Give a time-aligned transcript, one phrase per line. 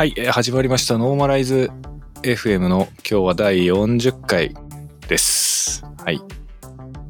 [0.00, 0.96] はい、始まりました。
[0.96, 1.70] ノーマライズ
[2.22, 4.54] FM の今日は第40回
[5.08, 5.84] です。
[6.02, 6.22] はい。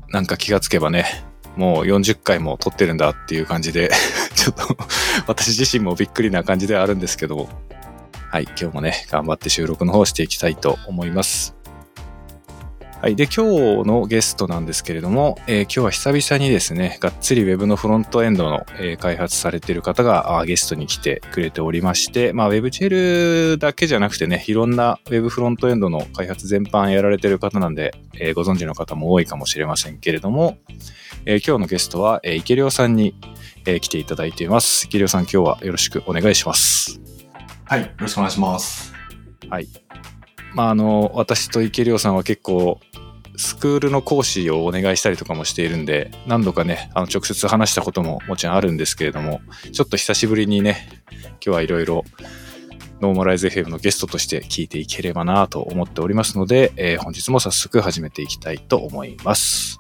[0.08, 1.04] なんか気がつけばね、
[1.54, 3.92] もう40回も撮ってるんだっていう感じで、
[4.34, 4.76] ちょっと
[5.28, 7.48] 私自身もびっくりな感じではあるんですけど、
[8.28, 11.59] はい、今日もね、頑張って収録の方していきたいと思います。
[13.02, 13.16] はい。
[13.16, 30.58] で、今日のゲストなんですけれども、えー今日は久々にですね、がっつり Web のフロントエンドの、えー開発されている方がゲストに来てくれておりまして、まあ WebGL だけじゃなくてね、いろんな Web フロントエンドの開発全般やられている方なんで、えーご存知の方も多いかもしれませんけれども、
[31.24, 33.14] えー今日のゲストは、えー池良さんに、
[33.64, 34.84] えー来ていただいています。
[34.84, 37.00] 池良さん、今日はよろしくお願いします。
[37.64, 38.92] はい、よろしくお願いします。
[40.54, 42.80] まあ、あの、私と池亮さんは結構、
[43.36, 49.40] スクールの講師をお願いしたりとかもしているんで、何度かね、あの、直接話したことももちろんあるんですけれども、
[49.72, 52.04] ちょっと久しぶりにね、今日はいろいろ、
[53.00, 59.79] ノーマライズ FM のゲストとして聞いていければなと思っておりますので、えー本日も早速始めていきたいと思います。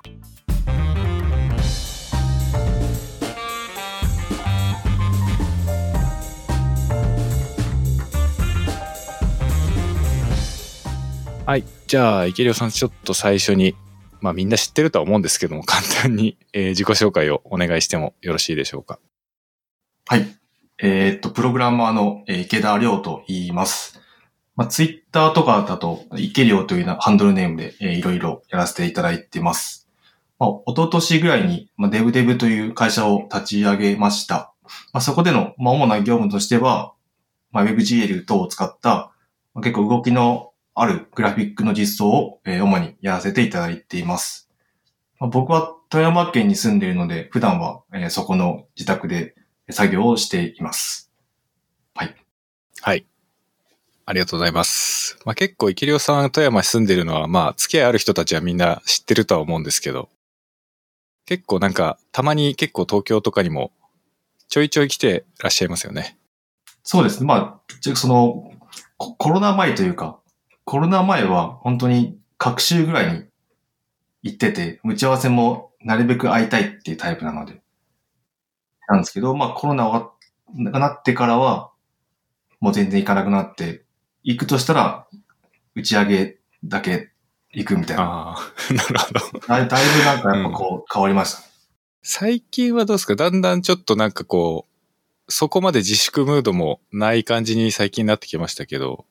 [11.50, 11.64] はい。
[11.88, 13.74] じゃあ、池良さん、ちょっと最初に、
[14.20, 19.00] まあみんな知ってるとは思うんですけども、簡単に、えー自己紹介をお願いしてもよろしいでしょうか。
[20.06, 20.28] はい。
[20.78, 24.00] えーっと、プログラマーのえー池田亮と言います。
[24.54, 29.88] まあ、ツイッターとかだと、池亮というハンドルネームで、えーいろいろやらせていただいてます。
[30.38, 34.54] まあ、一昨年ぐらいに、まあ、デブデブという会社を立ち上げました。
[34.92, 36.92] まあ、そこでの、まあ、主な業務としては、
[37.50, 39.10] まあ、WebGL 等を使った、
[39.52, 44.50] まあ、結構動きのあるグラフィックの実装を、えー主にやらせていただいています。
[45.18, 49.34] まあ僕は富山県に住んでいるので、普段は、えーそこの自宅で
[49.70, 51.10] 作業をしています。
[52.82, 53.06] はい。
[54.06, 55.18] ありがとうございます。
[55.24, 60.08] まあ結構、池良さん、富山に住んでるのは、まあ、付き合いある人たちはみんな知ってるとは思うんですけど、
[61.26, 63.70] 結構なんか、たまに結構東京とかにも、
[64.48, 66.18] ちょいちょい来てらっしゃいますよね。
[66.82, 67.26] そうですね。
[67.26, 68.50] まあ、その、
[68.96, 70.19] ココロナ前というか、
[70.70, 73.24] コロナ前は本当に各週ぐらいに
[74.22, 77.60] 行ってて、打ち合わせもなるべく会いたいっていうタイプなので。
[78.86, 80.12] なんですけど、まあコロナが
[80.70, 81.72] がなってからは、
[82.60, 83.82] もう全然行かなくなって、
[84.22, 85.08] 行くとしたら、
[85.74, 87.10] 打ち上げだけ
[87.52, 88.02] 行くみたいな。
[88.04, 89.46] ああ、 なるほど。
[89.48, 91.42] だいだいぶなんかやっぱこう変わりました。
[92.04, 93.16] 最近はどうですか？
[93.16, 94.68] だんだんちょっとなんかこ
[95.26, 99.04] う、そこまで自粛ムードもない感じに最近なってきましたけど、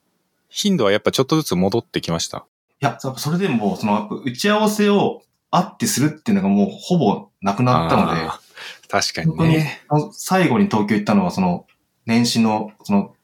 [0.49, 2.45] 頻度はやっぱちょっとずつ戻ってきました。
[2.81, 5.21] いや、それでも、その、打ち合わせを
[5.51, 8.21] 会ってするっていうのがもうほぼなくなったので、
[8.87, 9.81] 確かにね。
[9.87, 11.65] あの最後に東京行ったのは、その、
[12.05, 13.15] 年始の、その、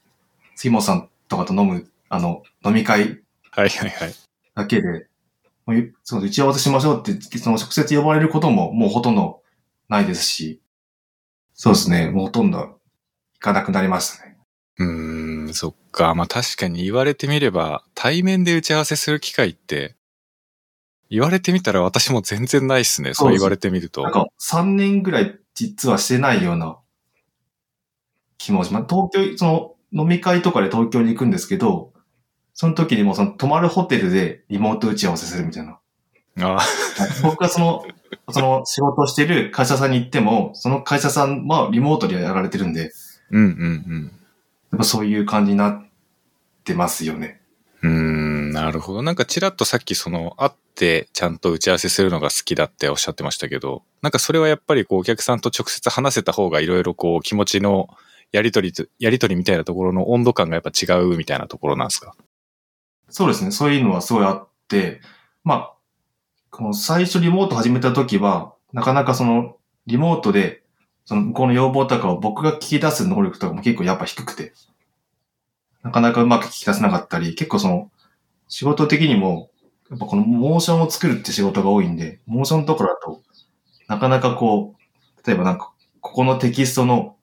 [0.56, 3.22] 杉本さんとかと飲む、あの、飲み会
[3.52, 4.16] はいはいはい。
[4.53, 5.07] だけで、
[5.66, 9.42] もうその打ち合わせしましょうって、その直接呼ばれることももうほとんど
[9.88, 10.62] ないですし、
[11.53, 12.80] そうですね、もうほとんど行
[13.40, 14.34] かなくなりましたね。
[14.78, 16.16] うーん、そっか。
[16.16, 19.96] まあ確かに言われてみれば、対面で打ち合わせする機会って、
[21.09, 23.13] 言われてみたら私も全然ないっすね。
[23.13, 24.03] そうう言われてみると。
[24.03, 26.78] なんか3年ぐらい実はしてないような
[28.38, 28.86] 気もします。
[28.90, 31.94] 東京、その飲み会とかで東京に行くんですけど、
[32.53, 35.80] その時にもうその泊まるホテルでリモート打ち合わせするみたいな。
[36.42, 36.59] あ
[37.24, 37.86] 僕がその、
[38.30, 42.92] その仕事をしてる会社さんに行っても、その会社さんはリモートでやられてるんで、
[43.31, 44.12] うんうん
[44.75, 45.86] やっぱそういう感じになっ
[46.66, 47.40] てますよね。
[47.81, 49.02] うーん、なるほど。
[49.02, 57.88] なんかちらっとさっきその、会ってちゃんと打ち合わせするのが好きだっておっしゃってましたけど、なんかそれはやっぱりこうお客さんと直接話せた方がいろいろこう気持ちの
[58.34, 62.16] やりとりと、やりとりみたいなところの温度感がやっぱ違うみたいなところなんですか？
[63.07, 63.51] そうですね。
[63.51, 65.00] そういうのはすごいあって、
[65.44, 65.74] まあ、
[66.50, 69.56] この最初リモート始めた時は、なかなかその、
[69.86, 70.63] リモートで、
[71.06, 74.54] その向こうの要望とかを僕が聞き出す能力とかも結構やっぱ低くて、
[75.84, 77.92] なかなかうまく聞き出せなかったり、結構その、
[78.48, 79.52] 仕事的にも、
[79.92, 83.22] やっぱこのモーションを作るって仕事が多いんで、モーションとかだと、
[83.88, 87.16] なかなかこう、例えばなんか、ここのテキストの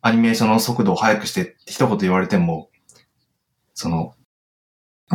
[0.00, 2.70] アニメーションの速度を速くしてって一言言われても、
[3.74, 4.14] その、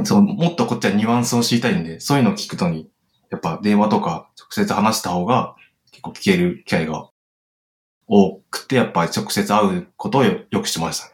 [0.03, 2.89] そう、もっとこっちはニュアンスを知りたいんで、そういうのを聞くとに、
[3.31, 5.55] やっぱ電話とか直接話した方が
[5.91, 7.10] 結構聞ける機会が
[8.13, 11.13] 多くて、やっぱり直接会うことをよよくしてましたね。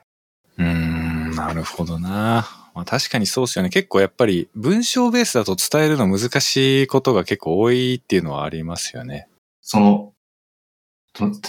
[0.58, 2.48] うーん、なるほどな。
[2.74, 3.70] まあ確かにそうですよね。
[3.70, 9.30] 結構やっぱり文章ベースだと伝えるの難しいことが結構多いっていうのはありますよね。
[9.62, 10.14] その、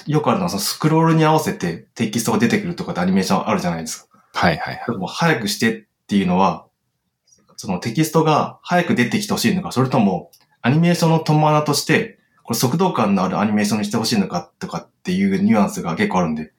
[0.06, 4.18] よくあるのはそのスクロールに合わせてテキストが出てくるとかってアニメーションあるじゃないですか。
[4.34, 4.96] はいはいはい。
[4.98, 6.66] もう早くしてっていうのは、
[7.56, 10.30] そのテキストが早く出てきてほしいのか、それとも
[10.60, 12.17] アニメーションの友マとして、
[12.48, 16.54] これ速度感のあるアニメーションにしてほしいのかとかっていうニュアンスが結構あるんで、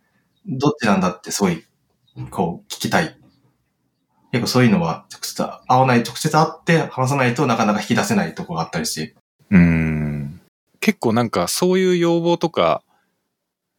[0.46, 1.66] どっちなんだってすごい、
[2.30, 3.18] こう聞きたい。
[4.32, 9.16] 結構そういうのは直接会わない、直接会って話さないとなかなか引き出せないとこがあったりして。
[9.50, 10.40] うん。
[10.80, 12.84] 結構なんかそういう要望とか、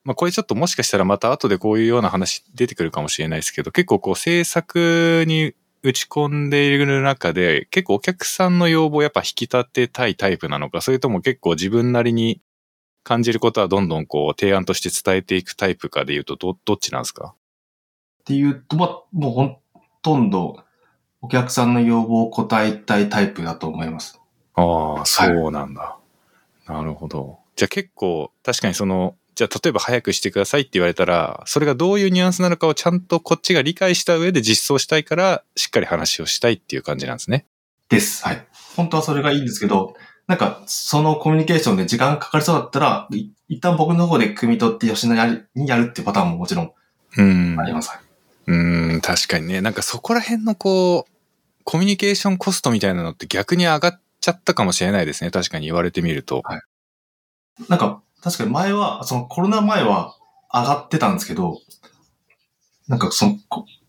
[0.03, 12.43] まあこれちょっともしかしたらまた後でこういうような話出てくるかもしれないですけど、結構こう制作に打ち込んでいる中で、結構お客さんの要望をやっぱ引き立てたいタイプなのか、それとも結構自分なりに
[13.03, 17.35] 感じることはどんどんこう提案として伝えていくタイプかで言うとど、どっちなんですか？
[18.21, 19.59] っていうと、まあ、もうほ
[20.03, 20.63] とんど
[21.23, 24.21] お客さんの要望を答えたいタイプだと思います。
[24.55, 25.81] ああ、そうなんだ。
[25.81, 25.99] は
[26.69, 27.39] い、なるほど。
[27.57, 37.47] じゃあ結構確かにそのじゃあ例えば早くしてくださいって言われたら、それがどういうニュアンスなのかをちゃんとこっちが理解した上で実装したいから、しっかり話をしたいっていう感じなんですね。
[37.89, 38.25] です。
[38.25, 38.47] はい。
[38.77, 39.95] 本当はそれがいいんですけど、
[40.27, 43.09] なんか、そのコミュニケーションで時間かかりそうだったら、
[43.49, 45.15] 一旦僕の方で汲み取って吉野
[45.55, 46.73] にやるっていうパターンももちろん
[47.59, 47.91] あります。
[48.47, 49.61] うん、ん、確かにね。
[49.61, 51.13] なんかそこら辺のこう、
[51.65, 55.31] コミュニケーションコストみたいなのって逆に上がっちゃったかもしれないですね。
[55.31, 56.43] 確かに言われてみると。
[56.45, 56.61] はい。
[57.69, 60.17] なんか、確かに前は、そのコロナ前は
[60.53, 61.59] 上がってたんですけど、
[62.89, 63.39] なんかその、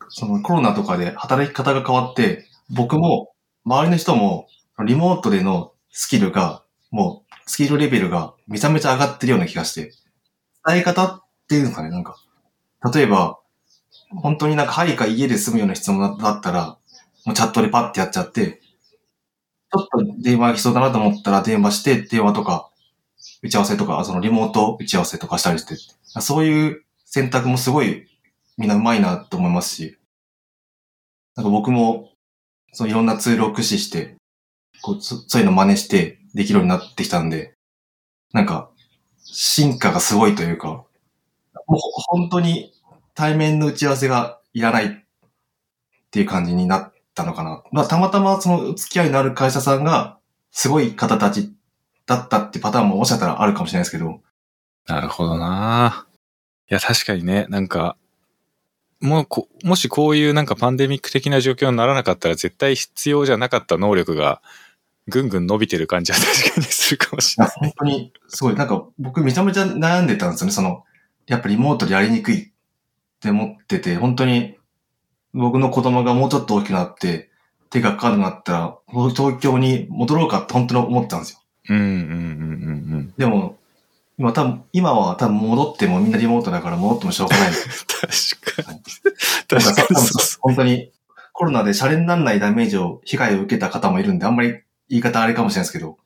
[0.10, 3.32] そのコロナとかで働き方が変わって、僕も
[3.66, 4.48] 周りの人も
[4.86, 9.92] リモートでのスキルが、もうスキルレベルがめちゃめちゃ上がってるような気がして、
[10.68, 12.18] 伝え方っていうんですかね、なんか、
[12.94, 13.40] 例えば、
[14.22, 16.78] 本当になんかはいか家で住むような質問だったら、
[17.26, 18.62] もうチャットでパッてやっちゃって、
[19.74, 22.71] ちょっと電話が必要だなと思ったら電話して、電話とか
[23.42, 25.76] 打ち合わせとか、そのリモート打ち合わせとかしたりして、
[26.22, 28.08] そういう選択もすごい
[28.58, 29.98] みんなうまいなと思いますし、
[31.36, 32.10] なんか僕も、
[32.74, 34.16] そのいろんなツールを駆使して、
[34.82, 37.54] こうそういうの真似してできるようになってきたんで、
[38.34, 38.70] なんか、
[39.24, 40.86] 進化がすごいというか、
[41.68, 42.74] もう本当に
[43.14, 44.90] 対面の打ち合わせがいらないっ
[46.12, 47.64] ていう感じになったのかな。
[47.72, 50.20] まあ、たまたまその付き合いのある会社さんが、
[50.52, 51.54] すごい方たち
[52.12, 54.22] だったってパターンももしかしたらあるかもしれないですけど。
[54.88, 56.08] なるほどな
[56.70, 57.96] いや、確かにね、なんか、
[59.00, 64.42] もうこ、もしこういうなんかパンデミック的な状況にならなかったら絶対必要じゃなかった能力が
[65.08, 67.54] ぐんぐん伸びてる感じは確かにするかもしれない。
[67.56, 70.54] 本当に、すごい、なんか僕めちゃめちゃ悩んでたんですよね。
[70.54, 70.84] その、
[71.28, 72.52] やっぱりリモートでやりにくいっ
[73.22, 74.58] て思ってて、本当に
[75.34, 77.32] 僕の子供がもうちょっと大きくなって
[77.70, 78.78] 手がかかるなったら、
[79.16, 81.41] 東京に戻ろうかって本当に思ったんですよ。
[81.70, 83.14] うんうんうんうんうん。
[83.18, 83.58] でも、
[84.18, 87.52] 今多分、今は多分戻ってもみんなリモートだから戻ってもしょうがない。
[87.54, 88.82] 確かに。
[89.48, 90.08] 確かに
[90.42, 90.92] 本当に
[91.34, 95.98] コロナでシャレにならないダメージを、被害を受けた方もいるんで、あんまり言い方あれかもしれないですけど、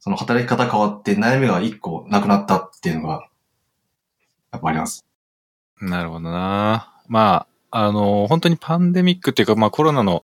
[0.00, 3.28] その働き方変わって悩みが一個なくなったっていうのが、
[4.52, 5.04] やっぱあります。
[5.80, 10.24] なるほどなまあ、あの、本当にパンデミックっていうか、まあコロナの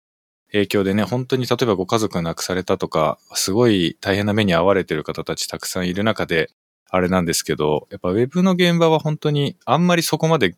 [0.52, 6.50] 影響でね、本当に例えばご家族が亡くされたとか、すごい大変な目に遭われてる方たちたくさんいる中で、
[6.90, 10.56] あれなんですけど、やっぱウェブの現場は本当にあんまりそこまで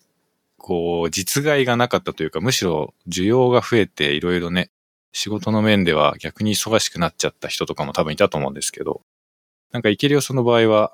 [0.57, 4.69] こう実害がなかったというか、むしろ需要が増えていろいろね、
[5.11, 9.01] 仕事の面では逆に忙しくなっちゃった人とかも多分いたと思うんですけど、
[9.71, 10.93] なんかイケリオその場合は、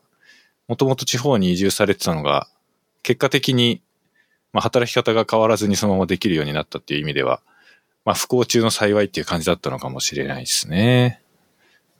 [0.67, 2.47] もともと地方に移住されてたのが、
[3.03, 3.81] 結果的に、
[4.53, 7.41] まあ、働き方が変わらずにそのままできるようになったっていう意味では、
[8.05, 11.21] まあ、不幸中の幸いっていう感じだったのかもしれないですね。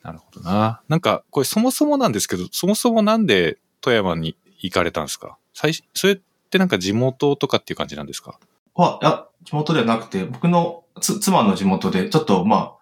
[0.03, 0.81] なるほどな。
[0.88, 5.38] なんか、これそもそもなんですけど、そもそもなんで富山に行かれたんですか？
[5.53, 6.19] 最それっ
[6.50, 8.39] てなんか地元とかっていう感じなんですか？
[8.75, 12.74] あ、いや、地元ではなくて、僕のつ妻の地元で、ちょっとまあ、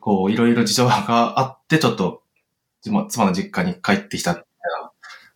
[0.00, 2.22] こう、いろいろ事情があって、ちょっと、
[2.82, 4.42] 妻の実家に帰ってきたが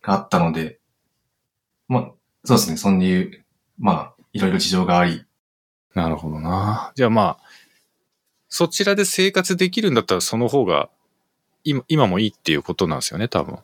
[0.01, 0.79] あったので、
[1.87, 2.11] まあ、
[2.43, 3.45] そうですね、そういう、
[3.77, 5.23] まあ、いろいろ事情があり、
[5.97, 6.91] なるほどな。
[6.93, 7.43] じゃあまあ、
[8.49, 10.89] そちらで生活できるんだったらその方が
[11.63, 13.57] 今今もいいっていうことなんですよね、多分。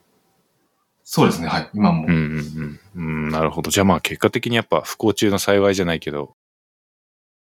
[1.04, 2.08] そうですね、はい、今も。
[2.08, 3.26] うんうんうん。
[3.26, 3.70] うん、なるほど。
[3.70, 6.34] じゃあまあ結果的にやっぱ不幸中の幸いじゃないけど、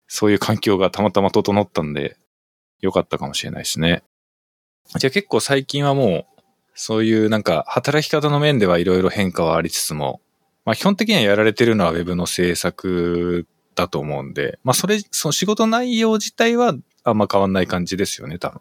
[0.09, 2.19] そういう環境がたまたま整ったんで、
[2.83, 4.03] 良かったかもしれないですね。
[4.99, 6.43] じゃあ結構最近はもう、
[6.75, 10.21] そういうなんか働き方の面ではいろいろ変化はありつつも、
[10.67, 16.75] まあ基本的にはやられてるのは Web の制作だと思うんで、まあそれ、その仕事内容自体は
[17.05, 18.61] あんま変わんない感じですよね、多分。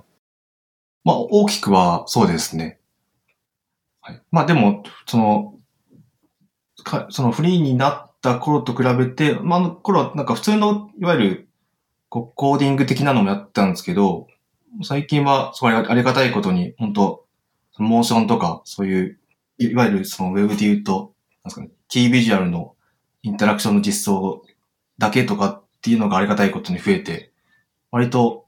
[1.03, 2.79] まあ大きくはそうですね。
[4.01, 4.21] はい。
[4.31, 5.55] まあでも、その、
[6.83, 11.47] かそのフリーになった頃と比べて、まあ、あの頃はなんか普通の、いわゆる、
[12.09, 14.27] こうコーディング的なのもやったんですけど、
[14.83, 17.25] 最近は、すごいありがたいことに、本当
[17.77, 19.19] モーションとか、そういう、
[19.57, 21.13] いわゆるそのウェブで言うと、
[21.43, 22.75] なんですかね、キービジュアルの
[23.23, 24.43] インタラクションの実装
[25.01, 27.31] だけとかっていうのがありがたいことに増えて、
[27.89, 28.45] 割と、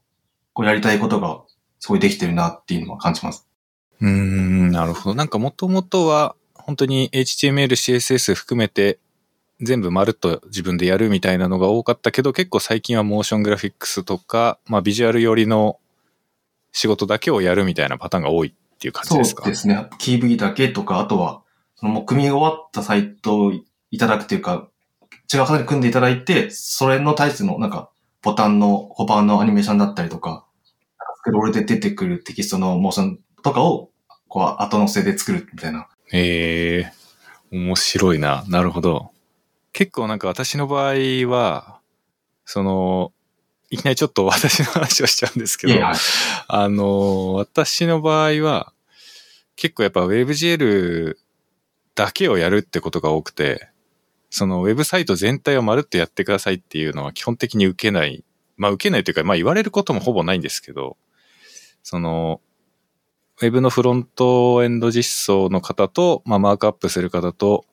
[0.52, 1.42] こうやりたいことが
[1.80, 3.48] すごいできてるなっていうのは感じます。
[4.00, 5.14] うーん、なるほど。
[5.16, 9.00] なんかもともとは、本当に HTML、CSS 含めて、
[9.60, 15.78] 全部まるっと自分でやるみたいなのが多かったけど、結構最近はモーショングラフィックスとか、まあビジュアル寄りの
[16.72, 19.48] 仕事だけをやるみたいなパターンが多いっていう感じそうですか？
[19.48, 19.88] ですね。
[19.98, 21.42] キービだけとか、あとは、
[21.76, 23.64] そのもう組み終わったサイトをい
[23.98, 24.68] ただくというか、
[25.32, 27.90] 違う方に組んでいただいて、それの対してのなんか、
[28.22, 30.46] ボタンの、ホバーのアニメーションだったりとか、
[31.18, 33.90] スクロールで出てくるテキストのモーションとかを、
[34.28, 35.88] こう、後乗せで作るみたいな。
[36.12, 36.92] へえ、
[37.50, 38.44] 面白いな。
[38.48, 39.10] なるほど。
[39.72, 40.94] 結構なんか私の場合
[41.28, 41.80] は、
[42.44, 43.12] その、
[43.70, 48.72] いきなりちょっと 私の話をしちゃうんですけど、あの、私の場合は、
[49.56, 51.16] 結構やっぱ WebGL
[51.94, 53.68] だけをやるってことが多くて、
[54.34, 58.24] そのウェブサイト全体をまるっとやってくださいっていうのは基本的に受けない。
[58.56, 60.96] まあ受けないというか、まあ言われることもほぼないんですけど、
[61.84, 62.40] その、
[63.40, 67.64] ウェブのフロントエンド実装の方と、まあマークアップする方と、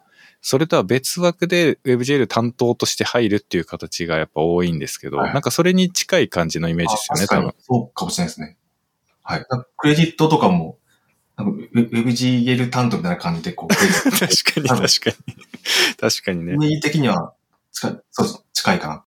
[0.42, 7.56] それとは別枠で WebGL 担当として入るっていう形がやっぱ多いんですけど、はいなんかそれに近い感じのイメージですよね、多分。
[7.58, 8.58] そうかもしれないですね。
[9.24, 9.46] はい。
[9.78, 10.78] クレジットとかも、
[11.44, 15.36] なんかウェ WebGL 担当みたいな感じで、こう、 確かに確かに。
[16.00, 16.58] 確かにねイ。
[16.58, 17.34] メージ的には
[17.72, 18.44] 近い、そうです。
[18.54, 19.06] 近いかな。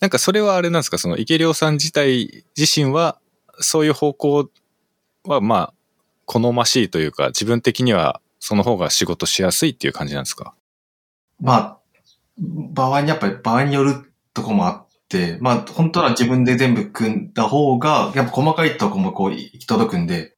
[0.00, 3.18] なんかそれはあれなんですかその池良さん自体自身は、
[3.60, 4.50] そういう方向
[5.24, 5.74] はまあ、
[6.26, 10.54] 好ましいというか、自分的にはその方が仕事しやすいっていう感じなんですか？
[11.40, 11.78] まあ、
[12.38, 20.36] 場合にやっぱり場合によるとこもあって、まあ本当は自分で全部組んだ方が、やっぱ細かいとこもこう行き届くんで、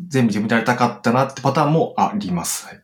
[0.00, 2.66] 全部自分でやりたかったなってパターンもあります。
[2.66, 2.82] はい。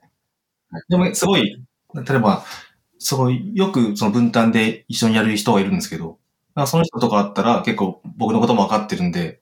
[0.71, 0.83] はい。
[0.89, 1.63] でもすごい、
[1.95, 2.45] 例えば、
[2.99, 6.19] すごいよくその分担で一緒にやる人がいるんですけど、
[6.55, 9.41] まあその人とかだったら結構僕のことも分かってるんで、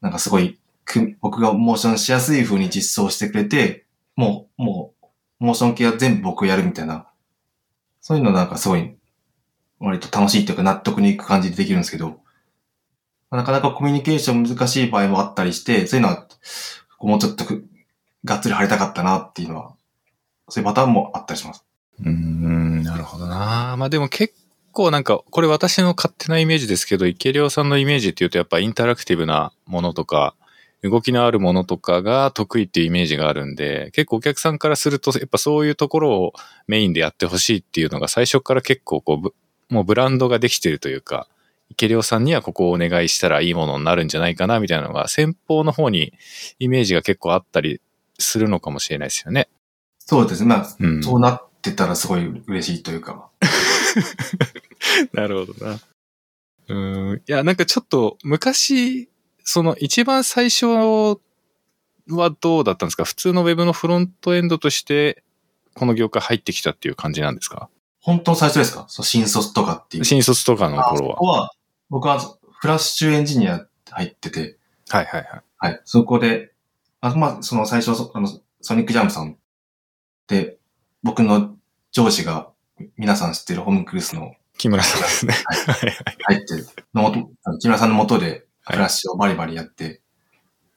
[0.00, 5.06] なんかすごいく僕がモーションしやすい風に実装してくれて、もう、もう、
[5.40, 7.06] モーション系は全部僕やるみたいな。
[8.00, 8.96] そういうのなんかすごい、
[9.80, 12.20] 割と楽しいというか納得にいく感じでできるんですけど、
[13.30, 16.26] なかなかコミュニケーション難しい場合もあったりして、そういうのは、
[17.00, 17.66] もうちょっとく
[18.24, 19.74] がっつり貼りたかったなっていうのは、
[20.48, 21.64] そういうパターンもあったりします。
[22.04, 23.76] うん、なるほどな。
[23.78, 24.34] まあでも結
[24.72, 30.34] 構なんか、これ私の勝手なイメージですけど、池良さんのイメージっていうとやっぱインタラクティブなものとか、
[30.82, 36.32] 動きのあるものとかが得意っていうイメージがあるんで、結構お客さんからすると、やっぱそういうところを
[36.66, 39.20] メインでやってほしいっていうのが最初から結構こ
[39.70, 41.28] う、もうブランドができてるというか、
[41.70, 46.12] 池良さんにはここをお願いしたらいいものになるんじゃないかなみたいなのが先方の方に
[46.58, 47.80] イメージが結構あったり
[48.18, 49.48] するのかもしれないですよね。
[49.98, 50.48] そうですね。
[50.48, 51.02] まあ、うん。
[51.02, 53.28] そうなってたらすごい嬉しいというか。
[55.12, 55.80] なるほどな。
[56.68, 56.74] う
[57.14, 57.22] ん。
[57.26, 59.08] いや、なんかちょっと昔、
[59.44, 61.18] その一番最初は
[62.40, 63.04] どうだったんですか？
[63.04, 65.22] 普通のウェブのフロントエンドとして、
[65.74, 67.68] この業界入ってきたっていう感じなんですか？
[68.06, 68.84] 本当の最初ですか？
[68.86, 70.04] そう新卒とかっていう。
[70.04, 71.14] 新卒とかのあ頃は。
[71.16, 71.50] そこは、
[71.90, 74.58] 僕はフラッシュエンジニア入ってて、
[74.88, 75.42] はいはいはい。
[75.58, 75.80] はい。
[75.84, 76.52] そこで、
[77.00, 78.28] あまあ、その最初、そあの、
[78.60, 79.36] ソニックジャムさん
[80.28, 80.56] で、
[81.02, 81.56] 僕の
[81.90, 82.50] 上司が、
[82.96, 85.34] 皆さん知ってるホームクルースの木村さんですね。
[85.44, 86.16] はいはい。
[86.20, 86.54] 入って、
[86.94, 90.00] のもと、あの木村さんのもとで、はいフラッシュをバリバリやって、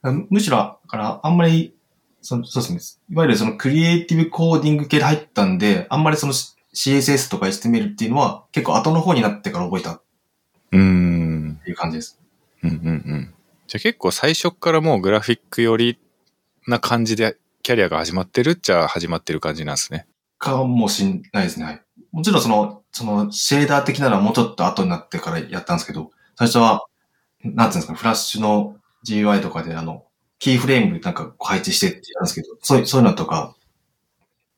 [0.02, 1.76] むしろ、だから、あんまり、
[2.22, 3.14] そのそうですね。
[3.14, 6.32] いわゆるそのクリエイティブコーディング系で入ったんで、あんまりその
[6.74, 10.02] CSS とか HTML っていうのは結構後の方になってから覚えたっ
[10.72, 11.60] うーん。
[11.64, 12.20] ていう感じです。
[12.62, 13.34] うんうんうん。
[13.66, 15.98] じゃあ結構最初からもうグラフィック寄り
[16.66, 20.06] な感じでキャリアが始まってるっちゃ始まってる感じなんですね。
[20.38, 21.66] かもしんないですね。
[21.66, 21.82] はい。
[22.12, 26.86] もちろんその、その、シェーダー的なのはもうちょっと後になってからやったんですけど、最初は、
[27.44, 30.06] なんていうんですか、フラッシュの GUI とかであの、
[30.38, 33.54] キーフレームなんか配置してってやるんですけど、そういう、そういうのとか、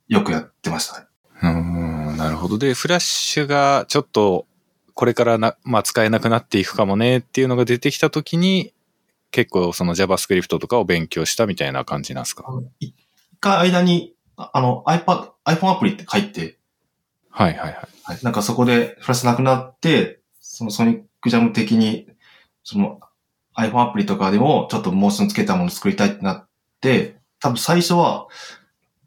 [0.08, 1.06] よくやってましたね。
[1.42, 1.81] うーん、
[2.22, 2.58] なるほど。
[2.58, 4.46] で、フラッシュがちょっと
[4.94, 8.72] これからな、まあ、使えなくなっていくかもねっていうのが出てきたときに、
[9.30, 12.44] 結構その JavaScript とかを勉強したみたいな感じなんですか？
[12.80, 12.94] 一
[13.40, 16.58] 回間に、ああの、iPad、iPhone アプリって書いて、
[17.30, 17.88] はいはいはい。
[18.04, 22.06] はい、なんかそこでフラッシュなくなって、そのソニックジャム的に、
[22.62, 23.00] その
[23.56, 26.48] iPhone アプリとかでもちょっとモーションつけたもの作りたいってなっ
[26.80, 28.28] て、多分最初は、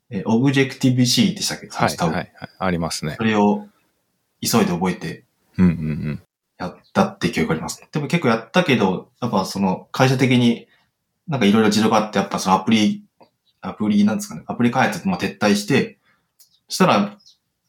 [0.10, 1.68] えー、Objective-C でしたっけ？
[1.70, 2.32] はい、はい、はい。
[2.60, 3.24] ありますねそ。
[3.24, 3.68] れを
[4.42, 5.24] 急いで覚えて
[5.58, 5.74] うんうんう
[6.12, 6.22] ん。
[6.58, 7.86] やったって記憶あります。
[7.92, 10.68] でも結構やったけど、やっぱその会社的に
[11.28, 13.04] なんかいろいろ事情があって、やっぱそのアプリ、
[13.62, 15.98] アプリなんですかね、アプリ開発も撤退して、
[16.70, 17.18] そしたら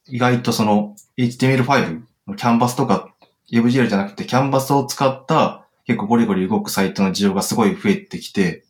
[0.06, 3.12] 意外とその HTML5 のキャンバスとか
[3.50, 8.64] WebGL じゃなくてキャンバスを使った結構ゴリゴリ動くサイトの需要がすごい増えてきて、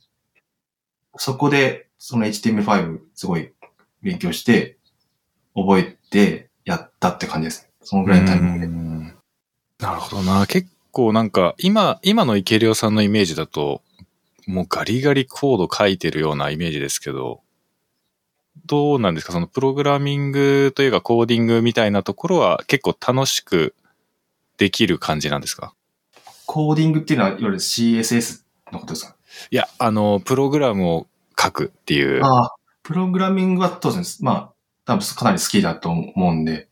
[1.16, 3.52] そこでその HTML5 すごい
[4.02, 4.76] 勉強して、
[5.54, 7.68] 覚えてやったって感じです。
[7.82, 8.68] そのぐらいのタイミングでう。
[8.68, 9.14] ん
[9.78, 10.46] なるほどな。
[10.46, 13.82] 結構なんか、今、今の池良さんのイメージだと、
[14.46, 17.40] もうガリガリコード書いてるようなイメージですけど、
[18.64, 19.32] どうなんですか？
[19.32, 23.74] そのプログラミングというかコーディングみたいなところは結構楽しく
[24.56, 25.74] できる感じなんですか？
[26.46, 29.16] コーディングっていうのは、いわゆる CSS のことですか？
[29.50, 31.06] いや、あの、プログラムを
[31.38, 32.24] 書くっていう。
[32.24, 32.55] ああ、
[32.86, 34.22] プログラミングは当然です。
[34.22, 34.52] まあ、
[34.84, 36.68] 多分かなり好きだと思うんで、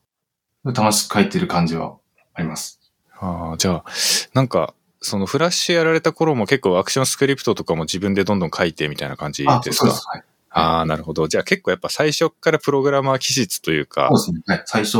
[0.62, 1.96] 楽しく書いてる感じは
[2.34, 2.78] あります。
[3.18, 3.84] ああ、じゃあ、
[4.32, 9.86] なんか、そのフラッシュやられた頃も結構アクションスクリプトとかも自分でどんどん書いてみたいな感じあ、ですか？
[9.86, 10.06] そうです。
[10.06, 10.24] はい。
[10.50, 11.26] ああ、なるほど。
[11.26, 14.54] じゃあ結構やっぱ最初からプログラマー気質というかそう、ですね。
[14.54, 14.62] はい。
[14.66, 14.98] 最初、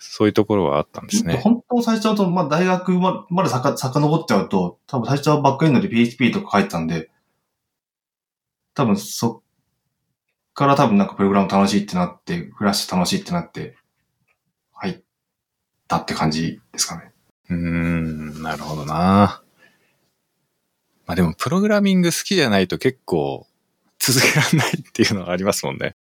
[0.00, 1.36] そういうところはあったんですね。
[1.36, 7.10] 本当最初だと、まあ大学ままでさか遡っちゃうと、多分最初はバックエンドで PHP とか書いてたんで、
[8.74, 9.47] 多分そっ
[10.58, 13.76] から多分なんかプログラム楽しいってなって、フラッシュ楽しいってなって、
[14.72, 15.00] 入っ
[15.86, 17.12] たって感じですかね。
[17.48, 19.40] うーん、なるほどな。
[21.06, 23.46] まあでも、プログラミング好きじゃないと結構
[24.00, 25.94] 続けられないっていうのはありますもんね。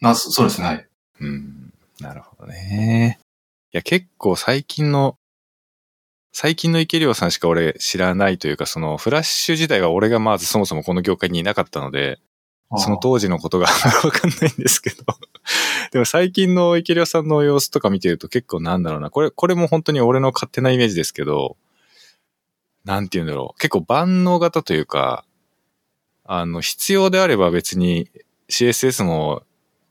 [0.00, 0.66] あ、そそうですね。
[0.68, 0.88] はい。
[1.20, 3.18] うん、なるほどね。
[3.72, 5.16] いや、結構最近の、
[6.32, 12.20] 最近の池良さんしか俺知らないというか、そのフラッシュ自体は俺がまずそもそもこの業界にいなかったので、
[12.76, 13.66] その当時のことが
[14.04, 15.04] わかんないんですけど。
[15.92, 19.10] でも最近の池良さんの様子とか見てると結構なんだろうな。
[19.10, 21.56] これ、これも本当に俺の勝手なイメージですけど、
[22.84, 23.60] なんて言うんだろう。
[23.60, 25.24] 結構万能型というか、
[26.24, 28.10] あの、必要であれば別に
[28.48, 29.42] CSS も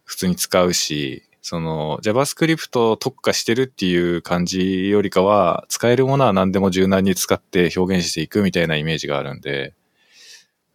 [0.03, 9.73] 普通に使うし、その JavaScript 特化してるっていう感じよりかは、使えるものは何でも柔軟に使って表現していくみたいなイメージがあるんで、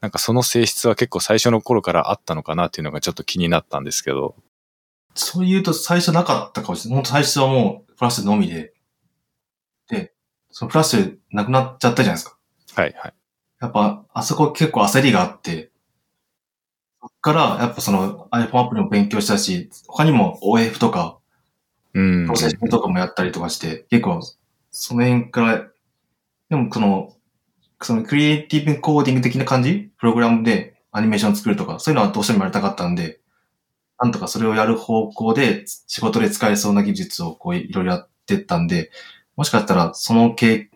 [0.00, 4.36] なんかその性質は結構最初の頃からあったのかなっていうのがちょっと気になったんですけど。
[5.14, 6.96] そう言うと最初なかったかもしれない。
[6.96, 8.72] 本当最初はもうフラッシュのみで。
[9.88, 10.12] で、
[10.50, 12.36] そのフラッシュなくなっちゃったじゃないですか。
[12.74, 13.14] はいはい。
[13.60, 15.70] やっぱ、あそこ結構焦りがあって、
[17.00, 21.18] そっから、やっぱその iPhone アプリも勉強したし、他にも OF とか、
[21.94, 22.26] うん。
[22.26, 24.20] プロセッションとかもやったりとかして、結構、
[24.70, 25.66] その辺から、
[26.50, 27.12] でもその、
[27.80, 29.90] そのクリエイティブコーディング的な感じ？
[29.98, 33.20] プログラムでアニメーション作るとか、そういうのはどうしてもやりたかったんで、
[33.98, 38.90] なんとかそれをやる方向で仕事で使えそうな技術をこういろいろやってったんで、
[39.36, 40.70] もしかしたらその経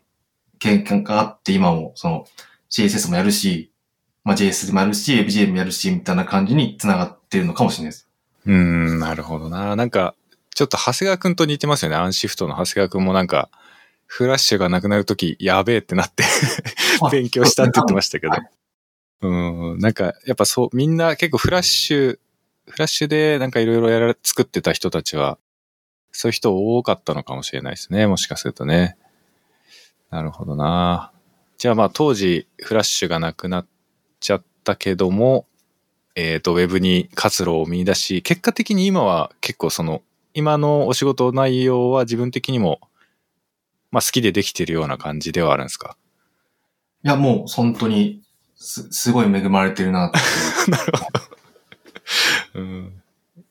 [0.59, 2.27] 験があって今もその
[2.71, 3.71] CSS もやるし、
[4.25, 8.09] まあ、JS もやるし、WebGL もやるし、みたいな感じに繋がってるのかもしれないです。
[8.47, 9.75] うん、なるほどな。
[9.75, 10.15] なんか、
[10.55, 11.97] ちょっと長谷川くんと似てますよね。
[11.97, 13.51] アンシフトの長谷川くんもなんか、
[14.15, 16.23] フラッシュがなくなるとき、やべえってなって
[17.11, 18.51] 勉強したって言ってましたけどはい。
[19.23, 22.19] うん、なんか、やっぱそう、みんな結構フラッシュ、
[22.67, 25.39] フラッシュでなんかいろいろやら、作ってた人たちは、
[26.11, 28.07] そういう人多かったのかもしれないですね。
[28.07, 28.99] もしかするとね。
[30.11, 31.11] なるほどな。
[31.57, 33.67] じゃあまあ当時、フラッシュがなくなっ
[34.21, 35.47] ちゃったけども、
[36.17, 40.03] えっ、と、ウェブに活路を見出し、結果的に今は結構その、
[40.35, 42.79] 今のお仕事内容は自分的にも、
[43.93, 45.97] まあ好きでできてるような感じではあるんですか？
[47.05, 48.23] いや、もう本当に
[48.57, 50.21] す、すごい恵まれてるなってい
[50.67, 50.71] う。
[50.71, 51.21] なるほど。
[52.55, 53.03] うん。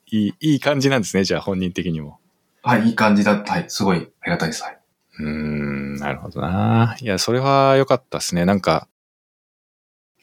[0.07, 2.19] いい、いい感じなんですね、じゃあ本人的にも。
[2.63, 3.53] はい、いい感じだった。
[3.53, 4.63] はい、すごいありがたいです。
[4.63, 4.77] はい。
[5.19, 6.97] うーん、なるほどな。
[6.99, 8.45] いや、それは良かったですね。
[8.45, 8.87] なんか、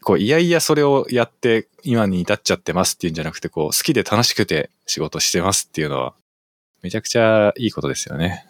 [0.02, 6.14] こう、いやいやそれをやって今に至っちゃってますっていうんじゃなくて、こう、好きで楽しくて仕事してますっていうのは、
[6.82, 8.46] めちゃくちゃいいことですよね。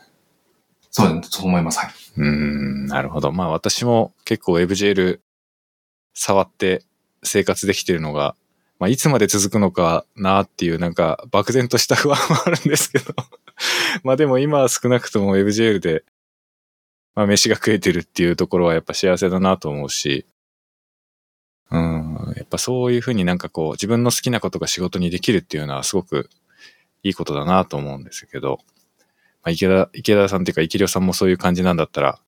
[0.98, 1.78] そうそう思います。
[1.78, 1.90] はい。
[2.16, 3.30] うん、なるほど。
[3.30, 5.20] まあ私も結構 WebGL
[6.14, 6.82] 触って
[7.22, 8.34] 生活できてるのが、
[8.80, 13.14] まあいつまで続くのかなっていうなんか漠然とした不安はあるんですけど。
[14.02, 16.04] まあでも今は少なくとも WebGL で、
[17.14, 20.26] まあ飯が食えてるっていうところはやっぱ幸せだなと思うし、
[21.70, 26.30] うん、やっぱそういうふうになんかこう自分の好きなことが仕事にできるっていうのはすごく
[27.02, 28.58] いいことだなと思うんですけど、
[29.42, 32.20] まあ、池田、池田さんっていうか、池良さんもそういう感じなんだったら、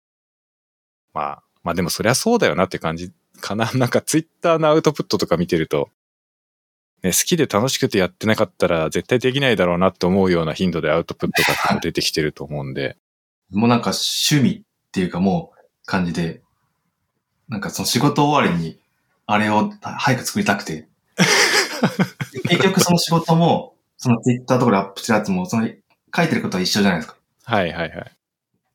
[1.12, 3.70] まあ、まあでもそりゃそうだよなって感じかな。
[3.74, 5.90] なんかツイッターのアウトプットとか見てると、
[7.02, 12.96] ね、好きで楽しくてやってなかったら絶対できないだろうなって思うような頻度でアウトプットが出てきてると思うんで。
[13.50, 16.42] もうなんか趣味っていうかもう感じで、
[17.48, 18.78] なんかその仕事終わりに
[19.26, 20.88] あれを早く作りたくて。
[22.48, 25.68] 結局その仕事も、そのツイッターとかでアップしたやつも、その
[26.14, 27.16] 書いてることは一緒じゃないですか。
[27.44, 28.16] はいはいはい。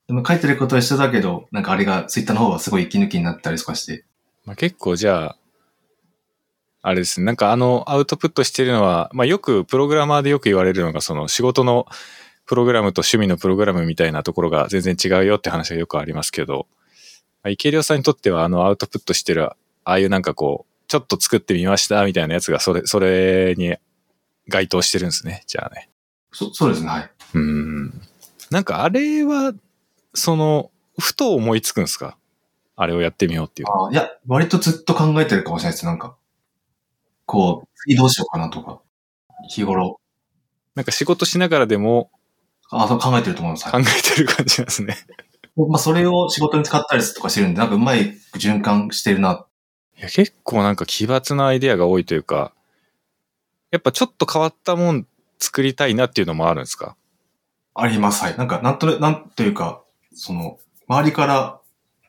[0.07, 4.05] でも書いてることは一緒だけど、なんかあれがツイッターの方はすごい息抜きになったりとかして。
[4.45, 5.37] まあ、結構じゃあ、
[6.81, 7.25] あれですね。
[7.25, 11.87] なんかあのアウトプットしてるのは、まあよくプログラマーでよく言われるのが、その仕事の
[12.45, 16.67] プログラムと趣味のプログラムみたいなところが全然違うよって話がよくありますけど、
[17.43, 23.75] まあ、池良さんにとってはあのアウトプットしてる、ああいうなんかこう、ちょっと作ってみましたみたいなやつがそれ、それに
[24.47, 25.43] 該当してるんですね。
[25.47, 25.89] じゃあね。
[26.31, 27.11] そ、そうですね、はい。
[27.33, 28.01] うん。
[28.51, 29.53] なんかあれは、
[30.13, 32.17] その、ふと思いつくんですか？
[32.77, 33.67] あれをやってみようっていう。
[33.69, 35.85] あいや、割とずっと考えてるかもしれないです。
[35.85, 36.15] なんか、
[37.25, 38.81] こう、次どうしようかなとか、
[39.49, 39.99] 日頃、
[40.75, 42.11] なんか仕事しながらでも
[42.69, 43.71] あそう考えてると思います。
[43.71, 44.97] 考えてる感じなんですね。
[45.55, 49.45] まあ、それを仕事に使ったりとかしてるんで、なんかうまい循環してるな。
[49.97, 52.53] いや、結構なんか奇抜なアイデアが多いというか、
[53.71, 55.07] やっぱちょっと変わったもん
[55.39, 56.97] 作りたいなっていうのもあるんですか？
[57.75, 58.23] あります。
[58.23, 58.37] はい。
[58.37, 59.83] なんか、なんとな、なんというか、
[60.13, 60.57] その、
[60.87, 61.59] 周りから、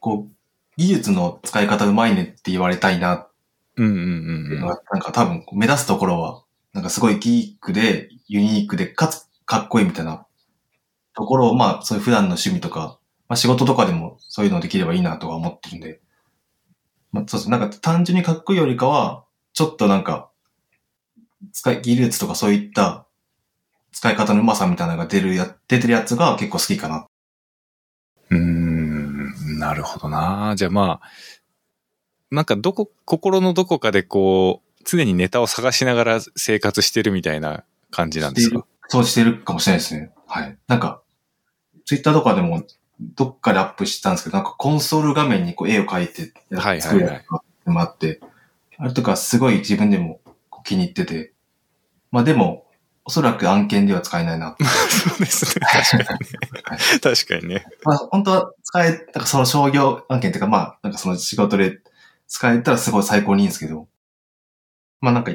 [0.00, 0.32] こう、
[0.76, 3.28] 技術の使い方うまいねって言われたいなっ
[3.76, 4.60] うんうんううんうん。
[4.60, 10.26] なんか多分目指すところは、なんかすごいギークで、ユニークで、かつかっこいいみたいな
[11.14, 12.98] ところを、まあ、そういう普段の趣味とか、
[13.28, 16.00] まあ仕事とかでもそういうのできればいいなとは思ってるんで、
[17.12, 17.58] まあそうですね。
[17.58, 20.30] なんか単純にかっこいいよりかは、ちょっとなんか、
[21.52, 23.05] 使い、技術とかそういった
[23.98, 27.06] 使い方のうまさみたいなのが出るや、出てるやつが結構好きかな。
[28.28, 30.52] うーん、なるほどな。
[30.54, 31.08] じゃあまあ、
[32.30, 38.66] なんかどこ、心のどこかでこう、常にネタを探しながら生活してるみたいな感じなんですか？
[38.88, 40.12] そうしてるかもしれないですね。
[40.26, 40.58] はい。
[40.68, 41.00] なんか、
[41.86, 42.64] ツイッターとかでも、
[43.00, 46.34] どっかでアップしたんですけど、なんかコンソール画面にこう絵を描いて
[46.82, 47.24] 作るやつ
[47.64, 48.20] がもあって、
[48.76, 50.20] あれとかすごい自分でも
[50.64, 51.32] 気に入ってて、
[52.10, 52.65] まあでも、
[53.08, 54.56] おそらく案件では使えないな。
[54.60, 55.64] そうですね。
[55.64, 57.00] 確かにね。
[57.00, 57.66] 確かにね。
[57.84, 61.78] まあ本当は使え、なんかその商業案件っていうかまあ、なんかその仕事で
[62.26, 63.86] 使えたらすごい最高にいいんですけど、
[65.00, 65.30] まあなんか、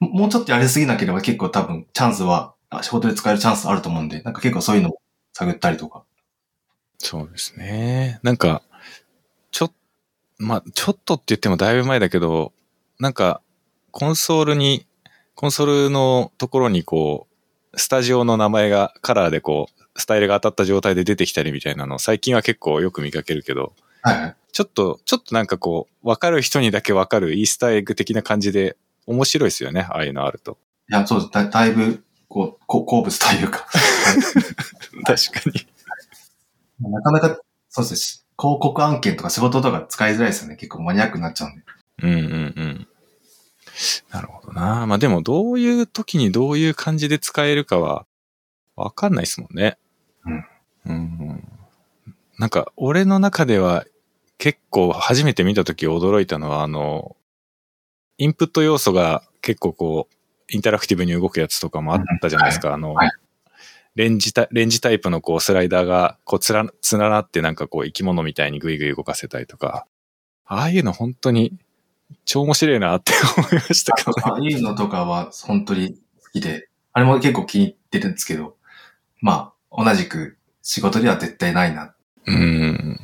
[0.00, 5.02] ももうちょっとやりすぎなければ結構多分チャンスは、あ仕事で使えるチャンスあると思うんで、なんか結構そういうのを
[5.34, 6.04] 探ったりとか。
[6.98, 8.18] そうですね。
[8.22, 8.62] なんか、
[9.50, 9.70] ちょ、
[10.38, 12.54] まあ、ちょっとって言ってもだいぶ前だけど、
[12.98, 13.42] なんか、
[13.90, 14.86] コンソールに、
[15.34, 17.26] コンソールのところにこ
[17.72, 24.36] う、スタジオの名前がカラーでこう、スタイルが当たった状態で出てきたりみたいなの、最近は結構よく見かけるけど、はいはい。
[24.52, 30.58] ちょっと、ちょっとなんかこう、わかる人にだけわかるイースターエッグ的な感じで、面白いですよね、ああいうのあると。
[30.88, 31.32] いや、そうです。
[31.32, 33.66] だだいぶ、こう、こ好物というか。
[35.04, 35.66] 確かに。
[36.90, 38.24] なかなか、そうです。
[38.38, 40.56] 広告案件とか仕事とか使いづらいですよね。
[40.56, 41.62] 結構マニアックになっちゃうんで。
[42.02, 42.88] うんうんうん。
[44.10, 44.86] なるほどな。
[44.86, 48.06] まあでもどういう時にどういう感じで使えるかは
[48.76, 49.78] わかんないですもんね。
[50.24, 50.44] うん。
[50.86, 51.48] うん。
[52.38, 53.84] なんか俺の中では
[54.38, 57.16] 結構初めて見た時驚いたのはあの、
[58.18, 60.14] インプット要素が結構こう、
[60.48, 62.74] インタラクティブに動くやつとかもあったじゃないですか。
[62.74, 63.10] あの、はい
[63.94, 69.86] レンジタレンジタイプのこうスライダーがこうつら、つながってなんかこう生き物みたいにグイグイ動かせたりとか、
[70.46, 71.56] ああいうの本当に
[72.24, 74.22] 超面白いなって 思いましたけどね。
[74.24, 78.56] ああいうのとかは本当に好きで、あれも結構気に入ってるんですけど、
[79.20, 81.94] まあ、同じく仕事では絶対ないな。
[82.26, 83.00] うん。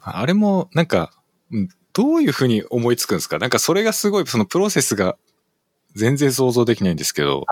[0.00, 1.12] あれもなんか、
[1.50, 3.38] うんどういうふうに思いつくんですか？
[3.38, 5.18] なんかそれがすごい、そのプロセスが
[5.94, 7.44] 全然想像できないんですけど。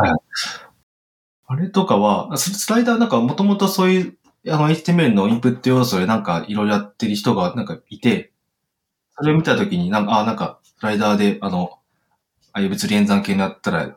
[1.47, 4.17] あれとかは、ススライダーなんかもともとそういう、
[4.49, 8.30] あの HTML のインプット要素でなんかいろいろやってる人がなんかいて、
[9.21, 11.79] それを見たときになんか、あ、なんかスライダーであの、
[12.53, 13.97] ああいう物理演算系になったら、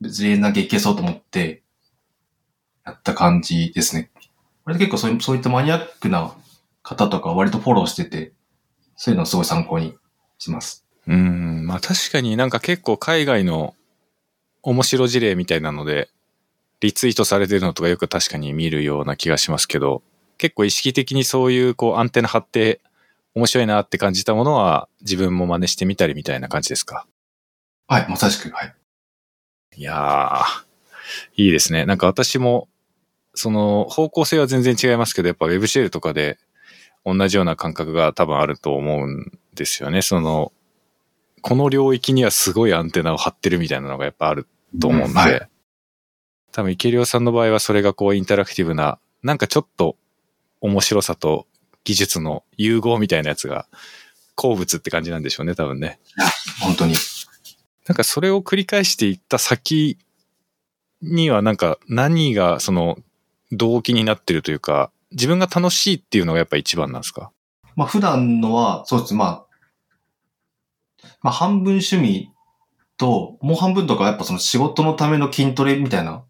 [0.00, 1.62] 物理演算系いけそうと思って、
[2.84, 4.10] やった感じですね。
[4.66, 6.34] あれ結構そういうそういったマニアックな
[6.82, 8.32] 方とか割とフォローしてて、
[8.96, 9.96] そういうのをすごい参考に
[10.38, 10.84] します。
[11.06, 11.66] うん。
[11.66, 13.74] まあ確かになんか結構海外の
[14.62, 16.10] 面白事例みたいなので、
[16.80, 20.02] リツイートされてるのとかよく確かに見るような気がしますけど、
[20.38, 22.80] 結構意識的にそういうこうアンテナ張って
[23.34, 27.06] 面白いなって感じたものは自分も真似してみたりみたいな感じですか？
[27.86, 28.74] はい、まさしく、はい。
[29.76, 31.86] いやー、いいですね。
[31.86, 32.68] なんか私も、
[33.34, 36.38] その方向性は全然違いますけど、やっぱ Web シェルとかで
[37.04, 40.02] 同じような感覚が多分あると思うんですよね。
[40.02, 40.52] その、
[41.40, 44.46] この領域にはすごいアンテナを張ってるみたいなのがやっぱある
[44.80, 45.46] と思うんで、はい
[46.52, 49.94] 多分池良さんの場合はそれがこうインタラクティブな、なんかちょっと
[50.60, 51.46] 面白さと
[51.84, 53.66] 技術の融合みたいなやつが
[54.34, 55.98] 好物って感じなんでしょうね、多分ね。
[56.60, 56.94] 本当に。
[57.86, 59.98] なんかそれを繰り返していった先
[61.02, 62.98] にはなんか何がその
[63.52, 67.32] 動機になってるというか、自分が楽しいっていうのがやっぱ一番なんですか？
[67.74, 69.14] まあ普段のは、そうです。
[69.14, 69.46] まあ、
[71.22, 72.30] まあ半分趣味
[72.96, 76.24] と、もう半分とかはやっぱその仕事のための筋トレみたいな。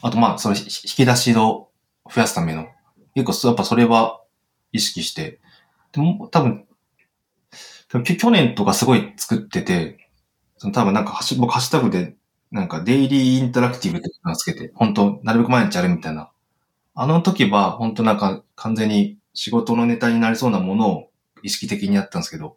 [0.00, 1.68] あとまあそのひ引き出しを
[2.10, 2.68] 増やすための。
[3.14, 4.20] 結構やっぱそれは
[4.72, 5.40] 意識して。
[5.92, 6.66] でも多分、
[7.88, 10.10] 多分き去年とかすごい作ってて、
[10.58, 12.16] その多分なんかハッシュ僕ハッシュタグで
[12.50, 16.30] なんかデイリーインタラクティブってのをつけて、本当なるべく毎日やるみたいな。
[16.94, 21.10] あの時は本当なんか完全に仕事のネタになりそうなものを
[21.42, 22.56] 意識的にやったんですけど、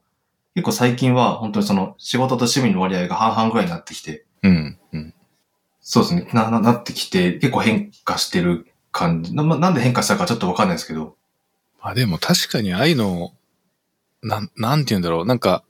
[0.56, 4.80] 結構最近は本当にその仕事と趣味の割合が半々ぐらいになってきて、うん。
[4.94, 5.14] うん。
[5.82, 9.36] そうですね、な、な、なってきて、結構変化してる感じ。
[9.36, 11.18] な、まなんで変化したかちょっとわかんないですけど、
[11.82, 13.34] まあでも確かにああいうの、
[14.22, 15.26] なん、なんて言うんだろう。
[15.26, 15.64] なんか、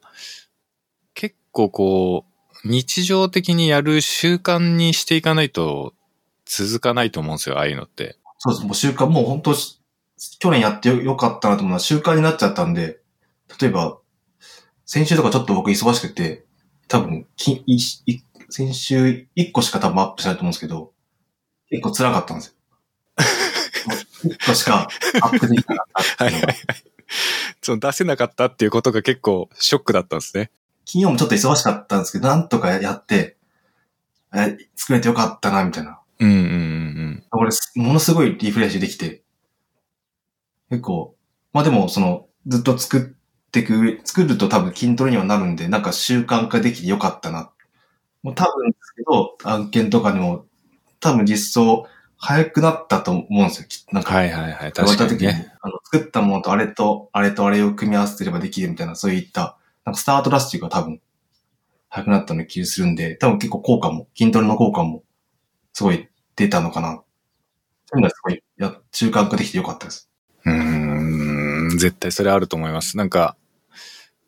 [1.14, 2.26] 結構こ
[2.64, 5.94] う、日常的にやる習慣にしていかないと
[6.46, 8.18] 続かないと思うんですよ、ああいうのって。
[8.40, 8.66] そうです。
[8.66, 9.80] もう習慣、もう本当し
[10.40, 13.00] 去年やってよよかったなと思うのは習慣になっちゃったんで、
[13.60, 14.00] 例えば、
[14.86, 16.46] 先週とかちょっと僕忙しくて、
[16.88, 20.92] 多分、きいい先週1個しか多分アップしないと思うんですけど、
[21.70, 22.54] 結構辛かったんですよ。
[24.24, 24.88] 1個しか
[25.22, 26.54] アップできなかったっていうのが。
[27.62, 30.52] その出せなかったっていうことが結構ショックだったんですね。
[30.86, 33.38] 金曜もちょっと忙しかったんですけど、なんとかやって、
[34.34, 36.00] え、作れてよかったな、みたいな。
[36.20, 39.22] うんうんうん俺、すものすごいリフレッシュできて、
[40.70, 41.16] 結構、
[41.54, 47.52] まあでも、その、ずっと作ってく上、作ると多分筋トレにはなるんで、なんか習慣化できてよかったな。
[48.24, 50.46] もう多分ですけど、案件とかにも、
[51.00, 51.88] 多分実装
[52.20, 53.68] 早くなったと思うんですよ。
[53.68, 54.74] きなんか、はいはいはい。
[54.76, 55.54] 言われた時に、確かにね。
[55.62, 61.02] あの作ったものとあれと、あれとあれを組み合わせてればできるみたいな、そういった、なんかスタートダッシュが多分、
[61.88, 65.04] 早くなったような気がするんで、多分結構効果も、筋トレの効果も、
[65.74, 67.02] すごい出たのかな。
[67.86, 70.10] そういうのはすごい、や、習慣化できてよかったです。
[70.46, 72.98] うーん、絶対それあると思います。
[72.98, 73.38] なんか、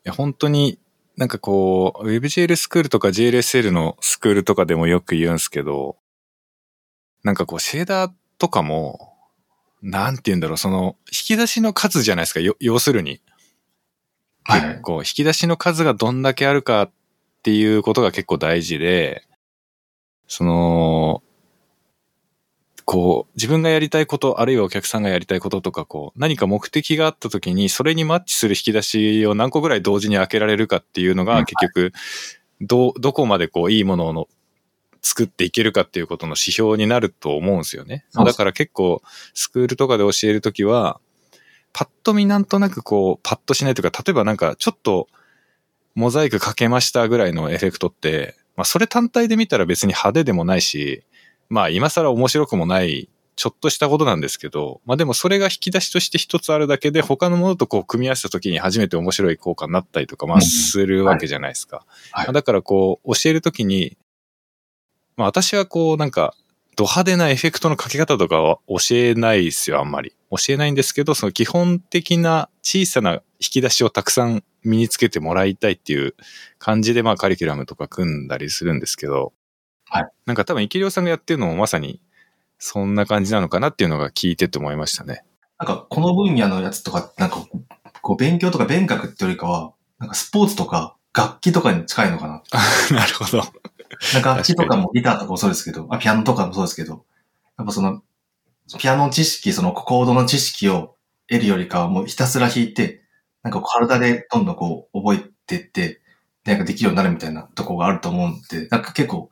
[0.04, 0.78] いや本当に、
[1.16, 5.96] なんかこう、WebGL スクールとか JLSL のスクールとかでもよく言うんですけど、
[7.22, 9.16] なんかこう、シェーダーとかも、
[9.82, 13.20] なんて言うんだろう、その、引き出しの数じゃないですか、よ要するに。
[14.44, 16.90] はい結構、引き出しの数がどんだけあるかっ
[17.42, 19.22] ていうことが結構大事で、
[20.26, 21.22] その、
[22.84, 31.92] こう、自分がやりたいこと、あるいはお客さんがやりたいこととか、こう、何か目的があった時に、それにマッチする引き出しを何個ぐらい同時に開けられるかっていうのが、うん結局、
[32.60, 34.28] ど、どこまでこう、いいものを
[35.02, 38.06] 作っていけるかっていうことの指標になると思うんですよね。
[38.14, 39.02] だから結構、
[39.34, 41.00] スクールとかで教えるときは、
[41.72, 45.08] パッと見なんとなくこう、パッとしないというか、例えばなんか、ちょっと、
[45.94, 51.04] モザイクかけましたぐらいのエフェクトって、まあそれ単体で見たら別に派手でもないし、
[51.48, 61.84] まあ今更面白くもない、ちょっとしたことなんですけど、まあでもそれが引き出しとして一つあるだけで他のものとこう組み合わせた時に初めて面白い効果になったりとか、まあうんするわけじゃないですか。
[62.12, 63.96] はいまあだからこう教えるときに、
[65.16, 66.34] まあ私はこうなんか、
[66.74, 70.14] ド派手なエフェクトのかけ方とかは教えないですよ、あんまり。
[70.30, 76.14] 教えないんですけど、その基本的な小さな引き出しをたくさん身につけてもらいたいっていう
[76.58, 79.32] 感じで、まあカリキュラムとか組んだりするんですけど、
[79.84, 80.08] はい。
[80.24, 82.00] なんか多分、イキリオさんがやってるのもまさに
[82.58, 85.24] そんな感じなのかなっていうのが聞いてて思いましたね。
[85.58, 87.44] なんか、この分野のやつとか、なんか、
[88.00, 92.42] こう、勉強とか勉学ってよりかは、なんかスポーツとか楽器とかに近いのかな。
[92.96, 93.42] なるほど。
[94.14, 97.04] なんか楽器とかもギターとかもそうですけど、あピアノとかもそうですけど、
[97.58, 98.02] やっぱその、
[98.78, 100.96] ピアノ知識、そのコードの知識を
[101.28, 103.02] 得るよりかはもうひたすら弾いて、
[103.42, 106.02] なんかこう体でどんどんこう覚えてって、
[106.44, 109.30] なんかできるようになるみたいなとこがあると思うんで、なんか結構、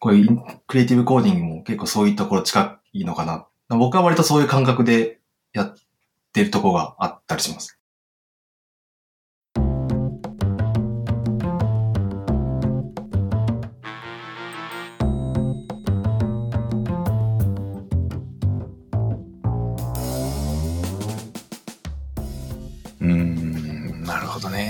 [0.00, 0.28] こういう
[0.66, 3.46] クリエイティブコーディングも結構そういうところ近いのかな。
[3.76, 5.20] 僕は割とそういう感覚で
[5.52, 5.74] やっ
[6.32, 7.77] てるところがあったりします。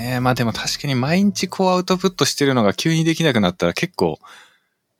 [0.09, 0.19] ね。
[0.19, 4.19] まあでも確かに毎日こうアウトプットしてるのが急にできなくなったら結構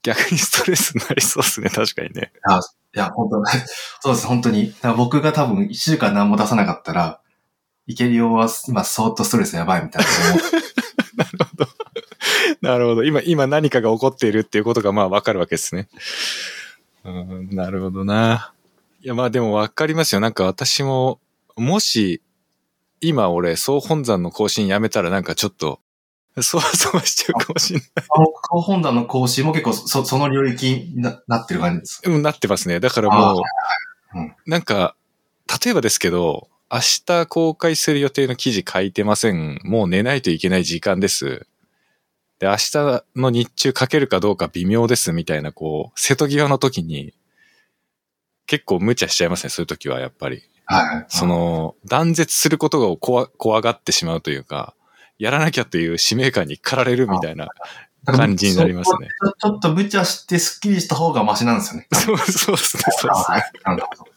[0.03, 1.69] 逆にストレスになりそうですね。
[1.69, 2.31] 確かにね。
[2.43, 2.59] あ
[2.95, 3.43] いや、本当
[3.99, 4.73] そうです、本当に。
[4.97, 7.19] 僕が多分一週間何も出さなかったら、
[7.85, 10.09] いけるようは今相当ストレスやばいみたいな
[11.59, 11.69] 思
[12.61, 13.03] なるほど。
[13.03, 15.87] 今、今何かが起こっているっていうことがまあわかるわけですね。
[17.03, 18.53] うん、なるほどな。
[19.01, 20.21] いや、まあでもわかりますよ。
[20.21, 21.19] なんか私も、
[21.55, 22.21] もし、
[23.01, 25.79] 今俺、総本山の更新やめたらなんかちょっと、
[26.41, 27.89] そわそわしちゃうかもしれない。
[27.97, 32.01] あの、高本山の講師も結構そ、その領域にななってる感じです。
[32.05, 32.79] うん、なってますね。
[32.79, 33.41] だからもう、
[34.15, 34.95] うんなんか、
[35.63, 39.59] 例えばですけど、明日公開する予定の記事書いてません。
[39.63, 41.47] もう寝ないといけない時間です。
[42.39, 47.13] で、明日の日中書けるかどうか微妙ですみたいな、こう、瀬戸際の時に、
[48.45, 50.43] 結構無茶しちゃいますね、そういう時はやっぱり。
[50.71, 51.05] はい。
[51.09, 54.75] その、断絶することを怖怖がってしまうというか、
[55.17, 57.49] やらなきゃという使命感に駆られるみたいな。
[58.05, 59.57] 感じになりますねちょ。
[59.57, 61.87] っと無茶してスッキリした方がマシなんですよね。
[61.91, 63.35] そうそうですね、そうですね。
[63.35, 63.51] はい。
[63.65, 64.09] なるほど。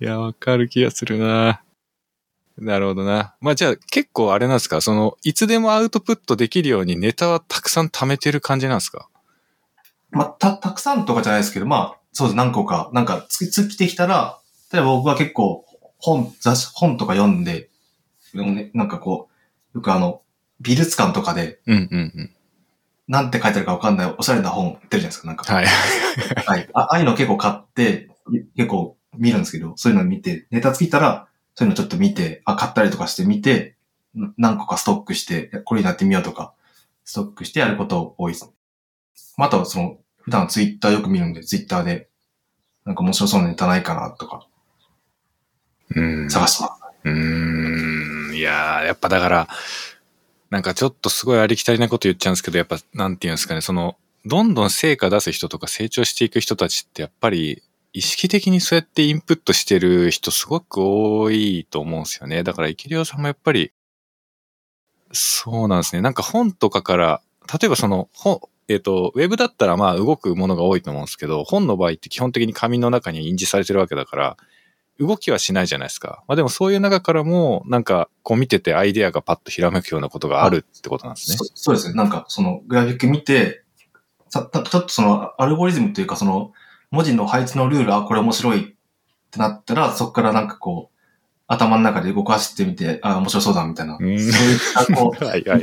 [0.00, 1.62] いや、わかる気がするな。
[2.58, 3.34] なるほどな。
[3.40, 4.82] まあじゃあ結構あれなんですか？
[4.82, 9.08] その、いつでもアウトプットできるようにネタはたくさん貯めてる感じなんですか？
[10.10, 12.90] まあ、た、たくさんとかじゃないですけど、まあ、そうです、何個か。
[12.92, 14.38] なんか、つ、つきてきたら、
[14.72, 15.64] 例えば僕は結構、
[15.98, 17.68] 本、雑誌、本とか読んで、
[18.72, 19.28] なんかこ
[19.74, 20.22] う、よくあの、
[20.60, 22.30] 美術館とかで、うんうんうん。
[23.08, 25.52] なんて書いてあるかわかんないおしゃれな本売ってるじゃないですか、なんか。
[25.52, 25.66] はい。
[26.46, 26.68] はい。
[26.72, 28.08] あああいうの結構買って、
[28.56, 33.76] 結構見るんですけど、そういうの見て、ネタついたら、そういうのちょっと見て、あ、買ったりとかして見て、
[34.16, 36.54] ん何個かストックして、これやってみようとか、
[37.04, 38.50] ストックしてやること多いです。
[39.36, 42.08] まあ、あとはその、普段ツイッターよく見るんで、ツイッターで、
[42.84, 44.51] なんか面白そうなネタないかなとかうん。
[46.28, 46.82] 探してます。
[47.04, 48.34] うーん。
[48.34, 49.48] いやーやっぱだから、
[50.50, 57.62] なんかちょっとすごいありきたりなこと言っちゃうんですけど、やっぱ、なんていうんですかね、その、どんどん成果出す人とか成長していく人たちってやっぱり、
[57.94, 62.42] 意識的にそうやってインプットしてる人すごく多いと思うんですよね。
[62.42, 63.72] だから、池良さんもやっぱり、
[65.12, 66.02] そうなんですね。
[66.02, 74.36] なんか本とかから、例えばその、本、えっ、と、ウェブだったらまあ動くものが多いと思うんですけど、本の場合って基本的に紙の中に印字されてるわけだから、
[75.06, 76.22] 動きはしないじゃないですか。
[76.28, 81.36] まあでもそういう中からも、なんかこう見ててアイデアがパッとひらめくようなことがあるってことなんですね。
[81.36, 81.94] そそうですね。
[81.94, 83.62] なんか、その、グラフィック見て、
[84.28, 86.52] さたちょっとその、アルゴリズムというか、その、
[86.90, 88.74] 文字の配置のルール、あ、これ面白いっ
[89.30, 90.98] てなったら、そこからなんかこう、
[91.46, 93.94] 頭の中で動かしてみて、あ、面白そうだ、みたいな。
[93.94, 94.28] うそうんいっ
[94.74, 95.62] た、こう、 はいはい。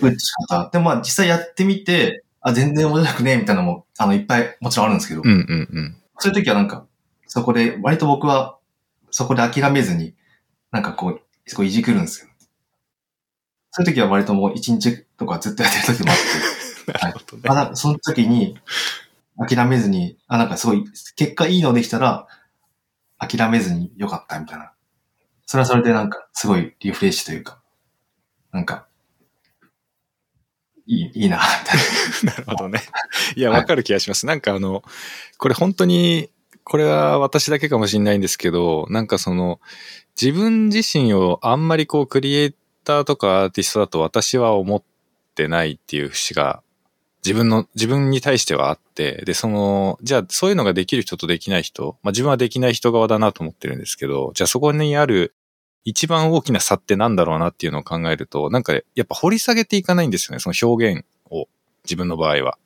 [0.72, 5.98] でもまあ、実際やってみて、あ、全然面白くねえ、みたいなのも、あの、いっぱいもちろんあるんですけど、うんうんうん。
[6.18, 6.86] そういう時はなんか、
[7.28, 8.58] そこで、割と僕は、
[9.12, 10.16] そこで諦めずに、
[10.72, 12.30] なんかこう、すごいいじくるんですよ。
[13.72, 16.18] そういう時は割ともう一日とかずっとやってる時もあっ
[16.86, 17.44] て、 なるほどね。
[17.48, 18.60] あなその時に、
[19.38, 20.84] 諦めずに、あ、なんかすごい、
[21.16, 22.28] 結果いいのできたら、
[23.18, 24.74] 諦めずによかったみたいな。
[25.46, 27.62] それはそれでなんか、すごいリフレッシュというか、
[28.52, 28.88] なんか、
[30.86, 31.78] いい、いいな、みたい
[32.26, 32.32] な。
[32.34, 32.82] なるほどね。
[33.36, 34.26] いや、はいわかる気がします。
[34.26, 34.84] なんかあの、
[35.38, 36.30] これ本当に、
[36.70, 39.60] これは私だけかもしれないんですけど、なんかその、
[40.22, 44.84] 自分自身をあんまりこう、クリエイターとかアーティストだと私は思っ
[45.34, 46.62] てないっていう節が、
[47.26, 55.34] 自分の、自分に対してはあって、で、その、じゃあそういうのができる人とできない人、まあ自分はできない人側だなと思ってるんですけど、じゃあそこにある
[55.86, 61.48] 一番大きな差ってなんだろうなっていうのを考えると、なんかやっぱ掘り下げていかないんですよね、その表現を。
[61.86, 62.60] 自分の場合は。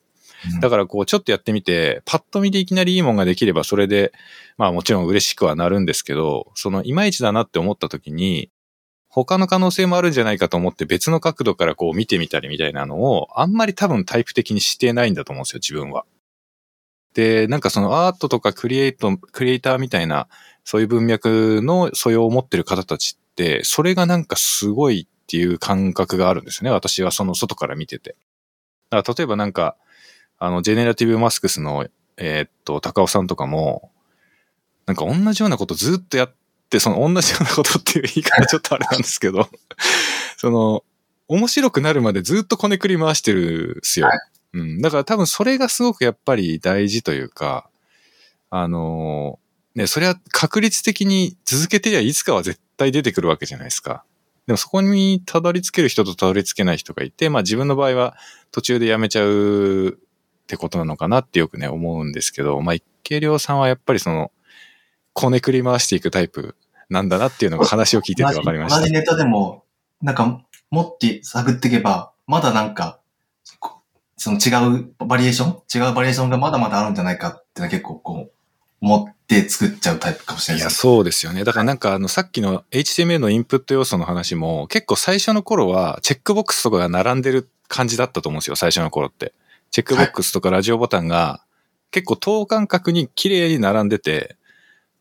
[0.61, 4.13] だからこうちょっとやってみて、パッと見でいきなりいいもんができればそれで、
[4.57, 8.51] まあもちろん嬉しくはなるんですけど、そのいまいちだなって思った時に、
[9.07, 16.05] 他の可能性もあるんじゃないかと思って別の角度からこう見てみたりみたいなのを、あんまり多分タイプ的にしてないんだと思うんですよ、自分は。
[17.13, 20.27] で、なんかそのアートとかクリエイト、クリエイターみたいな、
[20.63, 26.71] そういう文脈の素養を持ってる方たちって、それがなんかすごいっていう感覚があるんですよね。
[26.71, 28.15] 私はその外から見てて。
[28.89, 29.77] だから例えばなんか、
[30.43, 31.87] あの、ジェネラティブマスクスの、
[32.17, 33.91] えーっと、高尾さんとかも、
[34.85, 36.35] なんか同じようなことずっとやっ
[36.69, 39.47] て、その同じようなことっていう言い方ちょっとあれなんですけど、
[40.35, 40.83] その、
[41.29, 44.07] 面白くなるまでずっとこねくり回してるんですよ。
[44.07, 44.19] はい
[44.55, 44.81] うん。
[44.81, 47.69] だから多分それがすごくやっぱり大事というか、
[48.49, 49.39] あの
[49.75, 54.03] ね、それは確率的に続けてりゃいつかは絶対出てくるわけじゃないですか。
[54.45, 58.17] でもそこにたどり着ける人とたどり着けない人がいて、まあ自分の場合は
[58.51, 59.99] 途中でやめちゃう
[60.43, 64.31] ってことなのかなってよくね思うんですけど、まあ池良さんはやっぱりその、
[65.13, 66.55] こねくり回していくタイプ
[66.89, 68.81] なんだなっていうのが話を聞いててわかりました。
[68.81, 69.63] 同じネタでも、
[70.01, 72.99] なんか、持って探っていけば、まだなんか、
[73.59, 73.81] こ
[74.17, 78.31] その違うバリエーション違うバリエーションがまだまだあるんじゃないかってのは結構こう、
[78.81, 80.81] 思って作っちゃうタイプかもしれいや、ないです。
[80.81, 81.43] そうですよね。
[81.43, 89.33] だからなんかあの、さっきの HTML のインプット要素の話も、結構最初の頃はチェックボックスとかが並んでる感じだったと思うんですよ、最初の頃って。
[89.73, 91.43] チェックボックスとかラジオボタンが
[91.89, 94.37] 結構等間隔に綺麗に並んでて、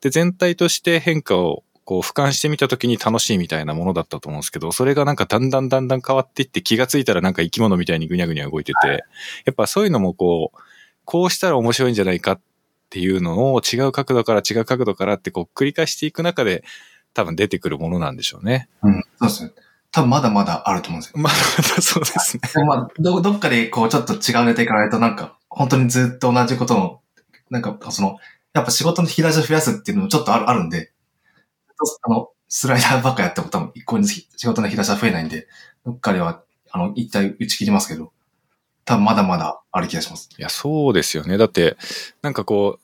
[0.01, 9.05] で、全体として変化をこう俯瞰してみた時に楽しいみたいなものだったと思うんですけど、それがなんかだんだんだんだん変わっていって気がついたらなんか生き物みたいにぐにゃぐにゃ動いてて、
[9.45, 10.59] やっぱそういうのもこう、
[11.05, 12.41] こうしたら面白いんじゃないかっ
[12.89, 16.65] ていうのを違う角度から違う角度からってこう繰り返していく中で
[17.13, 18.71] 多分出てくるものなんでしょうね。
[18.83, 19.03] うん。
[19.19, 19.51] そうですね。
[19.93, 21.19] 多分まだまだあると思うんですよ。
[21.19, 22.43] まあ、またそうですね。
[22.53, 27.01] でもまあ、ど、どっかでこうちょっと違うネタいかないとなんか、本当にずっと同じことの、
[27.51, 28.17] なんかその、
[28.55, 30.93] やっぱ仕事の引き出しを増やすっていうのもちょっとあるあるんで、
[32.03, 35.47] あの、スライダーばっかやっても多分一向に仕事の引き出しは増えないんで、
[35.85, 38.13] どっかでは、あの、一体打ち切りますけど、
[38.85, 40.31] 多分まだまだある気がします。
[40.37, 41.37] いや、そうですよね。
[41.37, 41.77] だって、
[42.23, 42.79] なんかこ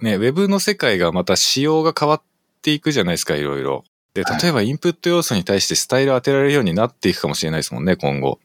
[0.00, 2.22] う、ね、ウェブの世界がまた仕様が変わっ
[2.62, 3.84] ていくじゃないですか、いろいろ。
[4.14, 8.38] で、はい例えばインプット要素に対してスタイル当てられるようになっていくかもしれないですもんね、今後。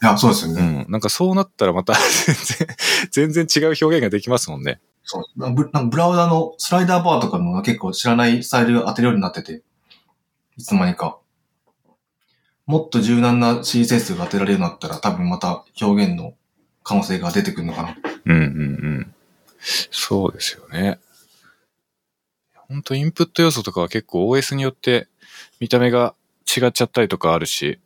[0.00, 0.84] いや、そうですようね。
[0.84, 0.86] ん。
[0.88, 1.94] なんかそうなったらまた
[3.10, 4.80] 全然、全然違う表現ができますもんね。
[5.02, 5.40] そう。
[5.40, 9.62] なんかブなんかブラウザのスライダーバーとかも結構知らないスタイル当てるようになってて、
[10.56, 11.18] いつの間にか。
[12.66, 16.34] もっと柔軟な CSS が当てられるようになったら多分また表現の
[16.84, 17.96] 可能性が出てくるのかな。
[18.26, 18.44] うんうんう
[19.00, 19.14] ん。
[19.90, 20.98] そうですよね。
[22.68, 25.08] 本当インプット要素とかは結構 OS によって
[25.58, 26.14] 見た目が
[26.44, 27.80] 違っちゃったりとかあるし、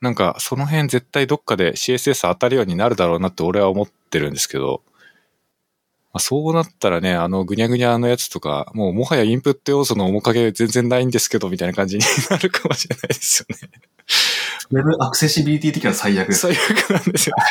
[0.00, 4.82] なんかその辺絶対どっかで CSS 当たるようになるだろうなって俺は思ってるんですけど、
[6.12, 13.70] まあ、そうなったらね、あのぐにゃぐにゃのやつとか、もうもはやインプット要素の面影全然ないんですけど、みたいな感じになるかもしれないですよね。
[14.70, 16.40] ウェブアクセシビリティ的には最悪です。
[16.40, 17.42] 最悪なんですよね。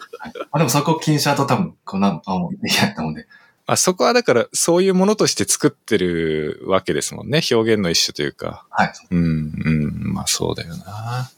[0.50, 3.26] あでもそこを気にしちゃうと多分、こうなん、あ、もうできないと思うんで。
[3.70, 7.40] まあそこはだからそういうものとして作ってるわけですもんね。
[7.52, 8.66] 表現の一種というか。
[8.68, 8.92] はい。
[9.12, 9.70] うん、う
[10.08, 11.30] ん、まあそうだよな。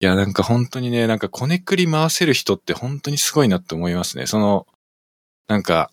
[0.00, 4.26] いや、なんか本当にね、なんかこねくり回せる人って本当にすごいなって思いますね。
[4.26, 4.66] その、
[5.48, 5.90] なんか、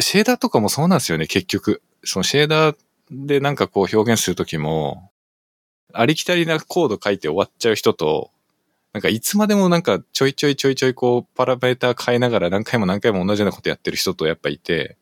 [0.00, 1.80] シェーダーとかもそうなんですよね、結局。
[2.02, 2.76] そのシェーダー
[3.12, 5.12] でなんかこう表現するときも、
[5.92, 8.32] ありきたりなコード書いて終わっちゃう人と、
[8.92, 14.96] なんかいつまでもなんかちょいちょいちょいちょいこうパラメーター変えながら何回も何回も同じようなことやってる人とやっぱいて、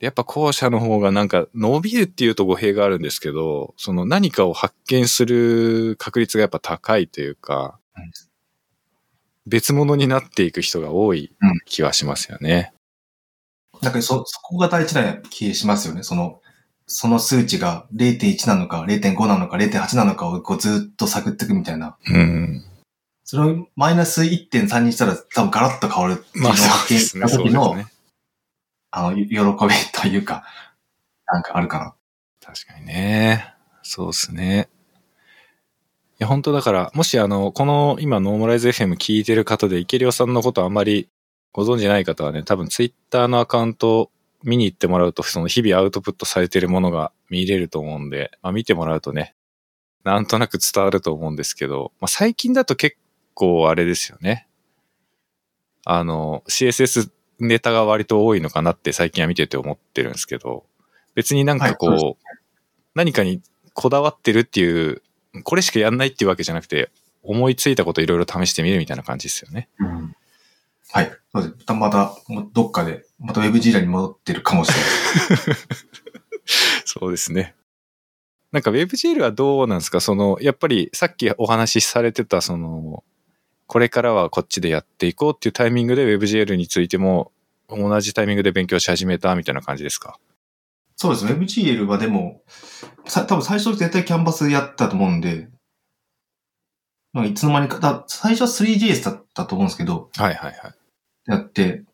[0.00, 8.10] やっぱ後者の方がなんか伸びるっていうと語弊があるんですけど、その何かを発見する確率がやっぱ高いというか、うん
[9.46, 11.32] 別物になっていく人が多い
[11.64, 12.72] 気はしますよね。
[13.82, 16.02] なんかそ、そこが大事な気がしますよね。
[16.02, 16.40] その、
[16.86, 21.96] その数値が0.1なのか、0.5なのか、0.8なのかをこうずっと探っていくみたいな。
[22.06, 22.64] うん。
[23.30, 27.28] それをマイナス1.3にしたら多分ガラッと変わるっていうのまをあそう発見ですね。
[27.28, 27.92] した時の、そうですね。
[28.90, 29.30] あの、喜び
[29.92, 30.42] というか、
[31.28, 31.94] なんかあるかな。
[32.44, 33.54] 確かにね。
[33.84, 34.68] そうですね。
[36.14, 41.08] いや、本当だから、もしあの、この今ノーマライズ FM 聞いてる方で、池良さんのことあんまり
[41.52, 44.10] ご存知ない方はね、多分ツイッターのアカウントを
[44.42, 49.36] 見に行ってもらうと、その日々アウトプットされてるものが見れると思うんで、まあ見てもらうとね、
[50.02, 52.96] なんとなく伝わると思うんですけど、まあ最近だと結
[53.40, 54.46] 構あれですよね。
[55.86, 60.66] あの、CSS ネタが割と多いのかなって最近は見てて思ってるんですけど、
[61.14, 62.16] 別になんかこう、はい
[62.92, 63.40] 何かに
[63.72, 65.00] こだわってるっていう、
[65.44, 66.90] これしかやんないっていうわけじゃなくて、
[67.22, 69.68] 思いついたこといろいろ試してみるみたいな感じですよね。
[69.78, 70.16] うん。
[70.90, 71.12] はい。
[71.32, 71.54] そうです。
[71.54, 72.16] また、また、
[72.52, 74.76] どっかで、また WebG に戻ってるかもしれ
[75.46, 75.58] ない。
[76.84, 77.54] そうですね。
[78.50, 80.00] なんか WebGL はどうなんですか？
[80.00, 83.04] その、やっぱりさっきお話しされてた、その、
[83.70, 87.30] これからはこっちでやっていこうっていうタイミングで WebGL についても
[87.68, 90.18] 同じタイミングで勉強し始めたみたいな感じですか？
[90.96, 91.26] そうです。
[91.26, 92.42] WebGL はでも、
[93.06, 95.48] さ多分最初絶対キャンバスやったと思うんで、
[97.12, 100.74] まあ、いつの間にか、だ最初は 3JS だったと思うんですけど、はいはいはい。
[101.26, 101.84] やって、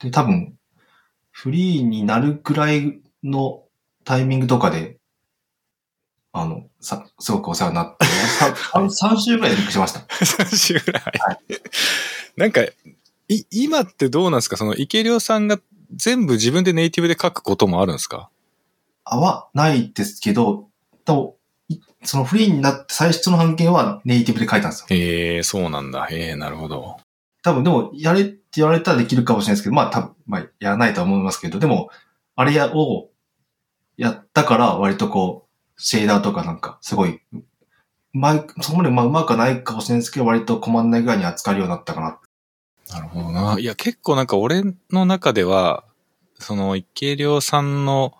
[0.00, 0.54] で、多分、
[1.30, 3.62] フリーになるくらいの
[4.04, 4.98] タイミングとかで、
[6.32, 8.46] あの、さ、すごくお世話になって、さ
[9.12, 10.00] 3週ぐらいでびっくりしました。
[10.44, 11.04] 3週ぐらい。
[12.36, 12.62] なんか、
[13.28, 14.56] い、今ってどうなんですか？
[14.56, 15.58] その池良さんが
[15.94, 18.30] 全部自分でネイティブで書くこともあるんですか？
[19.04, 20.68] あはないですけど、
[21.04, 21.36] と
[21.68, 24.86] いそのフリーになって最初の判件はネイティブで書いたんですよ。
[24.90, 26.06] へえ、そうなんだ。
[26.06, 26.96] へえ、なるほど。
[27.42, 31.90] 多分でも、やれって言われたらできるかもしれないですけど、まあ多分、まあやらないとは思いますけど、でも、
[32.36, 33.10] あれやを
[33.96, 35.51] やったから割とこう、
[35.82, 37.20] シェーダーとかなんか、すごい、
[38.12, 42.18] まい、そこまでまあうまくないかもしれないですけど、割と困んないぐらいに扱えるようになったかな。
[42.90, 43.58] なるほどな。
[43.58, 45.84] いや、結構なんか俺の中では、
[46.38, 48.14] その池良さんの、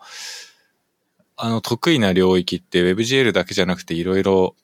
[1.35, 4.55] あの、得意な領域って WebGL だけじゃなくていろいろ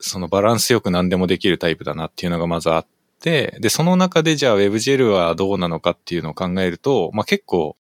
[0.00, 2.86] そのバランスよく何でもできるタイプだなっていうのがまずあっ
[3.20, 7.76] て、で、その中でじゃあ WebGL はどうなのかっていうのを考えると、まあ結構、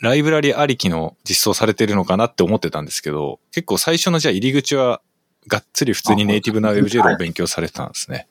[0.00, 5.00] ライブラリありきの実装されてるのかなって思ってたんですけど、結構最初のじゃあ入り口は
[5.46, 8.26] がっつり普通にネイティブなあ WebGL を勉強されてたんですね。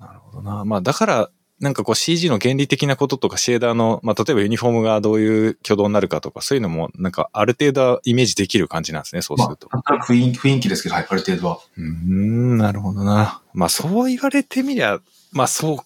[0.00, 0.64] なるほどな。
[0.64, 9.68] まあだから、なんかこう CG の原理的なこととかシェーダーの、まあ例えばユニフォームがどういう挙動になるかとか、そういうのもなんかある程度はイメージできる感じなんですね、そうすまると。
[9.70, 11.60] あ、なんとなく雰囲気ですけど、はい、ある程度は。
[11.78, 13.40] うーん、なるほどな。
[13.54, 15.00] まあそう言われてみりゃ、
[15.32, 15.78] まあそう、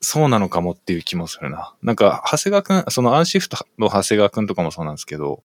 [0.00, 1.74] そうなのかもっていう気もするな。
[1.82, 5.42] なんか、長谷川くん、そのアンシフトの長谷川くんとかもそうなんですけど、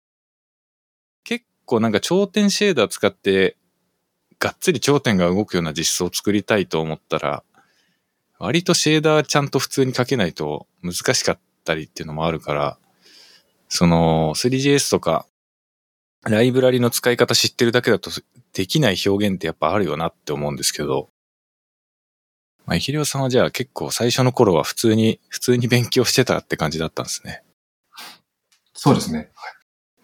[1.24, 3.56] 結構なんか頂点シェーダー使って、
[4.38, 7.44] がっつり頂点が動くような実装を作りたいと思ったら、
[8.38, 12.78] 割とシェーダーちゃんと普通に書けないと難しかったりっていうのもあるから、
[13.68, 15.26] その 3JS とか
[16.24, 18.10] ライブラリの使い方知ってるだけだと
[18.52, 21.08] できない表現ってやっぱあるよなって思うんですけど、
[22.70, 27.42] まあ、イヒリオさんはじゃあ結構最初の頃は普通に、普通に勉強してたって感じだったんですね。
[28.74, 29.32] そうですね。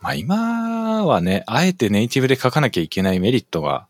[0.01, 3.87] まあ今はね、あえてネイティブで書かなきゃいけないメリットが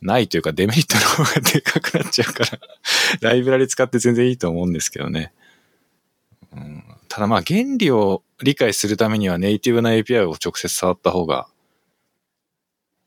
[0.00, 2.58] ないというかデメリットの方がでかくなっちゃうから、
[3.20, 5.34] ライブラリ使って全然いいと思うんですけどね。
[6.50, 11.46] うん、ただまあ原理を理解するためにはネイティブな API を直接触った方が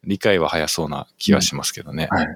[0.04, 2.08] 理解は早そうな気がしますけどね。
[2.12, 2.28] はい。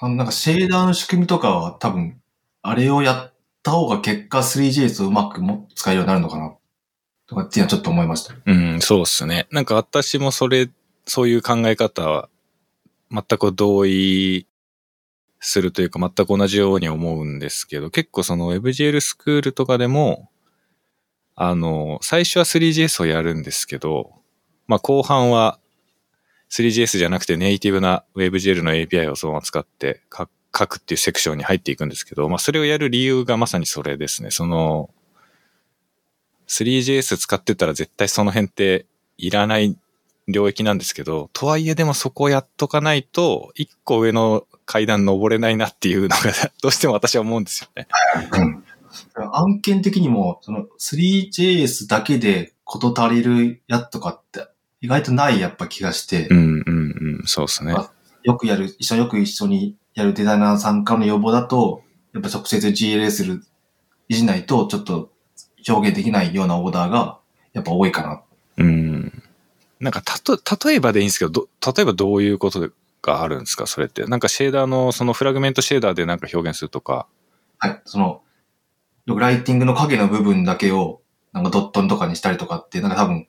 [0.00, 2.20] あの、なんかシェーダーの仕組みとかは多分、
[2.62, 6.54] あれをやった方が結果 3JS をうまくも使えるようになるのかな。
[7.26, 8.34] とかっていうのはちょっと思いました。
[8.46, 9.46] うん、そうっすね。
[9.50, 10.70] なんか私もそれ、
[11.06, 12.28] そういう考え方は
[13.10, 14.46] 全く同意
[15.40, 20.30] するというか全く同じように思うんですけど、結構その WebGL スクールとかでも、
[21.34, 24.12] あの、最初は 3JS をやるんですけど、
[24.66, 25.58] まあ後半は
[26.50, 30.26] 3JS じゃなくてネイティブな WebGL の API をそのまま使って書
[30.66, 34.30] くっていうセクションに入っていくんですけど、まあそれをやる理由がまさにそれですね。
[34.30, 34.90] その、
[36.48, 38.86] 3JS 使ってたら絶対その辺って
[39.18, 39.76] いらない
[40.26, 46.16] 領域なんですけど、とはいえでもそこをやっとかないと、一個上の階段登れないなっていうのが
[46.62, 47.88] どうしても私は思うんですよね。
[49.32, 54.48] 案件的にも、その 3JS だけでこと足りるやつとかって
[54.80, 57.74] 意外とないやっぱ気がして、うんうんうん、そうですね。
[57.76, 57.90] あ
[58.24, 63.40] よくやる、一緒よく一緒にやるデザイナーさんからの要望だと、やっぱ直接 GLS
[64.08, 65.10] いじないとちょっと
[65.68, 67.18] 表現できないようなオーダーが
[67.52, 68.22] やっぱ多いかな。
[68.58, 69.22] うん。
[69.80, 72.70] なんか、たと、例えばでいいんですけど、ど例えばどういうこと
[73.02, 73.66] があるんですか？
[73.66, 74.04] それって。
[74.06, 77.06] なんかシェーダーの、そのフラグメントシェーダーでなんか表現するとか。
[77.58, 77.80] はい。
[77.84, 78.22] その、
[79.06, 81.00] ライティングの影の部分だけを、
[81.32, 83.28] なんかドットンとかにしたりとかって、なんか多分、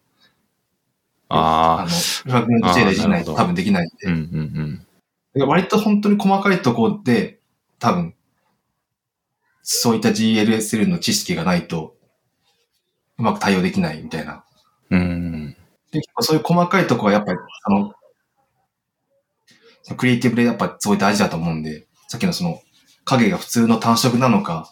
[1.30, 4.08] ああの、フラグメントシェーダーいじないと多分できないんで。
[4.08, 4.20] うんうんう
[4.64, 4.88] ん。
[5.36, 7.40] で割と本当に細かいところで、
[7.78, 8.16] 多分、
[9.62, 11.96] そういった GLSL の知識がないと、
[13.20, 14.44] うまく対応できないみたいな。
[14.90, 15.56] うん。
[15.92, 17.94] で、そういう細かいところはやっぱり、あの、
[19.98, 22.62] クリエイティブでやっぱすごい大事だと思うんで、さっきのその、
[23.06, 24.70] 影が普通の単色なのか、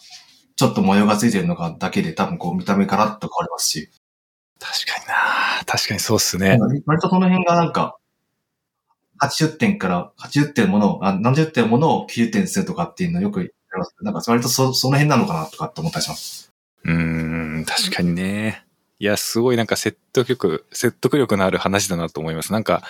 [0.55, 3.89] ちょっと模様がついてるのかだけで多分こう見た目ガラッと変わりますし、
[4.59, 5.13] 確かにな
[5.65, 6.59] 確かにそうっすね。
[6.85, 7.97] 割とその辺がなんか、
[9.21, 13.95] 80点から80点のものを、あ何十点のものを90点にするとかっていうのよくやります。
[14.01, 16.51] なんか割とそその辺なのかなとかって思ったりします。
[16.83, 16.93] うー
[17.61, 18.63] ん、確かにね。
[18.99, 22.51] いや、すごいなんか説得力、説得力のある話だなと思います。
[22.51, 22.83] なんか、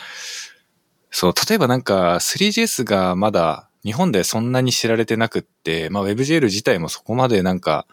[1.12, 7.88] そう、例えばなんか 3GS がまだ日本でそんなに知られてなくって、まあ WebGL 自体もそこまでなんか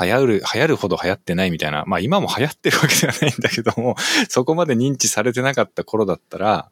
[0.00, 3.94] 流行る、流行るほど流行ってないみたいな、まあ今も流行ってるわけではないんだけども、
[4.28, 6.70] そこまで認知されてなかった頃だったら、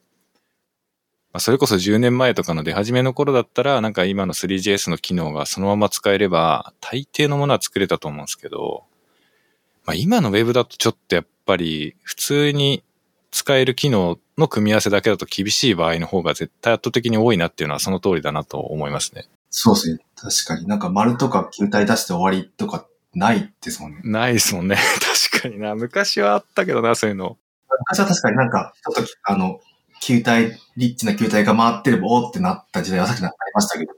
[1.32, 8.84] まあそれこそ10年前とかの出始めの頃だったら、なんか今の 3GS の機能がそのまま使えれば、大抵のものは作れたと思うんですけど、
[9.84, 12.82] まあ今の Web だとちょっとやっぱり普通に
[13.30, 19.26] 使える機能の組み合わせだけだと厳しい場合の方が絶対圧倒的に多いなっていうのはその通りだなと思いますね。
[19.50, 19.98] そうですね。
[20.16, 24.00] 確かになんか丸とか球体出して終わりとかないですもんね。
[24.04, 24.76] ないですもんね。
[25.30, 25.74] 確かにな。
[25.74, 27.36] 昔はあったけどな、そういうの。
[27.88, 29.60] 昔は確かになんか、ちょっとあの、
[30.00, 33.92] 球体、リッチな球体が回ってればおーってなった時代はさっきありましたけど、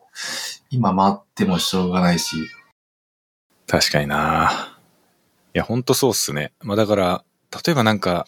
[0.70, 2.36] 今回ってもしょうがないし、
[3.66, 4.78] 確かにな。
[5.54, 6.52] いや、ほんとそうっすね。
[6.60, 7.24] まあだから、
[7.64, 8.26] 例えばなんか、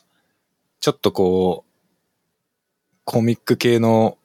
[0.80, 4.16] ちょっとこう、コミック系の、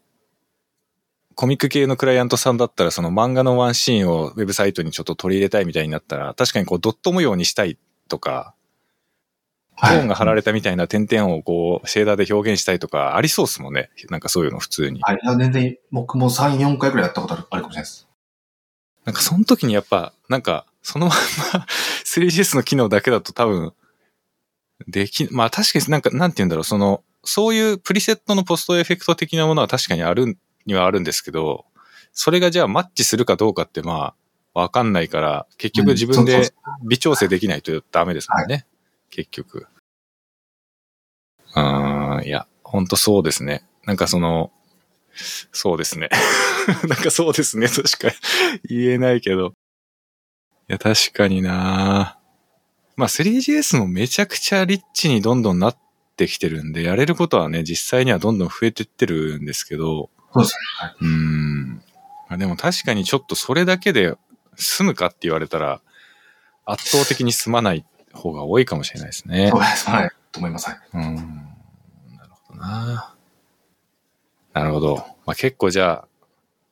[1.40, 7.78] コミック系のクライアントさんだったら、その漫画のワンシーンをウェブサイトにちょっと取り入れたいみたいになったら、確かにこうドット模様にしたい
[8.10, 8.56] とか、
[9.80, 13.90] トーンが貼られたみたいな点々をこう、シェーダーで表現したいとか、ありそうですもんね。
[14.10, 15.00] なんかそういうの普通に。
[15.02, 15.20] はい。
[15.38, 18.10] 全然、僕も3、4回くらいやったことあるあるかもしれないです。
[19.06, 21.18] なんかその時にやっぱ、なんか、そのまん
[21.54, 21.66] ま
[22.04, 23.72] 3GS の機能だけだと多分、
[24.90, 30.38] でき、まあ確かになんか、なんて言うんだろう、その、そういうプリセットのポストエフェクト的なものは確かにある
[30.70, 31.66] にはあるんですけど、
[32.14, 34.14] それがじゃあマッチするかどうかってま
[34.54, 36.54] あ、わかんないから、結局自分で
[36.88, 38.66] 微調整できないとダメですもんね。
[39.10, 39.68] 結局。
[41.56, 43.66] うーん、いや、ほんとそうですね。
[43.86, 44.52] なんかその、
[45.52, 46.10] そうですね。
[46.88, 48.10] なんかそうですねとしか
[48.64, 49.54] 言えないけど。
[50.70, 52.20] いや、確かにな
[52.96, 55.78] まあ 3GS もめちゃくちゃリッチにどんどんなっ
[56.16, 60.60] てきてるんで、やれることはね、実際にはどんどん増えてってるんですけど、そうですね。
[60.78, 60.96] はい。
[61.02, 61.84] うーん。
[62.30, 64.16] まあでも確かにちょっとそれだけで
[64.56, 65.82] 済むかって言われたら、
[66.66, 69.60] 圧倒的に済まない方が多いかもしれないですねそう。
[69.60, 69.90] です。
[69.90, 70.12] はい。
[70.32, 70.70] と思います。
[70.70, 70.80] はい。
[70.94, 71.16] うん。
[71.16, 71.22] な
[72.24, 73.16] るほどな。
[74.54, 74.96] なるほど。
[75.26, 76.08] まあ、結構じゃあ、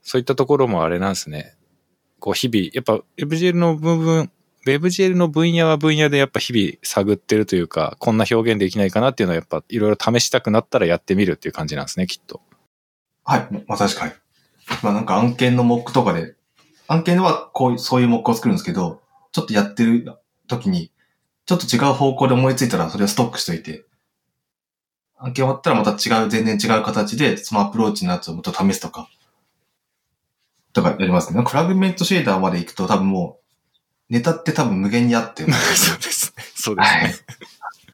[0.02, 1.56] そういったところもあれなんですね。
[2.20, 4.32] こう日々、やっぱ WebGL の部分、
[4.66, 12.42] WebGL の分野は分野でやっぱ日々探ってるというか、こんな表現できないかなっていうのはやっぱいろいろ試したくなったらやってみるっていう感じなんですね、きっと。
[13.28, 13.48] はい。
[13.68, 14.16] まさしくはい。
[14.82, 16.36] まあなんか案件のモックとかで、
[16.88, 19.02] 案件ではこういう、そういうモックを作るんですけど、
[19.34, 20.18] ちょっとやってる
[20.48, 20.92] 時に、
[21.46, 23.84] ちょっと違う方向で思いついたらそれをストックしといて、
[25.18, 29.10] 案件終わったらまた違う、全然違う形でそのアプローチのやつをもっと試すとか、
[30.72, 31.44] とかやりますね。
[31.44, 33.40] フラグメントシェーダーまで行くと多分も
[34.10, 36.44] う、ネタって多分無限にあって、 そうですね。
[36.56, 37.16] そうですはいね。。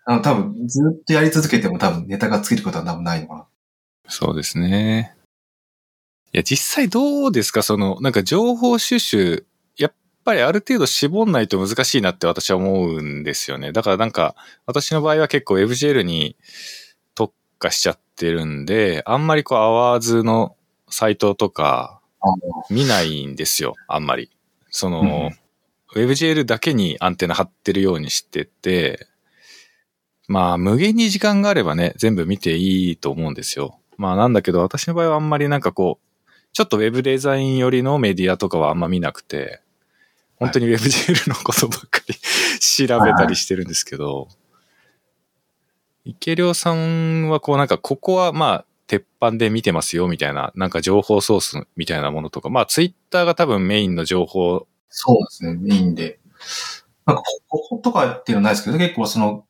[0.06, 3.46] あの多分ずっとやり続けても多分ネタが尽きることは多分ないのかな。
[4.08, 5.16] そうですね。
[6.34, 7.62] いや、実際どうですか？
[7.62, 9.46] その、なんか情報収集、
[9.78, 9.94] やっ
[10.26, 13.72] ぱりある程度絞んないと難しいなって私は思うんですよね。
[13.72, 16.36] だからなんか、私の場合は結構 WebGL に
[17.14, 20.56] 特化しちゃってるんで、あんまりこう、アワーズの
[20.90, 22.02] サイトとか
[22.72, 23.76] 見ないんですよ。
[23.88, 24.32] あんまり。
[24.72, 25.30] その、
[25.94, 29.08] WebGL だけにアンテナ張ってるようにしてて、
[30.28, 33.78] まあ、無限に時間があればね、全部見ていいと思うんですよ。
[33.98, 36.08] まあ、なんだけど、私の場合はあんまりなんかこう、
[36.54, 39.62] ちょっとウェブデザイン寄りのメディアとかはあんま見なくて、
[40.38, 42.16] 本当に WebGL のことばっかり
[42.60, 44.28] 調べたりしてるんですけど、
[46.06, 56.20] 池良さんはこうなんか、ここはまあ、鉄板で見てますよみたいな、なんか情報ソースみたいなものとか、まあ、ツイッターが多分メインの情報そうですね、メインで。
[57.08, 59.46] なんか、こことかっていうのはないですけど、結構その、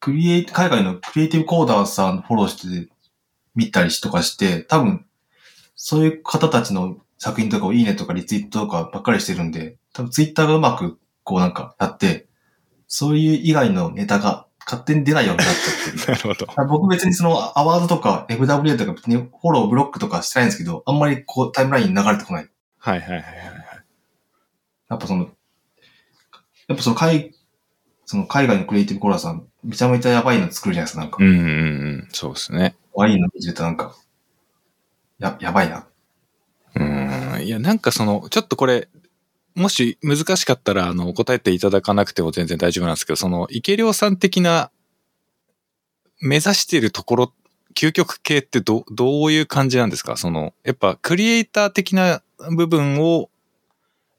[0.00, 2.92] クリエイ、海外のクリエイティブコーダーさんフォローして
[3.54, 5.06] 見たりとかして、多分、
[5.74, 12.26] そういう方たちの作品とかをいいねとかリツイートとかばっかりしてるんで、多分ツイッターがうまくこうなんかやって、
[12.88, 16.06] そういう以外のネタが勝手に出ないようになっちゃってる。
[16.12, 16.68] なるほど。
[16.68, 22.48] 僕別にそのアワードとか FWA とか別にフォローブロックとかしてないんですけど、あんまりこうタイムラインに流れてこない。
[22.78, 23.26] はいはいはいはい。
[24.90, 25.30] やっぱその、
[26.68, 27.32] やっぱその海、
[28.04, 31.16] その海外のクリエイティブコーラーさん、めちゃめちゃやばいの作るじゃないですか、なんか。
[31.20, 32.08] うんうんうん。
[32.12, 32.74] そうですね。
[32.94, 33.94] 可愛いの見てるとなんか、
[35.22, 35.86] や、やばいな。
[36.74, 36.84] う
[37.38, 37.42] ん。
[37.44, 38.88] いや、なんかその、ちょっとこれ、
[39.54, 44.70] もし難しかったら、あの、答えていただかなくても全然大丈夫なんですけど、その、池良さん的な、
[46.20, 47.32] 目指しているところ、
[47.74, 50.16] 究極系ってど、どういう感じなんですか？
[50.16, 52.22] その、やっぱ、クリエイター的な
[52.56, 53.28] 部分を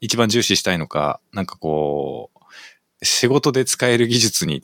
[0.01, 4.63] 一番重視したいのか、なんかこう、仕事で使える技術に、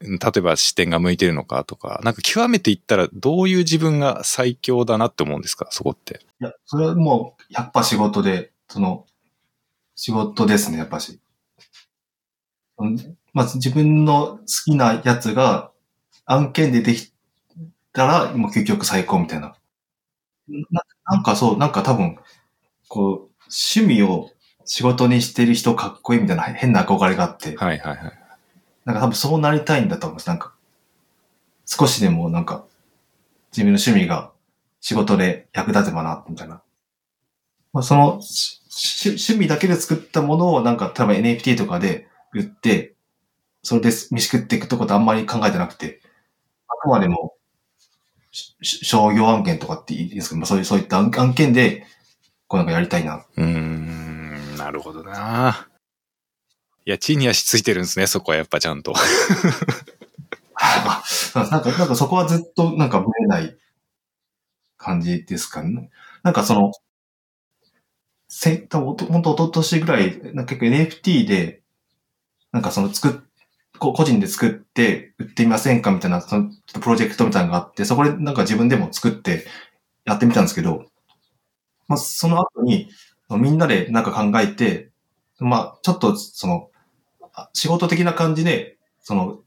[0.00, 5.68] 例えば視点が向いてるのかとか、なんか極めて言ったらどういう自分が最強だなって思うんですか？
[5.70, 6.20] そこって。
[6.40, 9.06] いや、それはもう100%仕事で、その、
[9.94, 11.20] 仕事ですね、やっぱし。
[12.78, 15.70] うんまず自分の好きなやつが
[16.24, 17.12] 案件ででき
[17.92, 19.54] たら、もう究極最高みたいな。
[20.70, 22.18] ななんかそう、なんか多分、
[22.88, 23.30] こう、
[23.74, 24.30] 趣味を
[24.64, 28.25] 仕事にしてる人かっこいいみたいな変な憧れがあって、はいはいはい。
[28.86, 30.28] なんか多分そうなりたいんだと思います。
[30.28, 30.54] なんか、
[31.66, 32.64] 少しでもなんか、
[33.50, 34.32] 自分の趣味が
[34.80, 36.62] 仕事で役立てばな、みたいな。
[37.72, 42.94] まあ、その、趣味だけで作ったものをなんか、多分 NFT とかで売って、
[43.64, 46.00] それで飯食っていくとことあんまり考えてなくて、
[46.68, 47.34] あくまでも、
[48.30, 51.86] 商業案件とかっていいですけど、まあ、そういう、そういった案件で、
[52.46, 53.26] こうなんかやりたいな。
[53.36, 55.66] うん、なるほどな。
[56.86, 58.94] いや、地に足ついてるんですね、そこはやっぱちゃんと。
[61.34, 63.58] なんか、なんかそこはずっとなんかぶれない
[64.76, 65.90] 感じですかね。
[66.22, 66.70] なんかその、
[68.28, 71.62] せ、多分おと、ほんと一昨年ぐらい、なんか結構 NFT で、
[72.52, 73.20] なんかその作っ、
[73.80, 79.44] 個人で作って売ってみませんかみたいな、そのちょっとプロジェクトみたいなのがあって、そこでなんか自分でも作って
[80.04, 80.84] やってみたんですけど、
[81.88, 82.90] まあ、その後に、
[83.28, 84.92] みんなでなんか考えて、
[85.40, 86.70] まあ、ちょっとその、
[87.52, 89.38] 仕事的な感じで、その、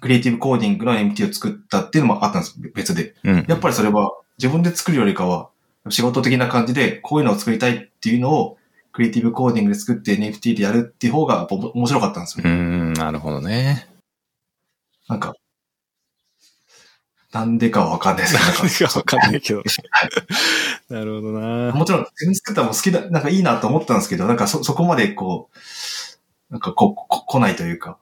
[0.00, 3.14] クリエイティブコーディングの MT を作ったっていうのもあったんです、別で。
[3.24, 3.44] うん。
[3.48, 5.48] やっぱりそれは自分で作るよりかは、
[5.88, 8.58] 仕事的な感じでこういうのを作りたいっていうのを、
[8.92, 12.48] クリエイティブコーディングで作って NFT でやるっていう方が面白かったんですよう。
[12.48, 13.88] ん、なるほどね。
[15.08, 15.34] なんか、
[17.32, 19.64] なんでかはわかんないですけど、何かわかんないけどね。
[20.90, 21.72] なるほどな。
[21.72, 25.58] もちろん、自分作ったのも好きだ、なんかいいなと思ったんですけど、なんかそ、そこまでこう、
[26.52, 27.98] なんかこ、こ、来ないというか。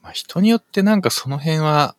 [0.00, 1.96] まあ、人によってなんかその辺は、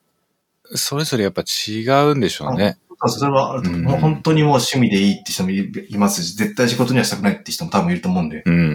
[0.75, 2.77] それぞれやっぱ違うんでしょうね。
[3.05, 8.43] それはあると思う、本当にもう趣味でいいって人もいいますし、絶対仕事にはしたくないって人も多分いると思うんで。
[8.45, 8.65] うんうんう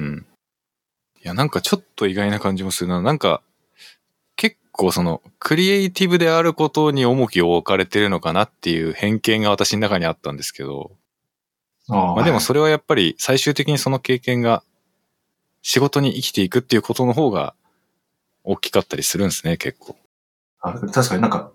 [0.00, 0.26] ん。
[1.22, 3.02] いや、なんかちょっと意外な感じもするな。
[3.02, 3.42] なんか、
[4.36, 10.92] 結構その、クリエイティブであることに重きを置かれてるのかなっていう偏見が私の中にあったんですけど、
[11.90, 14.62] あまあでもそれはやっぱり最終的にその経験が
[15.64, 17.54] 仕事に生きていくっていうことの方が
[18.44, 19.96] 大きかったりするんですね、結構。
[20.60, 21.52] あ確かになんか、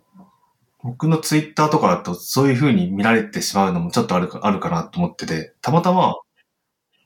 [0.81, 6.15] 僕のツイッターとかだとそういう風に見られてしまうのもちょっとあるかあるかなと思ってて、たまたま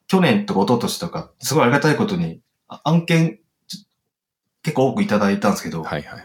[0.07, 2.39] 去年とか一昨年とか、すごいありがたいことに
[2.69, 3.39] あ案件
[4.63, 6.23] 結構多くいただいたんですけど、はいはいはい。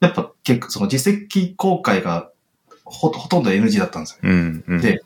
[0.00, 2.30] やっぱ結構その実績公開が
[2.84, 4.18] ほほとんど NG だったんですよ。
[4.22, 4.80] うん、うん。
[4.80, 5.02] で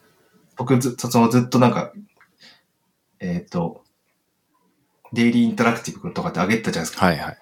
[0.57, 1.93] 僕ずそのずっとなんか、
[3.19, 3.86] えっ、と、
[5.17, 7.07] デイリーインタラクティブとかってあげてたじゃないですか。
[7.07, 7.37] はいはいはい。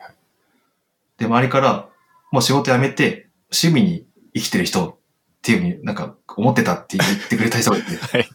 [1.19, 1.89] で、周りから、
[2.31, 4.97] もう仕事辞めて、趣味に生きてる人っ
[5.43, 8.29] ていうふうになんか思ってたって言ってくれた人がいて、 はい。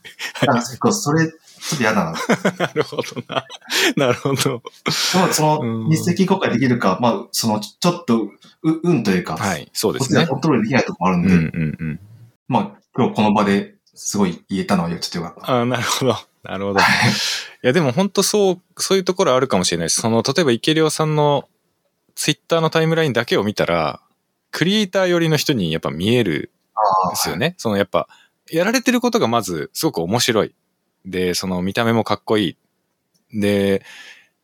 [0.46, 2.14] なんか結構それ、ちょっと嫌だな。
[2.60, 3.46] なるほどな。
[3.96, 4.44] なるほど。
[4.44, 4.62] でも
[5.32, 8.32] そうんの、実績公開できるか、まあ、その、ちょっと、う、
[8.84, 10.28] 運というか、はい、そうですね。
[10.28, 12.00] コントロールできないところもあるんうんで、うんうん。
[12.48, 15.52] まあ、今日この場ですごい言えたのはちょっとよかった。
[15.52, 16.18] ああ、なるほど。
[16.44, 16.80] なるほど。
[16.80, 16.84] い
[17.62, 20.02] や、でも本当そう、そういうところあるかもしれないです。
[20.02, 21.50] その、例えば池良さんの
[22.16, 24.02] ツイッターのタイムラインだけを見たら、
[24.52, 26.52] クリエイター寄りの人にやっぱ見える
[27.08, 27.56] んですよね。
[27.58, 28.08] そのやっぱ、
[28.52, 30.56] やられてることがまずすごく面白い。
[31.06, 32.58] で、その見た目もかっこい
[33.32, 33.40] い。
[33.40, 33.84] で、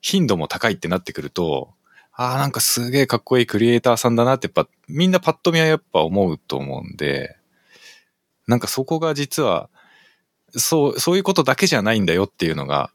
[0.02, 1.74] 頻度も高いってなってくると、
[2.18, 7.36] ああ、なんかすげえかっこいいクリエイターさんだなってやっぱ、みんなパッと見はやっぱ思うと思うんで、
[8.48, 9.70] なんかそこが実は、
[10.58, 12.92] そう、そういうことだけじゃないんだよっていうのが、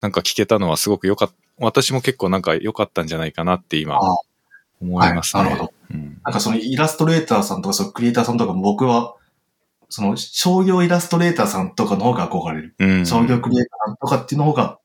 [0.00, 1.34] なんか聞けたのはすごく良かった。
[1.58, 4.00] 私も結構なんか良かったんじゃないかなって今
[4.80, 5.42] 思いますね。
[5.42, 6.20] はいなるほどうん。
[6.24, 9.14] なんかそのイラストレーターさんとか、そのクリエイターさんとかも僕は、
[9.88, 12.74] その商業イラストレーターさんとかの方が憧れる。
[12.78, 13.06] うん。
[13.06, 14.78] 商業クリエイターさんとかっていうの方が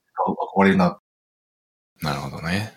[0.55, 0.99] 憧れるな。
[2.01, 2.73] なるほどね。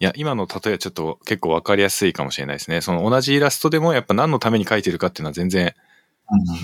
[0.00, 2.80] いや、今の例えはちょっと結構わかりやすいかもしれないですね。
[2.80, 5.74] その同じイラストでもやっぱ何のために描いてるかっていうのは全然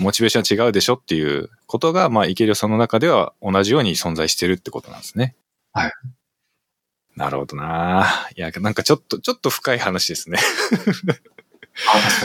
[0.00, 5.36] モチベーションは違うでしょっていうことが、まあ、池良さんの中では同じように存在してるってことなんですね。
[5.72, 5.92] はい。
[7.16, 10.38] なるほどないや、なんかちょっと、ちょっと深い話ですね。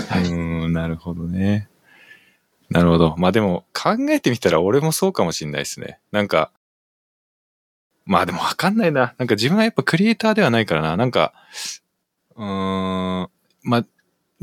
[0.10, 0.24] はい。
[0.24, 1.68] うーん、なるほどね。
[2.70, 3.16] なるほど。
[3.18, 6.00] まあでも考えてみたら俺もそうかもしんないですね。
[6.12, 6.52] なんか、
[8.06, 9.16] まあでもわかんないな。
[9.18, 10.98] なんか自分はやっぱクリエイターではないからな。
[10.98, 11.34] なんか、
[12.36, 13.30] うーん、
[13.64, 13.86] まあ、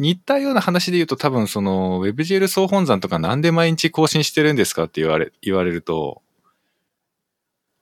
[0.03, 6.23] 似たような話で言うと多分その WebGL 総本山とかなんで毎日更新してるんですかって言われ、言われると、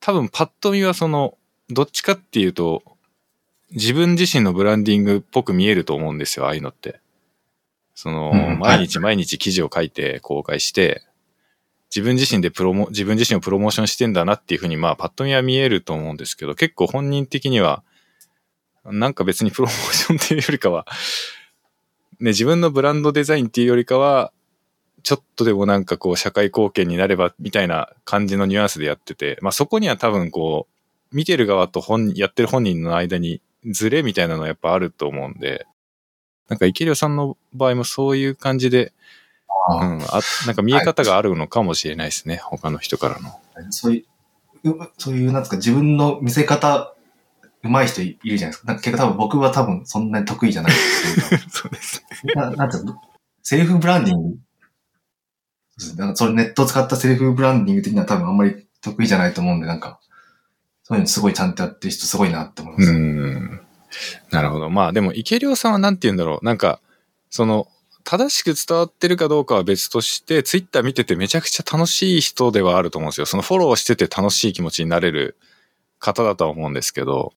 [0.00, 1.38] 多分パッと見はその、
[1.70, 2.82] どっちかっていうと、
[3.72, 7.00] 自分自身のブランディングっぽく見えると思うんですよ、ああいうのって。
[7.94, 11.02] その、うん毎日毎日記事を書いて公開して、
[11.88, 17.82] 自分自身でプロモ、自分自身をプロモーションしてんだなっていうふうに、まあ、パッと見は見えると思うんですけど、結構本人的には、
[18.84, 20.94] なんか別にプロモーションっていうよりかは、ね、
[22.28, 24.32] 自分のブランドデザインっていうよりかは、
[25.02, 30.66] ちょっとでもなんかこう社会貢献になればみたいな感じのニュアンスでやってて、まあそこには多分こ
[31.12, 35.66] う、見てる側と本、やってる本人の間にズレみたいなのはやっぱあると思うんで、
[36.48, 38.92] なんか池良さんの場合もそういう感じで、
[39.70, 43.40] うあん、あなんか見え方があるのかもしれないですね、他の人からの。
[43.70, 44.06] そうい
[44.64, 46.94] う、うそういう、なんですか、自分の見せ方、
[47.62, 48.66] 上手い人いるじゃないですか。
[48.68, 52.02] なんか結構多分僕は多分そんなに得意じゃないっていうかそうです。
[52.34, 53.00] ななんていうの？
[53.42, 54.38] セルフブランディング？
[55.78, 60.00] そうですねそれネットを使ったセルフブランディング的には多分あんまり得意じゃないと思うんで、なんか、
[60.84, 62.92] そういうのすごいちゃんとやってる人すごいなって思いまうす。
[62.92, 63.60] ん。
[64.30, 64.70] なるほど。
[64.70, 66.44] まあでも池良さんはなんて言うんだろう。
[66.44, 66.80] なんか、
[67.28, 67.68] その、
[68.04, 73.26] 正しく伝わってるかどうかは別として、ツイッター見ててめちゃくちゃ楽しい人ではあると思うんですよ。
[73.26, 75.36] そのフォローしてて楽しい気持ちになれる
[75.98, 77.34] 方だとは思うんですけど、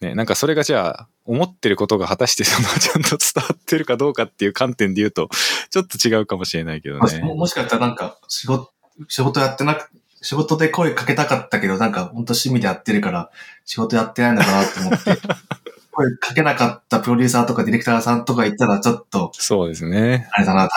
[0.00, 5.28] ね、なんかそれがじゃあ、思ってることが果たしてその ちゃんと伝わってるかどうかっていう観点で言うと、
[5.70, 7.20] ちょっと違うかもしれないけどね。
[7.20, 8.72] ももしかしたらなんか、仕事、
[9.08, 9.90] 仕事やってなく、
[10.22, 13.30] 仕事で声かけたかったけど、なんか本当趣味でやってるから、
[13.64, 15.20] 仕事やってないのかなと思って、
[15.90, 20.28] 声かけなかったプロデューサーとかディレクターさんとか言ったらちょっと、そうですね。
[20.32, 20.68] あれだな、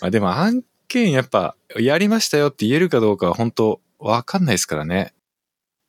[0.00, 5.14] まあでも案件やっぱ、やりましたよって言えるかどうかは本当わかんないですからね。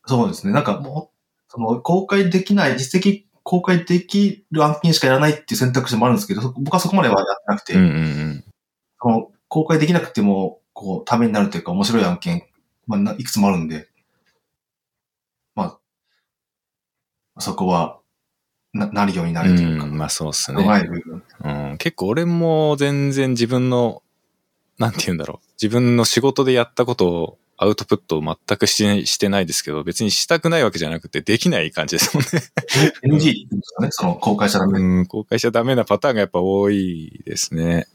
[0.05, 0.53] そうですね。
[0.53, 1.16] なんかもう、
[1.49, 8.43] その公開できない、実績公開できる案件しかやらないっていう選択肢もあるんですけど、そ僕はそこまではやってなくて、うんうんうん。
[9.01, 12.43] その公開できなくても、こう、ためになるというか面白い案件、
[12.87, 13.87] まあ、ないくつもあるんで、
[15.55, 15.77] ま
[17.35, 17.99] あ、そこは、
[18.73, 20.63] な、なるようになるというか、うん、まあそうっすね。
[20.63, 21.23] 部分。
[21.43, 24.03] うん、結構俺も全然自分の、
[24.77, 25.47] なんて言うんだろう。
[25.53, 32.29] 自分の仕事でやったことをアウトプットを全くししてないですけど、別にしたくないわけじゃなくてできない感じですもんね。
[33.03, 34.79] NG って言うんですかね、その公開しちゃダメ。
[34.79, 37.87] うん、公開しちゃダメなパターンがやっぱ多いですね。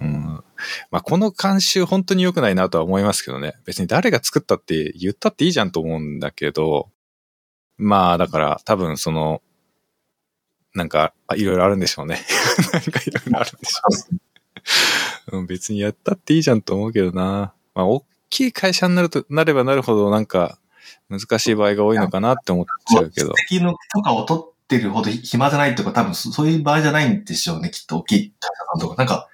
[0.00, 0.42] うん。
[0.90, 3.54] まあ、この慣習本当に良くないなとは思いますけどね。
[3.66, 6.88] 別に誰が作ったって言ったっていいじゃんと思うんだけど、
[7.76, 9.42] まあ、だから多分その、
[10.74, 12.20] なんか、あいろいろあるんでしょうね。
[12.72, 14.16] なんかいろいろあるんでしょ
[15.32, 15.38] う。
[15.38, 17.54] うん、別にやったっていいじゃんと思うけどな。
[17.74, 18.04] まあ、大
[18.34, 20.58] きい会社になると、なればなるほどなんか、
[21.08, 23.32] 難しい場合が多いのかなって思っちゃうけど。
[23.50, 28.96] 指摘の許可を取ってるほど暇じゃないとか、多分そそういう場合じゃないんでしょうね、きっと大きい会社さんとか。
[28.96, 29.28] なんか、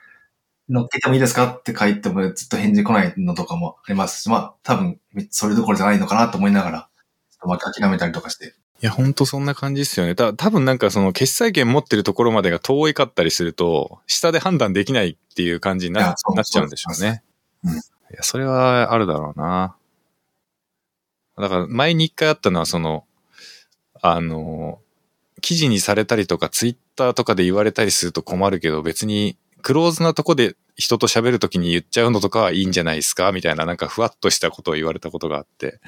[0.68, 6.88] 乗っけてもいいですかって書いてもずっと返事来ないのとかもありますし、まあ多分それどころじゃないのかなと思いながら、
[7.30, 8.54] ちょっと諦めたりとかして。
[8.82, 10.14] いや、ほんとそんな感じですよね。
[10.14, 17.22] た多分なんかその決済権持ってるところまでが遠いかったりすると、下で判断できないっていう感じになっちゃうんでしょうね。
[17.64, 17.80] うん
[18.10, 19.76] いや、それはあるだろうな。
[21.38, 23.04] だから前に一回あったのはその、
[24.02, 24.80] あの、
[25.40, 33.32] 記事にされたりとかツイッターとかで言われたりすると困るけど、別にクローズなとこで人と喋るときに言っちゃうのとかはいいんじゃないですか？
[33.32, 35.80] みたいななんかふわっとしたことを言われたことがあって。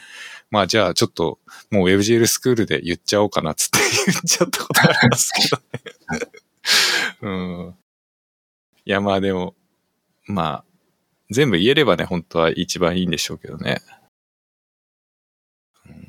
[0.50, 1.38] まあじゃあちょっと
[1.70, 6.32] もう WebGL スクールで言っちゃおうかなっつって 言っちゃったことありますけどね。
[7.22, 7.74] うん。
[8.84, 9.54] いやまあでも、
[10.26, 10.71] まあ、
[11.32, 13.80] 全部言えればね、本当は一番いいんでしょうけどね。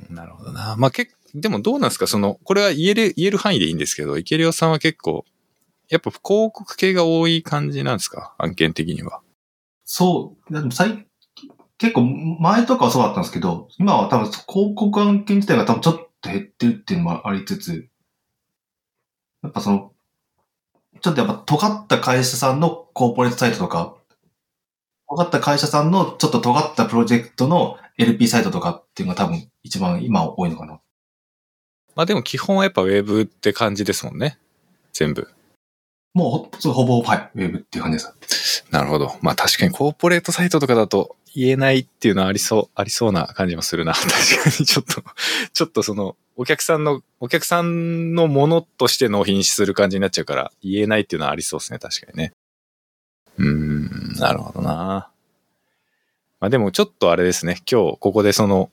[0.09, 0.76] うん、なるほどな。
[0.78, 2.05] まあ結でもどうなんですか？
[2.05, 5.26] その、これは言える、言える範囲でいいんですけど、池良さんは結構、
[5.89, 8.36] やっぱ広告系が多い感じなんですか？
[8.38, 9.21] 案件的には。
[9.84, 11.07] そう、でも最
[11.80, 17.89] 結構前とかはそうだったんですけど、今は多分広告案件自体が多分ちょっと減ってるっていうのもありつつ、
[19.41, 19.91] やっぱその、
[21.01, 23.95] ちょっとやっぱ尖った会社さんのコーポレートサイトとか、
[25.16, 30.80] 尖った会社さんのちょっと尖ったプロジェクトの LP サイトとかっていうのが多分一番今多いのかな。
[31.95, 34.39] まあでも基本はやっぱウェブって感じですもんね。
[34.91, 35.28] 全部。
[36.16, 38.66] もうほほぼ、はい、ウェブっていう感じです。
[38.72, 39.16] なるほど。
[39.22, 43.93] まあ確かにコーポレートサイトとかだと言えないっていうのはありそう、ありそうな感じもするな。
[43.97, 45.03] 確かにちょっと、
[45.53, 51.80] ちょっとその、お客さんの、お客さんのものとして納品する感じになっちゃうから、言えないっていうのはありそうですね。
[51.80, 52.34] 確かにね。
[53.38, 55.09] うーん、なるほどな。
[56.39, 57.61] まあでもちょっとあれですね。
[57.69, 58.69] 今日ここでその、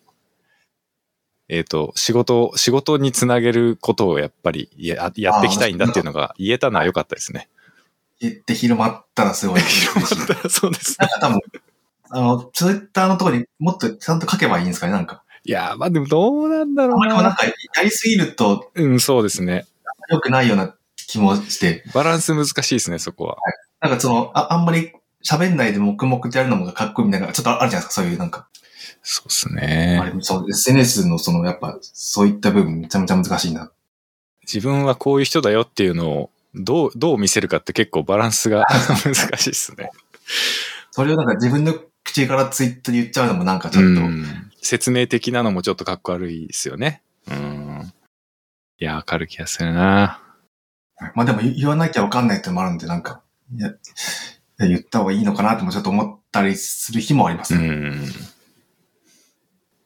[1.48, 7.48] えっ、と、仕事、仕事につなげることをやっぱりややっていきたいんだっていうのが言えたのは良かったですね。
[8.20, 11.08] 言って広まったらすごい 広まったらそうですねなん。
[11.08, 11.40] か多分、
[12.11, 15.24] あの、ツイッターのところにもっとちゃんと書けばいいんですかね、なんか。
[15.44, 17.34] いやー、まあでもどうなんだろうあんまりもなんな。
[17.36, 17.52] か、や
[17.82, 19.66] りすぎるとうん、そうですね。
[20.11, 20.74] 良くないような
[21.08, 23.38] 気もして、バランス難しいですね、そこは。
[23.81, 24.93] なんかその、ああんまり
[25.24, 28.49] 喋んないで黙々とやるのもかっこいいみたいな、ちょっとあるじゃないですか、そういうなんか。
[29.03, 30.12] そうですあね。
[30.14, 33.70] れ、そう、SNS のその、やっぱ、そういった部分めちゃめちゃ難しいな。
[34.43, 38.66] 自分はこういう人だよっていうのを、どう、どう見せるかって結構バランスが
[39.05, 39.91] 難しいですね。
[40.91, 41.74] それをなんか自分の
[42.05, 44.51] 口からツイッターで言っちゃうのもなんかちうょっと、ん。
[44.61, 47.03] 説明的なのもちょっとかっこ悪いですよね。
[47.31, 47.93] うん。
[48.78, 50.20] いや、わかる気がするな。
[51.14, 53.72] まあでも言言わなきゃわかんないってのもあるんで、なんか、いや、い
[54.59, 57.59] や言った方がいいのかなってもちょっと思ったりする日もありますう。
[57.59, 58.07] ん。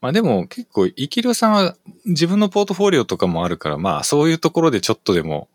[0.01, 5.49] まあでも結構、イキリョさんは自分のポートフォリオとかもあるから、まあそういうところでちょっとでも、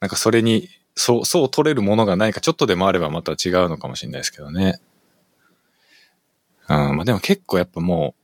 [0.00, 4.80] なんかそれに、そう、そう取れるものがないかちょっとでもあればまた違うのかもしれないですけどね。
[6.68, 8.20] うん、まあでも結構やっぱもう、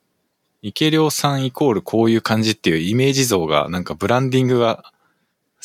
[0.62, 4.92] イケリョさんイコールこういう感じっていうイメージ像がなんかブランディングが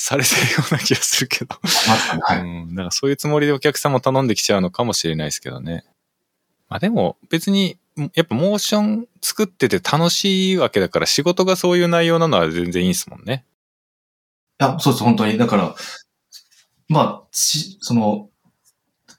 [0.02, 1.56] されてるような気がするけど。
[2.22, 2.40] はい。
[2.40, 2.70] うん。
[2.70, 5.86] だからそういうつもりでお客さんも頼んできちゃうのかもしれないですけどね。
[6.70, 7.78] まあでも別に
[8.14, 13.46] やっぱモーション作ってて楽しいわけだから仕事がそういう内容なのは全然いいですもんね。
[14.60, 15.38] いや、そうです、本当に。
[15.38, 15.76] だから、
[16.88, 18.30] まあ、しその、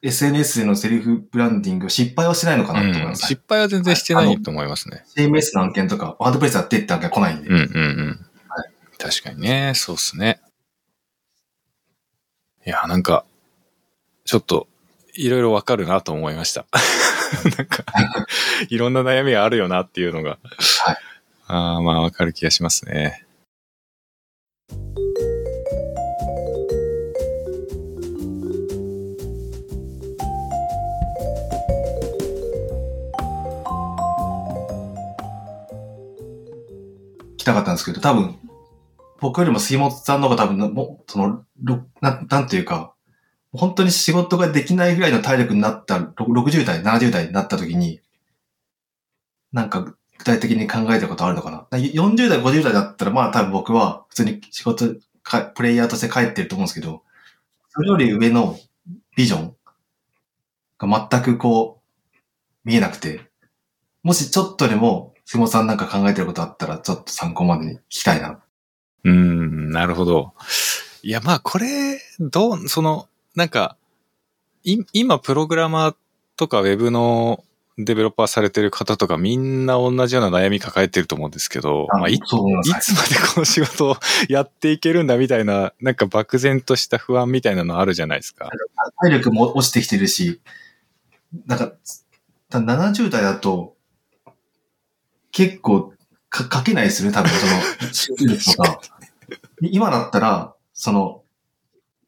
[0.01, 3.26] SNS でのセルフブランディング、失敗はしてないのかなと思いうん、ます。
[3.26, 5.05] 失敗は全然してないと思いますね。
[5.16, 7.49] CMS の案件とか、ワードプレスやってって案件来ないんで。
[7.49, 8.26] うんうんうん。
[8.99, 10.41] 確かにね、そうっすね。
[12.65, 13.25] いや、なんか、
[14.25, 14.69] ちょっと、
[15.15, 16.65] いろいろわかるなと思いました。
[17.59, 17.85] なんか、
[18.69, 20.39] いろんな悩みがあるよなっていうのが。
[20.85, 20.97] はい
[21.55, 23.27] ああ、まあわかる気がしますね。
[37.37, 38.39] 来たかったんですけど、多分、
[39.23, 41.45] 僕よりも杉本さんの方が多分、もう、その、
[42.01, 42.93] ななんていうか、
[43.53, 48.01] 本当に仕事ができないぐらいの体力になった、60代、70代になった時に、
[49.53, 51.79] なんか具体的に考えたことあるのかな。
[51.79, 57.03] 40代、50代だったら、まあ多分僕は普通に仕事か、プレイヤーとして帰ってると思うんですけど、
[57.68, 58.59] それより上の
[59.16, 59.57] ビジョン
[60.79, 62.18] が全くこう、
[62.64, 63.20] 見えなくて、
[64.03, 68.41] もしちょっとでも、杉本さんなんか考えてることあったら、ちょっと参考までに聞きたいな。
[69.05, 70.33] うーん、なるほど。
[71.03, 73.77] いや、まあ、これ、どう、その、なんか、
[74.65, 75.95] い、今、プログラマー
[76.37, 77.43] とかウェブの
[77.79, 82.19] デベロッパーされてる方とかみんな同じような悩み抱えてると思うんですけど、まあ、い、い。
[82.21, 83.97] つまでこの仕事を
[84.29, 88.51] やっていけるんだみたいな、なんか漠然とした不安みたいなのあるじゃないですか。
[89.01, 90.41] 体力も落ちてきてるし、
[91.47, 91.73] なんか、
[92.51, 93.75] た70代だと、
[95.33, 95.95] 結構
[96.33, 98.80] か書けないですよね、多分その、集中力とか。
[99.61, 101.22] 今だったら、その、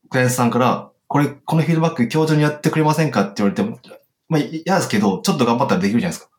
[0.09, 3.79] クライアントさんから、これ、このフィードバック今日中にやってくれませんかって言われても、
[4.29, 6.31] まあ、嫌ですけど、ちょっと頑張ったらできるじゃないですか。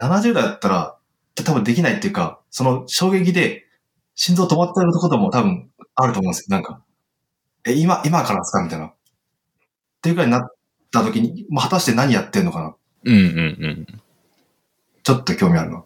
[0.00, 0.96] 70代だったら、
[1.34, 3.66] 多分できないっていうか、その衝撃で、
[4.14, 6.56] 心臓止まってることも多分あると思うんですよ。
[6.56, 6.82] なんか、
[7.64, 8.86] え、今、今からですかみたいな。
[8.86, 8.94] っ
[10.00, 10.50] ていうくらいになっ
[10.92, 13.86] た時に、まあ、果たして何やってんのかなうんうんうん。
[15.02, 15.84] ちょっと興味あるな。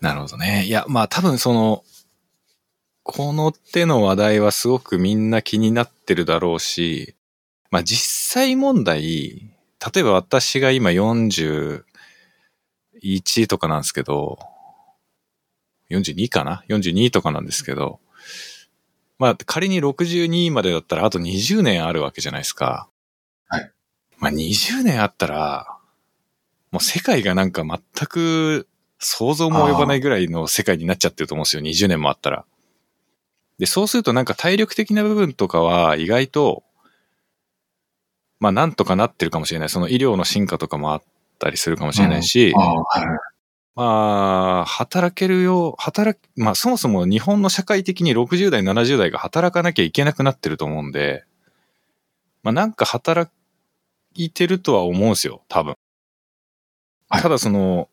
[0.00, 0.64] なるほどね。
[0.66, 1.84] いや、まあ多分その、
[3.04, 7.16] この手の話題はすごくみんな気になってるだろうし、
[7.70, 9.50] まあ実際問題、
[9.94, 11.82] 例えば私が今41
[13.48, 14.38] とかなんですけど、
[15.90, 18.00] 42かな ?42 とかなんですけど、
[19.18, 22.88] まあ仮に62までだったらあと20年あるわけじゃないですか。
[23.48, 23.70] はい。
[24.18, 25.78] まあ20年あったら、
[26.70, 28.68] もう世界がなんか全く
[29.02, 31.62] 想像も及ばないぐらいの世界になっちゃってると思うんですよ。
[31.62, 32.44] 20年もあったら。
[33.58, 36.62] で、そうするとなんか体力的な部分とかは意外と、
[38.38, 39.68] まあなんとかなってるかもしれない。
[39.68, 41.02] その医療の進化とかもあっ
[41.38, 42.54] たりするかもしれないし。
[43.74, 51.24] まあ、働けるよう、働き、まあそもそも日本の社会的に60代、70代が働かなきゃいけなくなってると思うんで、
[52.42, 53.32] まあなんか働
[54.14, 55.76] いてるとは思うんですよ、多分。
[57.08, 57.88] はいただその、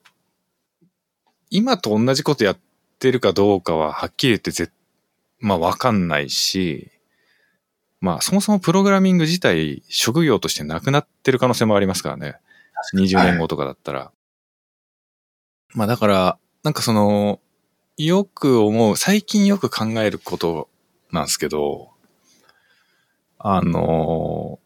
[1.50, 2.58] 今と同じことやっ
[3.00, 4.70] てるかどうかははっきり言ってぜ
[5.40, 6.92] まあわかんないし、
[8.02, 12.36] まあそもそもプログラミング自体職業としてなくなってる可能性もありますからね。
[12.96, 14.12] 20年後とかだったら。
[15.74, 17.40] まあだから、なんかその、
[17.98, 20.70] よく思う、最近よく考えること
[21.12, 21.90] なんですけど、
[23.38, 24.60] あの、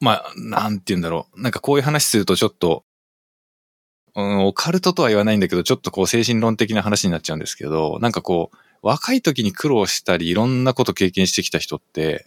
[0.00, 1.42] まあ、なんて言うんだろう。
[1.42, 2.84] なんかこういう話するとちょっと、
[4.14, 12.26] うん、オカルトとは言わないんだけど、ちょっとこう精神論的な話になっちゃうんですけど、なんかこう、若い時に苦労したり、いろんなこと経験してきた人って、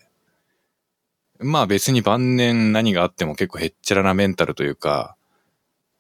[1.40, 5.16] まあ別に晩年何があっても結構へっちゃらなメンタルというか、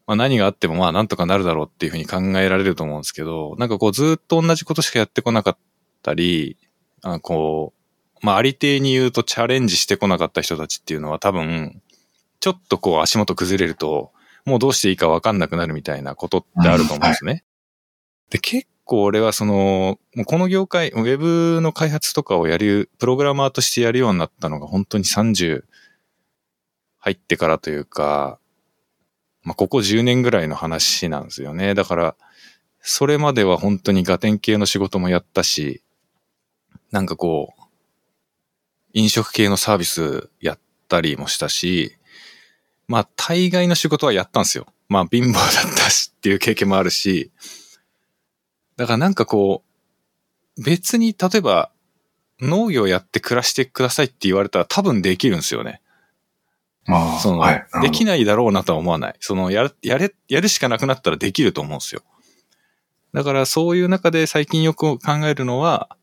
[0.06, 5.58] まあ何があってもまあなんとかなるだろうっていうふうに考えられると思うんですけど、なんかこうずっと同じことしかやってこなかっ
[6.04, 6.58] たり、
[7.02, 7.74] あこ
[8.22, 11.82] う、まあありていに言うとチャレンジしてこなかった人たちっていうのは多分、
[12.40, 14.12] ちょっとこう足元崩れると、
[14.46, 17.44] もうどうしていいかわかんなくなるみたいなことってあると思うんですね。
[18.30, 25.64] で、結構俺はその、もうこの業界、ウェブの開発とかをやる、プログラマーとしてやるようになったのが本当に30
[26.98, 28.40] 入ってからというか、
[29.44, 31.74] まあ、ここ10年ぐらいの話なんですよね。
[31.74, 32.16] だから、
[32.82, 35.84] それまでは本当にガテン系の仕事もやったし、
[36.92, 37.62] なんかこう、
[38.94, 41.98] 飲食系のサービスやったりもしたし、
[42.92, 44.68] まあ大概の仕事はやったんですよ。
[44.90, 45.44] まあ貧乏だっ
[45.78, 47.32] たしっていう経験もあるし、
[48.76, 49.64] だからなんかこ
[50.58, 51.72] う、別に例えば
[52.42, 55.82] 農業やって暮らしてくださいって言われたら多分できるんですよね。
[56.88, 57.66] ああ、その、はい。
[57.82, 58.26] できない。
[58.26, 59.16] だろうなとは思わない。
[59.22, 62.02] その、やる、やれ、やるしかなくなったらできると思うんですよ。
[63.14, 65.96] だからそういう中で最近よく考えるのは、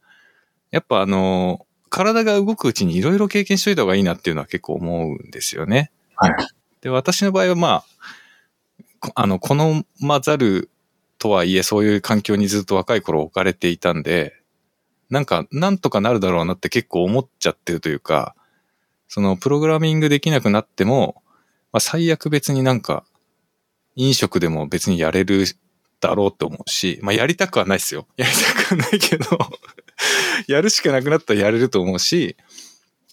[0.70, 5.90] やっぱあの、体が動くうちにいろいろ経験しといた方がいいなっていうのは結構思うんですよね。
[6.16, 6.32] はい。
[6.80, 7.84] で、私の場合はま
[9.00, 9.54] あ、あの、好
[10.00, 10.70] まざる
[11.18, 14.34] とはいえそういう環境にずっと若い頃置かれていたんで、
[15.10, 18.34] なんか、なんとかなるだろうなって結構思っちゃってるというか、
[19.08, 21.22] その、プログラミングできなくなっても、
[21.72, 23.04] まあ、最悪別になんか、
[23.96, 25.44] 飲食でも別にやれる
[26.00, 28.06] だろうと思うし、まあ、やりたくはないですよ。
[28.16, 29.24] やりたくはないけど、
[30.46, 32.36] やるしかなくなったらやれると思うし、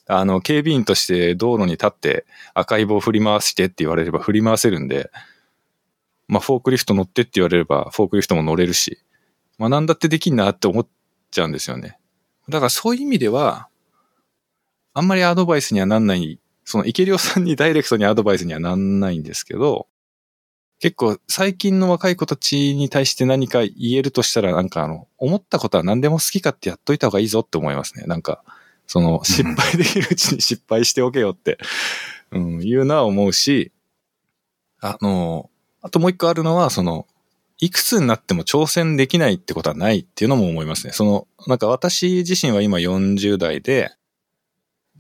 [0.08, 5.10] あの、警備員として道路に立って赤い棒振り回してって言われれば振り回せるんで、
[6.28, 8.99] まあ、フォークリフト乗ってって言われればフォークリフトも乗れるし、
[9.58, 10.88] まあ、なんだってできんなって思っ
[11.32, 11.97] ちゃうんですよね。
[12.49, 13.68] だからそういう意味では、
[14.93, 19.88] あんまりアドバイスにはなんない、その池良さんにダイレクトにアドバイスにはなんないんですけど、
[20.80, 28.06] 結構最近の若い子たちに対して何か言えるとしたら、なんかあの、思ったことは何でも好き勝手やっといた方がいいぞって思いますね。
[28.08, 28.43] なんか、
[28.88, 31.57] その、失敗できるうちに失敗しておけよって、
[32.31, 33.71] うん、いうのは思うし、
[34.81, 35.49] あの、
[35.81, 37.07] あともう一個あるのは、その、
[37.59, 40.93] いくつになっても挑戦できないってことはないっていうのも思いますね。
[40.93, 43.91] その、なんか私自身は今40代で、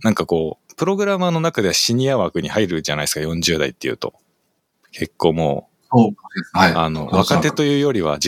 [0.03, 4.13] なんかこう、プログラマーの中ではシニア枠に入るじゃないですか、40代っていうと。
[4.91, 6.51] 結構もそうです。
[6.53, 6.75] はう、い。
[6.75, 8.19] あの、若手というよりは、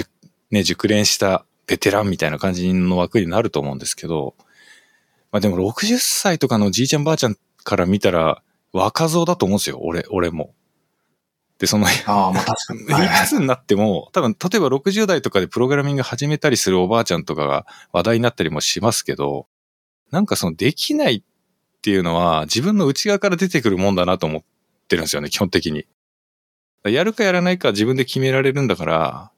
[0.52, 4.36] ね、熟練したベテランみたいな感じの枠になると思うんですけど、
[5.38, 8.42] まあでも60歳とかのじいちゃんばあちゃんから見たら、
[8.74, 10.56] 若造だと思うんですよ、俺、俺も。
[11.60, 12.82] で、その、ああ、まあ確かに。
[13.06, 19.46] いくつになっても、多分、例えば60代とかでプログラミング始めたりするおばあちゃんとかが話題になったりもしますけど、
[20.10, 21.22] なんかそのできないっ
[21.84, 24.44] ていうのは自分の内側から出てくるもんだなと思っ
[24.88, 25.86] てるんですよね、基本的に。
[26.84, 29.32] やるかやらないか自分で決められるんだから、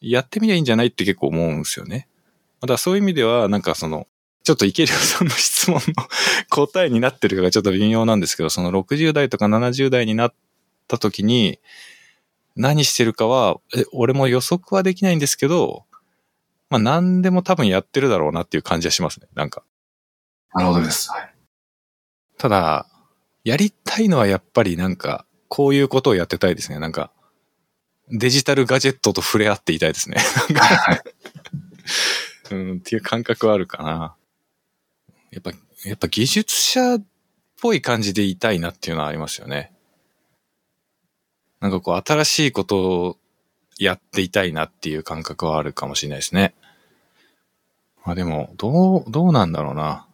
[0.00, 2.08] やってみりゃいいんじゃないって結構思うんですよね。
[2.62, 4.06] だからそういう意味では、なんかその、
[4.46, 6.04] ちょっと池良さんの質問の
[6.50, 10.34] 答えになってるかがちょっと微妙なんですけど、その60代とか70代になっ
[10.86, 11.58] た時に、
[12.54, 15.84] 何してるかは、え俺も予測はできないんですけど、
[16.70, 19.26] まあ何でも多分やってるだろうなっていう感じはしますね。
[19.34, 19.64] なんか。
[20.54, 21.10] なるほどです。
[21.10, 21.34] はい。
[22.38, 22.86] ただ、
[23.42, 26.78] やりたいのはやっぱりなんか、こういうことをやってたいですね。
[26.78, 27.10] なんか、
[28.10, 30.18] デジタルガジェットと触れ合っていたいですね。
[30.54, 31.02] はい。
[32.54, 34.15] うん、っていう感覚はあるかな。
[35.30, 35.50] やっぱ、
[35.84, 37.04] やっぱ技術者っ
[37.60, 39.72] ぽい感じでいたいなっていうのはありますよね。
[41.60, 43.16] なんかこう、新しいことを
[43.78, 46.54] やっていたいなっていう感覚はあるかもしれないですね。
[48.04, 50.06] まあでも、どう、どうなんだろうな。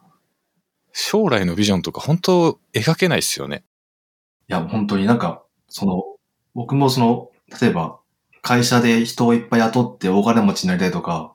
[0.92, 3.64] 将来のビジョンとか本当描けないですよね。
[4.48, 6.02] いや、本当になんか、その、
[6.54, 7.98] 僕もその、例えば、
[8.42, 11.32] 会社で人をいっぱい雇って大金持ちになりたいとか、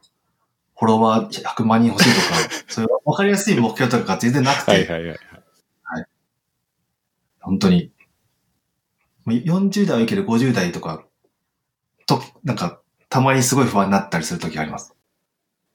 [0.79, 5.17] フォロワー100万人欲しいとか、そういう分かりやすい目標とかが全然なくて、はいはいはい。
[7.39, 7.91] 本当に。
[9.25, 11.03] もう40代はいいけど50代とか、
[12.05, 14.93] と、なんか、たまにすごい不安になったりするときあります。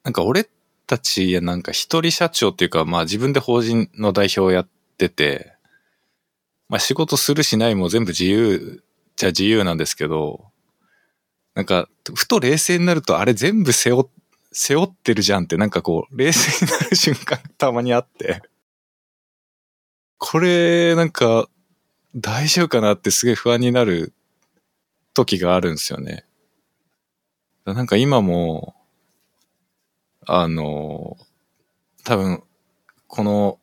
[0.05, 0.49] なんか俺
[0.87, 5.53] たち、なんか一人社長っていうか、まあ自分で法人の代表をやってて、
[6.69, 8.83] まあ仕事するしないも全部自由
[9.17, 10.47] じゃ自由なんですけど、
[11.55, 14.09] なんか、ふと冷静になるとあれ全部背負、
[14.53, 18.43] 背負ってるじゃんってなんかこう、冷静になる瞬間たまにあって、
[20.19, 21.49] これなんか
[22.15, 24.13] 大丈夫かなってすげえ不安になる
[25.15, 26.25] 時があるんですよね。
[27.65, 28.75] なんか今も、
[30.27, 31.17] あの、
[32.05, 32.43] 多分、
[33.09, 33.59] この、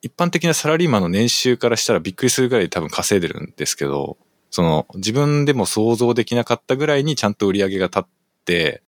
[0.00, 4.16] 一般的なサラリーマンの年収からしたらびっくりするぐらい多分稼いでるんですけど、
[4.50, 8.02] その、自分でも想像できなかったぐらいにちゃんと売り上げが立っ
[8.44, 8.82] て、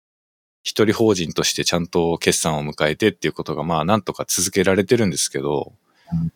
[0.62, 5.72] 一人法人としてちゃんと決算を迎えてっていうことが、まあ、なんとか続けられてるんですけど、
[6.12, 6.32] うん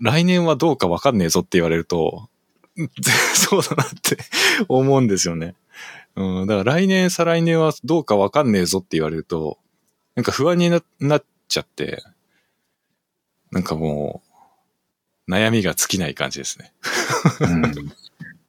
[0.00, 2.28] 来年はどうかわかんねえぞって言われると、
[3.34, 4.18] そうだなって
[4.68, 5.54] 思うんですよね。
[6.14, 9.58] うん、だから来年、再来年はどうかわかんねえぞって言われると、
[10.14, 12.02] なんか不安にななっちゃって、
[13.50, 14.22] なんかも
[15.28, 16.72] う、悩みが尽きない感じですね。
[17.40, 17.92] うん。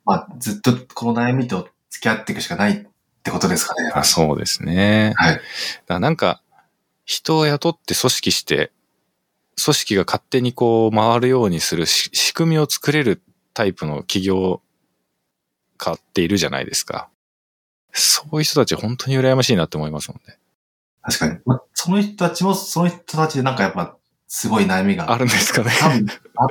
[0.05, 2.87] まあ、ずっとこの悩みと付き合っていくしかない
[3.27, 3.91] ってことですかね。
[3.93, 5.13] あそうですね。
[5.17, 5.41] はい。
[5.85, 6.41] だなんか、
[7.03, 8.71] 人を雇って組織して、
[9.61, 13.23] 組織が勝手にこう回るようにするし仕組みを作れる
[13.55, 14.61] タイプの企業
[15.77, 17.09] 家っているじゃないですか。
[17.91, 20.37] そういう人たち本当に羨ましいなって思いますもんね。
[21.01, 21.39] 確かに。
[21.45, 23.97] まあ、その人たちも、その人たちでなんかやっぱ、
[24.27, 25.11] すごい悩みが。
[25.11, 25.71] あるんですかね。
[25.79, 26.47] 多分、あ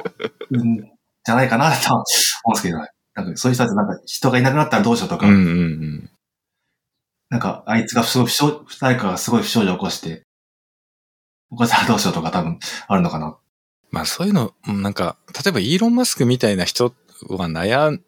[0.50, 2.04] うんじゃないかなとは思
[2.46, 2.88] うんですけどね。
[3.14, 6.10] なんかそういう人たちなんか人がいなくなったらどうしようとか、うんうんうん。
[7.28, 10.22] なんかあいつが不祥、不祥、誰かがすごい不祥事を起こして、
[11.50, 13.36] 起こしたらどうしようとか多分あるのかな。
[13.90, 16.94] まあそういうの、うんなんか、例えばイーロン・マスクみたいな人
[17.28, 18.02] は悩ん、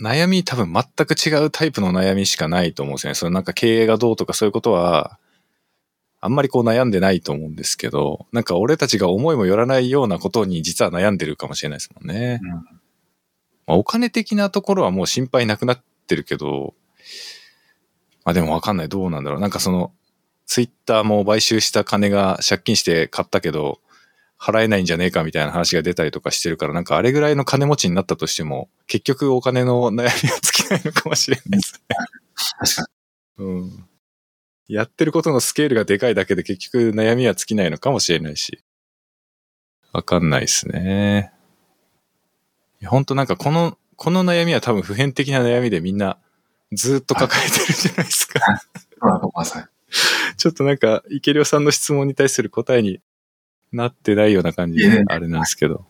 [0.00, 3.14] 悩み多分全く違うタイプの悩みしかないと思うんですよね。
[3.14, 5.18] そのなんか経営がどうとかそういうことは、
[6.20, 12.40] あんまりこう悩んでないと思うんですけど、なんか俺たちが思いもよらないようなことに実は悩んでるかもしれないですもんね。
[12.42, 16.87] うんまあ、お金的なところはもう心配なくなってるけど、ま
[18.30, 18.88] あでもわかんない。
[18.88, 19.40] どうなんだろう。
[19.40, 19.92] なんかその、
[20.46, 23.80] ツイッターも買収した金が借金して買ったけど、
[24.38, 31.96] 払えないんじゃねえかみたいな話が出たりとかしてるから、なんかあれぐらいの金持ちになったとしても、結局お金の悩みは尽きないのかもしれないですね。
[32.58, 32.90] 確か
[33.38, 33.88] うん。
[34.68, 38.62] やってることのスケールがでかいだけで結局悩みは尽きないのかもしれないし。
[39.92, 41.32] わかんないですね。
[42.86, 46.18] 本当なんかこの、この悩みは多分普遍的な悩みでみんな
[46.72, 48.52] ずっと抱えてるじゃないですか。
[48.52, 48.58] に。
[48.58, 49.56] そうだと思います。
[49.56, 49.68] はい
[50.36, 53.00] ちょっとなんか、池良さんの質問に対する答えに
[53.72, 55.86] なってないような感じであれなんですけど。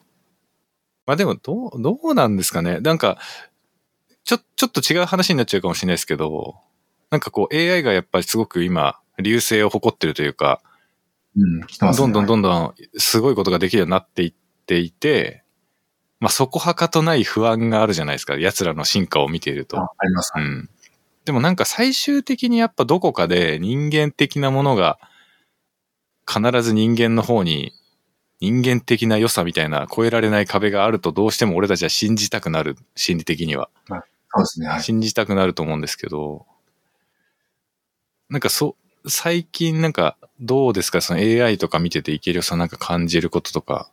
[1.04, 2.80] まあでも、どう、どうなんですかね？
[2.80, 3.18] なんか、
[4.24, 6.56] ちょ、ちょっと違う話になっちゃうかもしれないですけど、
[7.10, 10.62] なんかこう AI がやっぱりすごく今、流星を誇ってるというか、
[11.36, 11.60] うん。
[11.96, 14.34] どんどんどんんどんすごいことができるようになっていっ
[14.66, 15.42] ていて、
[16.20, 18.36] まあそこはかとない不安があるじゃないですか。
[18.36, 19.78] 奴らの進化を見ていると。
[19.78, 20.32] ああります。
[20.36, 20.68] うん。
[21.24, 24.98] でもなんか最終的にやっぱどこかで人間的なものが
[26.26, 27.72] 必ず人間の方に
[28.40, 33.68] 人間的な良さみたいな超えられない壁があるとどうしても俺たちは信じたくなる、心理的には。
[33.88, 34.00] そう
[34.40, 34.66] ですね。
[34.68, 34.82] はい。
[34.82, 36.46] 信じたくなると思うんですけど、
[38.28, 38.76] なんかそ、
[39.06, 41.00] 最近なんかどうですか？
[41.00, 43.90] その AI とか見てて池良さんなんか感じることとか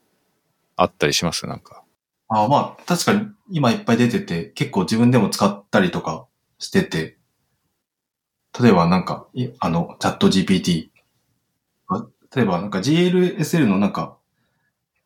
[0.76, 1.48] あったりします？
[1.48, 1.85] なんか。
[2.28, 6.28] あまあ、確かに今いっぱい出てて、結構自分でも使ったりとか
[6.60, 7.18] してて、
[8.60, 9.28] 例えばなんか、
[9.60, 10.90] あの、チャット GPT。
[12.36, 14.18] 例えばなんか GLSL のなんか、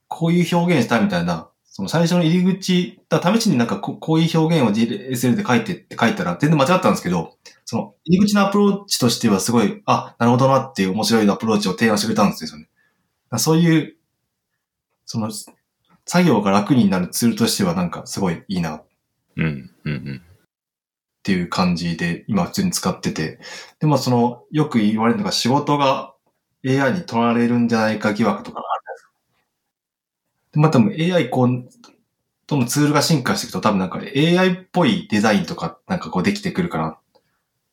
[0.07, 7.35] こういう表現したみたいな、その最初の入り口、だ試しになんかここういう表現を GLSL で書いてって書いたら全然間違ったんですけど、
[7.65, 12.69] その入り口のアプローチとしてはすごい、あ、なるほどなっていう面白いアプローチを提案してくれたんですよね。
[13.39, 13.97] そういう、
[15.05, 15.29] その、
[16.11, 18.84] 作業が楽になるツールとしてはなんかすごいいいなっ
[19.38, 19.45] うん、
[19.86, 20.22] うん、うん。
[21.22, 23.40] ていう感じで今普通に使ってて。
[23.80, 26.15] でもその、よく言われるのが仕事が
[26.65, 29.11] AI に取られるんじゃないか疑惑とかがあるじゃないですか。
[30.53, 31.48] で、まあ多分 AI こう、
[32.48, 36.98] どんどんツールが進化していくと多分なんか AI っぽいデザインとかなんかこうできてくるかな。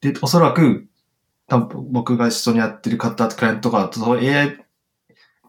[0.02, 0.86] で、おそらく
[1.48, 4.65] 多分僕が一緒にやってる方、クライアントとかだと AI っ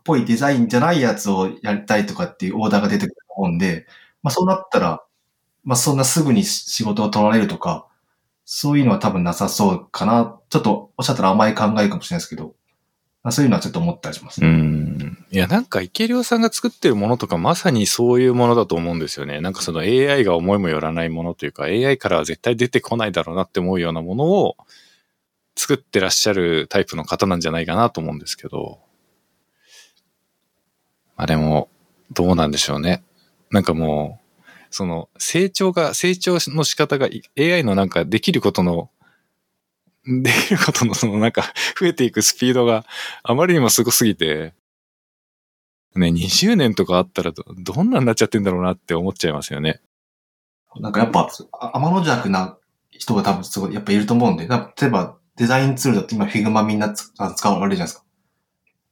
[0.07, 3.85] ぽいデザインじゃないやつをやりたいとかっていうオーダーが出てくると思うんで、
[4.23, 5.03] まあそうなったら、
[5.63, 7.85] まあそんなすぐに仕事を取られるとか、
[8.45, 10.39] そういうのは多分なさそうかな。
[10.49, 12.55] ちょっとおっしゃったら甘い考えかもしれないですけど、
[13.21, 14.41] まあそういうのはちょっと思ったりします。
[14.41, 15.17] うん。
[15.29, 19.41] いや、なんか池良さんが作ってるものとかまさにそういうものだと思うんですよね。
[19.41, 24.55] なんかその AI が思いもよらないものというか、AI からは絶対出てこないだろうなって思うようなものを
[25.57, 28.86] 作ってらっしゃるタイプの方なんじゃないかなと思うんですけど。
[31.17, 31.69] まあでも、
[32.11, 33.03] どうなんでしょうね。
[33.51, 38.89] なんかもう、その成長が、成長の仕方が AI のなんかできることの
[40.07, 41.43] できることのそのなんか
[41.79, 42.85] 増えていくスピードが
[43.23, 44.53] あまりにもすごすぎて、
[45.95, 49.81] ね、20年とかあったらど、どんなになっちゃってんだろうなって思っちゃいますよね。
[50.79, 51.29] なんかやっぱ、
[51.59, 52.57] あ天の弱な
[52.89, 58.03] 人が多分すごい、やっぱいると思うんで、例えばデザインツールだと今 Figma みんな使われるじゃないですか。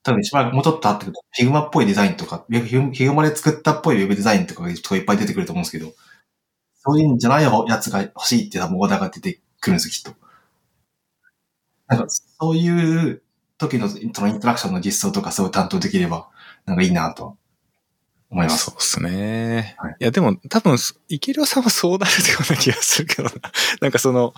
[0.05, 5.93] 多分しばらくもうちょっと経ってくると Figma っぽいデザインとか、Figma Figma で作ったっぽいウェブデザインとかがいっぱい出てくると思うんですけど、
[6.75, 10.25] そういうんじゃないやつが欲しいって多分オーダーが出てくるんですよ、きっと。
[11.87, 13.23] なんか、そういう
[13.57, 16.29] 時のそのインタラクションの実装とかそう担当できれば、
[16.67, 17.35] なんかいいなと
[18.29, 18.75] 思いますそう。
[18.75, 19.75] ですね。
[19.79, 20.77] はいい、や、でも多分、
[21.07, 23.31] 池良さんはそうなるような気がするけどな。
[23.81, 24.35] なんかその、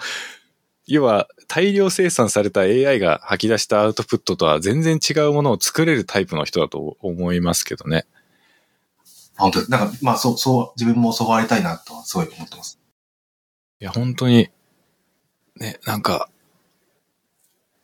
[0.88, 8.06] 要は大量生産された AI が吐き出したアウトプットとは全然違うものを作れるタイプの人だと思いますけどね。
[9.38, 12.80] 本当なんか、まあ、そう、そう、自分もそうありたいなとはすごい思ってます。
[13.80, 14.50] いや、本当に、
[15.58, 16.30] ね、なんか、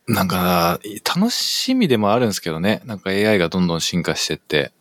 [0.06, 0.80] なんか、
[1.16, 2.82] 楽しみでもあるんですけどね。
[2.84, 4.72] なんか AI がどんどん進化してって。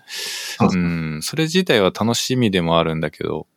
[0.59, 3.47] うん、それ自体は楽しみでもあるんだけど、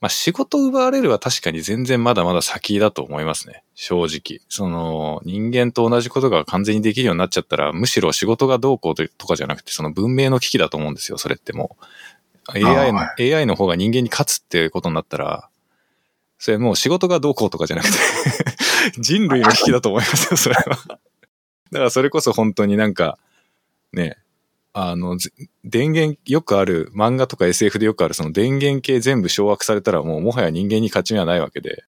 [0.00, 3.62] まあ仕事奪われるは確かに全然まだまだ先だと思いますね。
[3.74, 4.40] 正直。
[4.48, 11.18] その、人間と同じことが完全にできるようになっちゃったら、むしろ仕事がどうこうとかじゃなくて、その文明の危機だと思うんですよ。
[11.18, 11.84] それってもう。
[12.52, 15.48] AI の、あ AI の方が人間に勝つっていうことになったら、
[16.38, 17.96] それもう仕事がどうこうとかじゃなくて、
[19.00, 20.62] 人類の危機だと思いますよ、それは。
[20.64, 23.18] だからそれこそ本当になんか、
[23.92, 24.18] ね、
[24.78, 25.30] あの、ぜ
[25.64, 31.84] 電源、よくある、漫画とか SF でよくあるその電源系全部掌握されたらもうもはや人間に勝ち目はないわけで、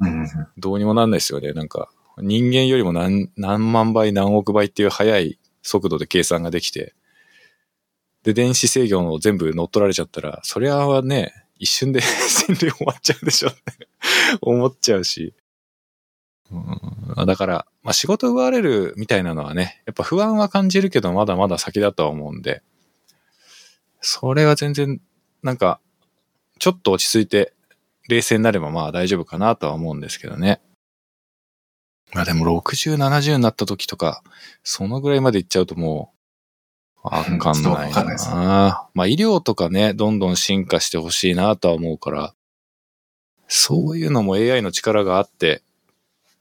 [0.00, 0.28] うんうん
[0.58, 1.54] どうにもなんないですよね。
[1.54, 6.94] なんか、人間よりも何、何万倍何億倍っていう速い速度で計算ができて、
[8.22, 13.88] で、電子制御の全部乗っ取られちゃったら、そりゃあね、一瞬で 人類終わっちゃうでしょって
[14.42, 15.32] 思っちゃうし。
[17.16, 22.62] うん、だから、まあ仕事奪われるみたいなのはね、やっぱ不安は感じるけど、まだまだ先だとは思うんで、
[24.00, 25.00] それは全然、
[25.42, 25.80] なんか、
[26.58, 27.52] ちょっと落ち着いて、
[28.08, 30.60] 冷静になればまあ大丈夫かなとは思うんですけどね。
[32.12, 34.22] まあでも60、70になった時とか、
[34.62, 36.12] そのぐらいまで行っちゃうとも
[37.02, 38.16] う、わかんないわかんない。
[38.94, 42.34] まあ医療とかね、どんどん進化してほしいなとは思うから、
[43.48, 45.62] そういうのも AI の力があって、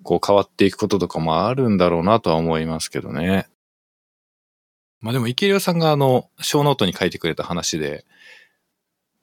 [0.03, 3.47] こう変わっていくこととかもあるんだろうなとは思いますけどね。
[5.01, 8.05] まあでも、池良さんがあの、小ノートに書いてくれた話で、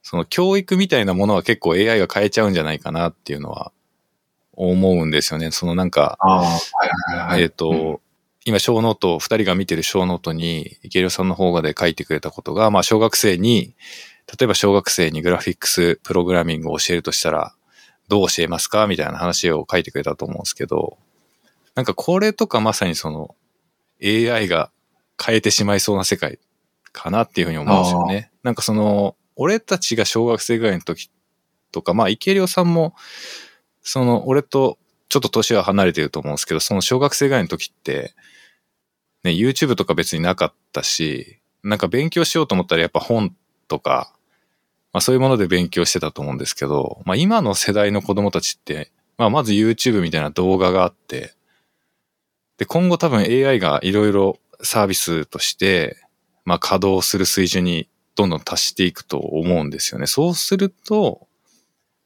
[0.02, 3.72] その教育みたいなものは結構 AI が変えちゃうんじゃないかなっていうのは
[4.52, 5.50] 思うんですよね。
[5.50, 6.18] そのなんか。
[7.38, 7.98] えっ、と、うん
[8.46, 13.74] 今ショーノート、二人が見てるショーノートに池良さんの方で書いてくれたことが、まあ小学生に、
[14.26, 17.54] 例えば小学生にグラフィックスプログラミングを教えるとしたら、
[18.10, 18.88] どう教えますか？
[18.88, 20.98] みたいな話を書いてくれたと思うんですけど、
[21.76, 23.36] なんかこれとかまさにその
[24.02, 24.70] AI が
[25.24, 26.38] 変えてしまいそうな世界
[26.92, 28.32] かなっていうふうに思うんですよね。
[28.42, 31.10] なんかその、俺たちが小学生ぐらいの時
[31.70, 32.94] とか、まあ池良さんも、
[33.82, 34.76] その俺と
[35.08, 38.14] ちょっと年は離れてると思うんですけど、その小学生ぐらいの時って、
[39.22, 43.36] ね、YouTube とか別になかったし、なんか勉強しようと思ったらやっぱ本
[43.68, 44.12] とか、
[44.92, 51.34] まあそういうもので勉強してたと思うんですけど、まあ今の世代の子供たちって、まあまず YouTube みたいな動画があって、
[52.58, 55.96] で、今後多分 AI がいろいろサービスとして、
[56.44, 60.06] まあ稼働する水準にどんどん達していくと思うんですよね。
[60.06, 61.26] そうすると、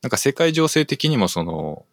[0.03, 1.87] なんか世界情勢的にもその、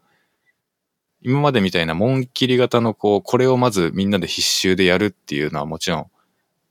[1.21, 6.07] 今までみたいな門切り型のこう、これをまずみんなで必修でやるっていうのはもちろん、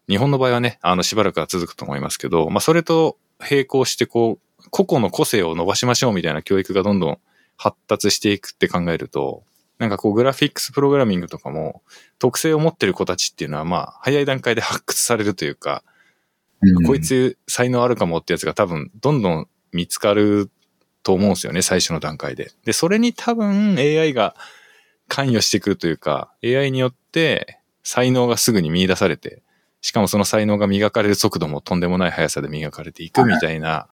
[0.08, 3.16] 日本の場合はね、あのしばらくは続くと思いますけど、まあそれと
[3.48, 7.18] 並行してこう、個々の個性を伸ばしましょうみたいな教育がどんどん
[7.56, 9.44] 発達していくって考えると、
[9.78, 11.82] なんかこうグラフィックスプログラミングとかも
[12.18, 15.82] 特性を持ってる子たちっていうのはまあ早い段階で発掘されるというか、
[16.62, 20.50] うんこいつ才能あるかもってやつが多分どんどん見つかる
[21.02, 22.50] と思うんですよね、最初の段階で。
[22.64, 24.34] で、それに多分 AI が
[25.08, 29.42] 関与してくるというか、AI によって才能がすぐに見出されて、
[29.80, 33.88] しかもその才能が磨かれる速度もとんでもない速さで磨かれていくみたいな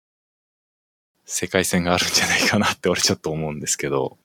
[1.25, 4.19] 世界線があるんじゃないかなって俺ちょっと思うんですけど、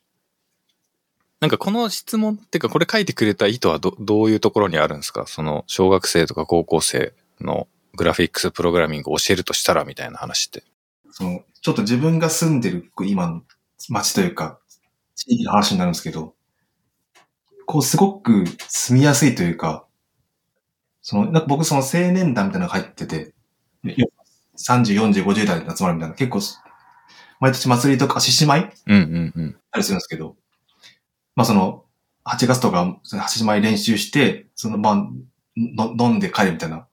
[1.39, 5.25] なんかこの質問っていうかこれ書いてくれた意図はどどういうところにあるんですか？
[5.27, 10.63] その小学生とか高校生のグラフィックスプログラミングを教えるとしたらみたいな話って。
[11.09, 13.41] その、ちょっと自分が住んでる今の
[13.89, 14.59] 街というか、
[15.15, 16.35] 地域の話になるんですけど、
[17.65, 19.86] こうすごく住みやすいというか、
[21.09, 23.33] その、なんか僕その青年団みたいなのが入ってて、
[23.81, 24.09] よ
[24.57, 26.41] 30、40、50代で集まるみたいな、結構、
[27.39, 29.57] 毎年祭りとか獅子舞うんうんうん。
[29.71, 30.35] たりするんですけど、
[31.37, 31.85] まあその、
[32.25, 34.95] 8月とか、8時前練習して、その、まあ、
[35.55, 36.87] の飲んで帰るみたいな。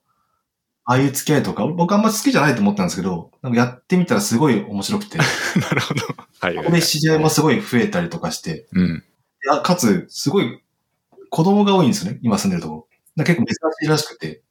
[0.85, 5.17] ああいう付き合いとか、僕あんま好きじゃないと思ったんですけど、なんかやってみたらすごい面白くて、
[5.59, 6.03] なるほど。
[6.39, 9.03] はいはい、ここで知り合いもすごい増えたりとかして、うん。
[9.43, 10.61] いやかつ、すごい
[11.29, 12.87] 子供が多いんですよね、今住んでるとこ。
[12.87, 14.41] だから結構珍しいらしくて、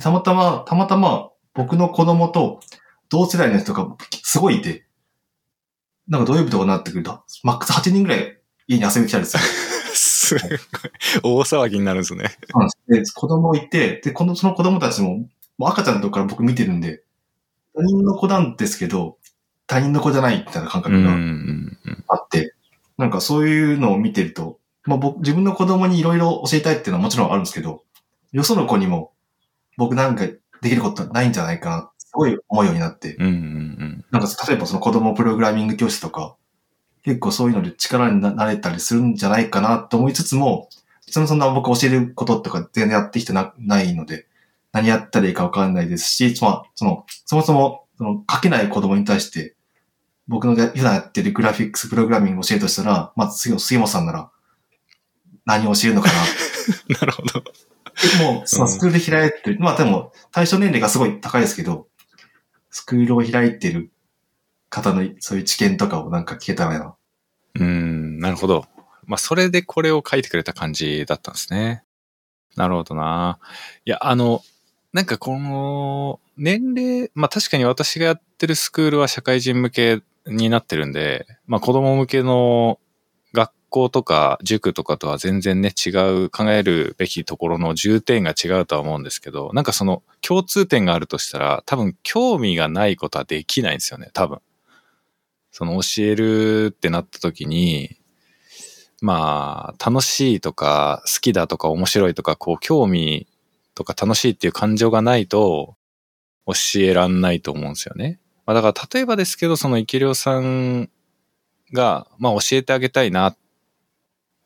[0.00, 2.60] たまたま、たまたま僕の子供と
[3.08, 4.86] 同世代の人がすごいいて、
[6.08, 9.42] なんか土曜日とかになってくると、マックス8人ぐらい家に遊びに来たりする。
[9.94, 10.50] すごい。
[11.22, 12.36] 大騒ぎになるんですね。
[12.50, 13.12] そうなんです。
[13.14, 15.28] で、子供いて、で、この、その子供たちも、
[15.58, 17.02] もう赤ちゃんのとこから僕見てるんで、
[17.74, 19.18] 他人の子なんですけど、
[19.66, 21.78] 他人の子じゃないみたいな感覚がうん。
[22.08, 22.54] あって、
[22.98, 27.84] なんかそういうのを見てると、まあ僕、自分の子供にいろいろ教えたいっていうのはもちろんあるんですけど、
[28.36, 29.12] よその子にも、
[29.78, 30.38] 僕なんかで
[30.68, 34.04] きることないんじゃないかな、すごい思うようになって、うんうんうん。
[34.10, 36.36] なんか例えばその子供プログラミング教室とか、
[37.02, 40.68] 結構そういうので力にななれたりするんじゃないかなと思いつつも、
[41.08, 44.26] そのそんな僕教えることとか全然やってきてなないので、
[44.72, 49.56] 何やったらいいかわかんないですし、まあ、その、そもそも、その、書けない子供に対して、
[50.28, 54.30] 僕のや普段やってるグラフィックスプログラミングを教えるとしたら、まあ、次、杉本さんなら、
[55.46, 56.14] 何を教えるのかな。
[57.00, 57.42] なるほど。
[58.18, 61.88] でもう、そのスクールで開いてる、まあでも、対象年齢がすごい高いですけど、
[62.70, 63.90] スクールを開いてる
[64.68, 66.94] 方のそういう知見とかをなんか聞けたらな。
[67.58, 68.66] うん、なるほど。
[69.06, 71.84] まあ、それでこれを書いてくれた感じだったんですね。
[72.56, 73.38] なるほどな。
[73.84, 74.42] いや、あの、
[74.92, 82.85] なんかこの、年齢、まあ確かに私がやってるスクールは社会人向けになってるんで、まあ子供向けの学
[83.76, 85.90] 校とか塾とかとは全然ね、違
[86.24, 94.38] う考えるべきところの重点が違うとは思うんですけど、なんかその共通点があるとしたら、多分興味がないことはできないんですよね、多分。
[95.52, 97.96] その教えるってなった時に、
[99.02, 103.26] まあ、楽しいとか、好きだとか、面白いとか、こう、興味
[103.74, 105.76] とか楽しいっていう感情がないと、
[106.46, 108.20] 教えらんないと思うんですよね。
[108.46, 110.88] まあ、だから、例えばですけど、その、池良さん
[111.72, 113.36] が、まあ、教えてあげたいなっ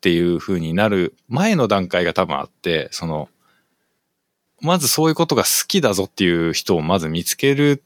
[0.01, 3.29] ていう風になる前の段階が多分あって、その、
[4.61, 7.83] まずそういうことが好きだぞっていう人をまず見つける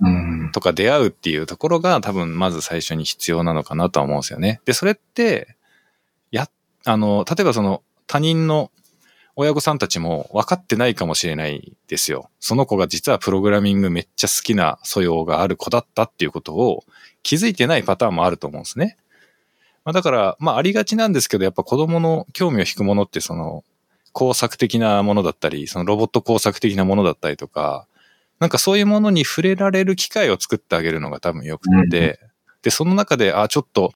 [0.00, 0.50] うん。
[0.52, 4.60] とか出会うっていうところが多分まず最初に必要なのかなとは思うんですよね。
[4.64, 5.56] で、それって、
[6.30, 6.48] や、
[6.84, 8.70] あの、例えばその他人の
[9.36, 12.30] 親御さんたちも分かってないかもしれないですよ。
[12.40, 16.84] その子が実はプログラミングめっちゃ好きな素養がある子だったっていうことを
[17.22, 18.96] 気づいてないパターンもあると思うんですね。
[19.84, 23.64] まあ、だから、まあありがちなんですけど、やっぱ子供の興味を引くものってその
[24.12, 27.86] 工作的なものだったり、そのロボット工作的なものだったりとか、
[28.40, 32.18] なんかそういうものに触れられる機会を作ってあげるのが多分よくて、
[32.62, 33.92] で、その中で、あ、ちょっと、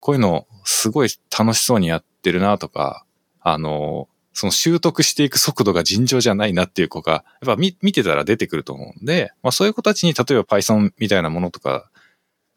[0.00, 3.04] こういうのすごい楽しそうにやってるなとか、
[3.40, 11.90] あの、その習得していく速度が尋常じゃないなっていう子が、やっぱ見見てたら出てくると思うんで、まあそういう子たちに例えば Python みたいなものとか、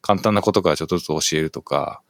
[0.01, 2.01] 簡単なことからちょっとずつ教えるとか、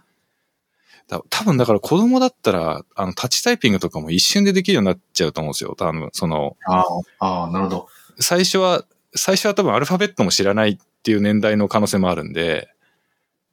[1.08, 5.76] だ多分だから子供だったら、あの、タッチタイピングとかも一瞬でできるようになっちゃうと思うんですよ。
[5.78, 6.84] 多分、その、あ
[7.20, 7.88] あ、なるほど。
[8.20, 8.84] 最初は、
[9.16, 12.70] 最初は多分アルファベットも知らないっていう年代の可能性もあるんで、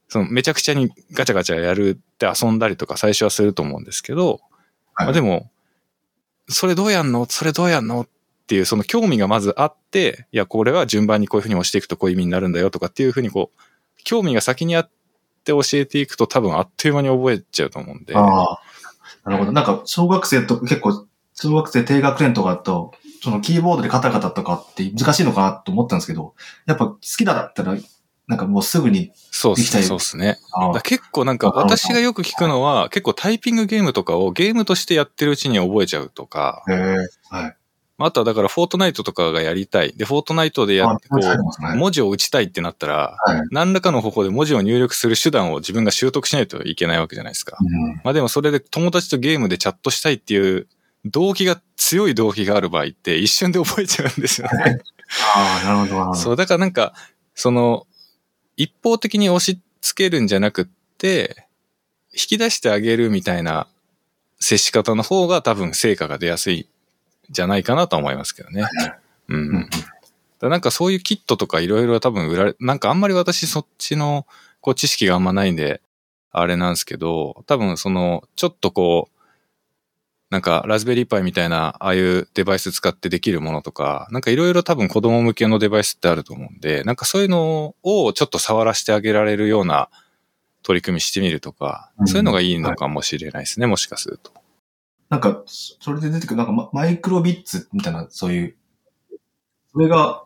[0.09, 4.41] そのめちゃくちゃにガチャガチャやるって遊んだりとか最初はすると思うんですけど、
[4.95, 5.51] はいまあでも、
[6.49, 7.27] それどうやんの？
[7.29, 8.03] それどうやんの？
[8.03, 8.09] っ
[8.47, 13.61] ていうその興味がまずあって、いや、これは順番にこういうふうに押していくとこういう意味になるんだよとかっていうふうにこう、
[14.05, 14.89] 興味が先にあ
[15.45, 18.17] って教えていくと多分あっという間に覚えちゃうと思うんで。
[18.17, 18.59] ああ、
[19.25, 19.53] なるほど。
[19.53, 22.93] なんか、小学生と結構、小学生低学年とかだと、
[23.23, 26.35] そのキーボードでカタカタとかって難しいのかなと思ったんですけど、
[26.67, 27.77] やっぱ好きだったら、
[28.27, 30.39] なんかもうすぐに、そうたりそうっすね。
[30.83, 36.63] 結構なんか私がよく聞くのは、結構タイピングゲームとかをゲームとしてやってるうちに覚えちゃうとか、
[37.31, 37.57] はい。
[37.99, 39.93] あとはだからフォートナイトとかがやりたい。
[39.97, 43.43] で、フォートナイトでやって、こう、文字を打ちたいってなったら、はい。
[43.53, 47.57] 何らかの方法で文字を入力する手段を自分が習得しないといけないわけじゃないですか。
[47.61, 48.01] うん。
[48.03, 50.67] まあでもそれで友達とゲームでチャットしたいっていう
[51.05, 54.81] 動機が、強い動機がある場合って一瞬で覚えちゃうんですよね。
[55.35, 56.15] ああ、なるほど、なるほど。
[56.19, 56.95] そう、だからなんか、
[57.35, 57.87] その、
[58.57, 60.65] 一方的に押し付けるんじゃなくっ
[60.99, 61.47] て、
[62.13, 63.67] 引き出してあげるみたいな
[64.39, 66.67] 接し方の方が多分成果が出やすいん
[67.31, 68.65] じゃないかなとは思いますけどね。
[69.29, 69.69] ううん
[70.41, 74.27] なんかそういうキットとかいろいろ多分売られ、なんかあんまり私そっちの
[74.61, 75.81] こう知識があんまないんで、
[76.33, 79.15] あれなんですけど、多分その、ちょっとこう、
[80.31, 89.89] なんかラズベリーパイみたいな、ああいうデバイス使ってできるものとか、なんかいろいろ多分子供向けのデバイスってあると思うんで、なんかそういうのをちょっと触らせてあげられるような
[90.65, 94.33] 取り組みしてみるとか、うんそういうのがいいのかもしれないですね、もしかすると。
[95.11, 98.57] なんか、そそれで出てくる、なんかママイクロビッツみたいな、そういう、
[99.73, 100.25] それが、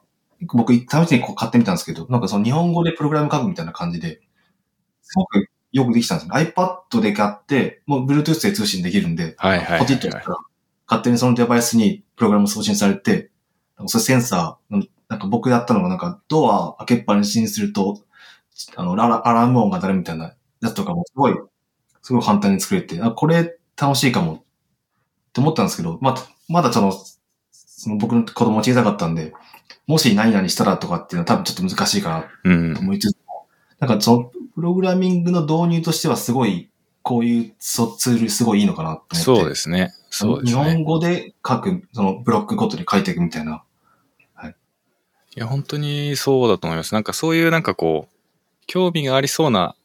[0.52, 4.20] 僕、試しにこう買ってみたんですけど、なんかその日本語でプログラム書くみたいな感じで、
[5.02, 6.34] すごくよくできたんですよ。
[6.34, 10.36] iPad で買って、もう Bluetooth で通信できるんで、はいはいはい、ポチッとやったら、
[10.86, 13.30] 勝手にそのデバイスにプログラム送信されて、
[13.76, 18.02] なんかそれセンサー、なんか僕やったのがなんかドア開けっぱなしにすると、
[18.76, 21.34] あの、アラアラーム音が鳴るみたいなやつとかもすごい、
[22.02, 24.44] すごい簡単に作れて、あ、これ楽しいかも
[25.28, 26.16] って思ったんですけど、まあ、
[26.48, 26.92] まだその、
[27.50, 29.32] その僕の子供小さかったんで、
[29.86, 32.80] もし何々したらとかっていうのは多分ちょっと難しいかなうんと。
[32.80, 33.46] 思いつつも、
[33.78, 36.70] なんかその、プログラミングの導入としてはすごい、
[37.02, 39.16] こういうツールすごいいいのかなって。
[39.16, 39.94] そうですね。
[40.10, 40.64] そうですね。
[40.64, 43.62] 日本語で書く、そのブロックごとに書いていくみたいな。
[45.36, 46.94] いや、本当にそうだと思います。
[46.94, 48.16] なんかそういうなんかこう、
[48.66, 49.76] 興味がありそうな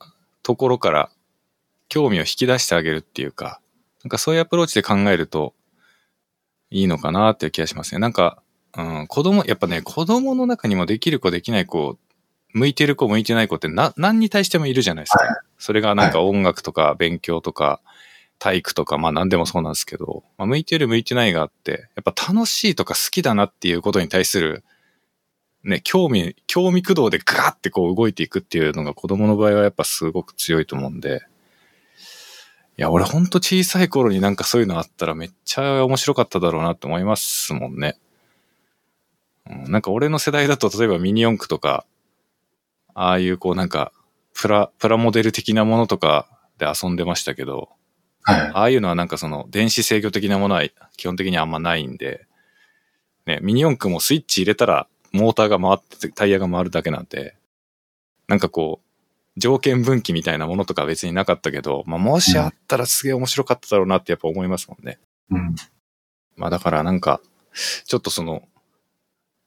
[0.41, 1.11] ところから、
[1.89, 3.61] 興味を引き出してあげるっていうか、
[4.03, 5.53] なんかそういうアプローチで考えると
[6.69, 7.99] いいのかなっていう気がしますね。
[7.99, 8.41] なんか、
[8.77, 11.97] うん、子供、やっぱね、子供の中にもできる子できない子、
[12.53, 15.41] 向いてる子向いてない子ってな、何に対してもいるじゃないですか。
[15.57, 17.81] それがなんか音楽とか勉強とか、
[18.39, 24.63] 体育とか、まあ何でもそうなんですけど、まあ、向いてる向いてないがあって、やっぱ楽しいとか好きだなっていうことに対する
[25.63, 31.25] ね、興味、興味駆動でガーってこう動いていくっていうのが子供の場合はやっぱすごく強いと思うんで、
[32.77, 37.97] いや、俺ほんと小さい頃になんかそういうのあったらめっちゃ面白かっただろうなって思いますもんね。
[39.49, 41.85] うん、なんか俺の世代だと例えばミニ四駆とか、
[42.95, 43.91] ああいうこうなんか、
[44.33, 46.27] プラ、プラモデル的なものとか
[46.57, 47.69] で遊んでましたけど、
[48.23, 48.39] はい。
[48.39, 50.63] ああいうのはなんかその電子制御的なものは
[50.97, 52.25] 基本的にあんまないんで、
[53.25, 57.35] ね、ミニ四駆もスイッチ入れたらモーターが回ってタイヤが回るだけなんで、
[58.27, 58.82] なんかこう、
[59.37, 64.99] 条件分岐みたいなものとか別になかったけど、まあもしあったらすげえ面白かっただろうなってやっぱ思いますもんね。
[65.31, 65.55] うん。
[66.35, 67.21] まあだからなんか、
[67.85, 68.43] ちょっとその、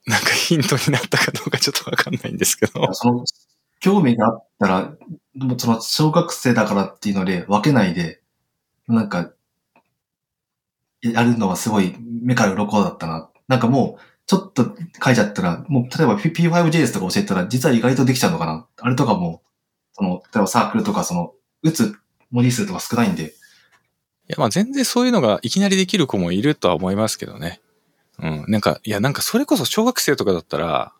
[0.06, 2.92] なんかヒントになったかどうかちょっとわかんないんですけど。
[2.94, 3.24] その、
[3.80, 4.92] 興味があったら、
[5.34, 8.20] もうその、小学生だからっていうので分けないで、
[8.88, 9.32] なんか、
[11.02, 13.30] やるのはすごい目から鱗だったな。
[13.48, 18.66] なんかもう、ちょっと書いちゃったら、もう、例えば P5JS とか教えたら、実は意外とできちゃうのかな。
[18.80, 19.42] あれとかも、
[19.96, 21.32] その、例えばサークルとか、その、
[21.62, 21.96] 打つ
[22.30, 23.34] 文字数とか少ないんで、
[24.28, 27.60] いやまあ全然そういうのがいきなりできる子もいるとは思いますけどね。
[28.18, 28.44] うん。
[28.48, 30.92] なんか、いやなんかそれこそ小学生とかだったら、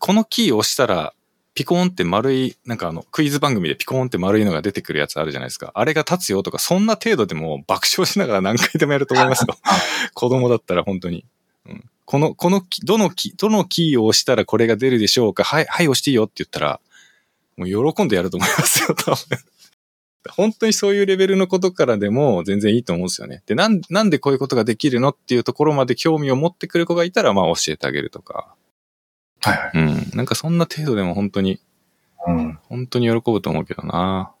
[0.00, 1.14] このキーを押したら、
[1.54, 5.70] ピコーンって丸い、なんかあの、クイズ番組でピコーンって丸いのが出てくるやつあるじゃないですか。
[5.74, 9.56] あれが立つよとか、そんな程度でも爆笑しながら何回でもやると思いますよ。
[10.12, 11.24] 子供だったら本当に。
[11.66, 11.84] うん。
[12.04, 16.80] この、このキ、どのキ、どのキーを押したらこれが出るでしょうかはい、はい、押していいよって言ったら、
[17.56, 19.16] もう喜んでやると思いますよ、多分。
[20.30, 23.42] 本当にそういうレベルのことからでも全然いいと思うんですよね。
[23.46, 28.54] で、なん、なんでこういうことができるのっていうところまで興味を持ってくる子がいたら、まあ教えてあげるとか。
[29.40, 29.70] はいはい。
[29.74, 30.10] うん。
[30.16, 31.60] なんかそんな程度でも本当に、
[32.26, 32.58] うん。
[32.64, 34.32] 本当に喜ぶと思うけどな。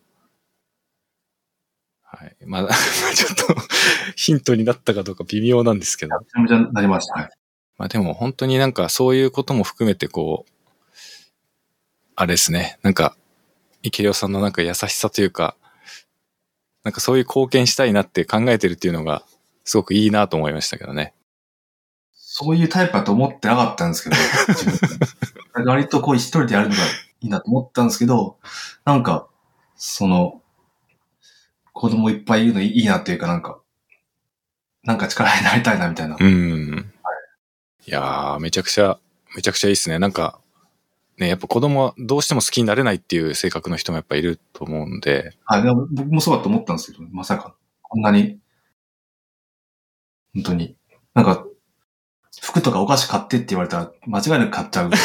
[2.02, 2.36] はい。
[2.46, 2.62] まあ、
[3.14, 3.54] ちょっと
[4.16, 6.18] ヒントになったかどうか微妙なんですけど。
[6.18, 7.14] めちゃめちゃなりました。
[7.14, 7.30] はい。
[7.78, 10.55] まあでも本当になんかそういうことも含めてこう、
[12.16, 12.78] あれですね。
[12.82, 13.14] なんか、
[13.82, 15.54] 池良さんのなんか優しさというか、
[16.82, 19.22] なんかそういう貢献したいなって考えてるっていうのが、
[19.64, 21.12] すごくいいなと思いましたけどね。
[22.14, 24.16] そういうタイプだと思ってなかったんですけど、
[25.70, 26.82] 割とこう一人でやるのが
[27.20, 28.38] いいなと思ったんですけど、
[28.86, 29.28] なんか、
[29.76, 30.42] その、
[31.74, 33.60] 子供いっぱいいるのいいなっていうかなんか、
[34.84, 36.16] なんか力になりたいなみたいな。
[36.18, 36.92] うん。
[37.86, 38.98] いやー、めちゃくちゃ、
[39.34, 39.98] めちゃくちゃいいっすね。
[39.98, 40.40] なんか、
[41.18, 48.38] ね、やっぱ子供はどうしても好きになれないっていう性格の人もやっぱいると思うんで、はい、でも僕もそうだと思ったんですけど、まさか、こんなに、
[50.34, 50.76] 本当に。
[51.14, 51.46] なんか、
[52.42, 54.90] 服とかお菓子買ってって言われたら間違いなく買っちゃう。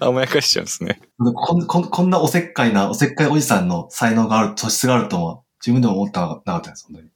[0.00, 1.00] 甘やかしちゃうんですね。
[1.18, 7.08] こんこんこんなおせっかいな、おせっかいおじさんの才能がある、素質があるとは、自分でも思ってなかったです、本当に。
[7.08, 7.10] い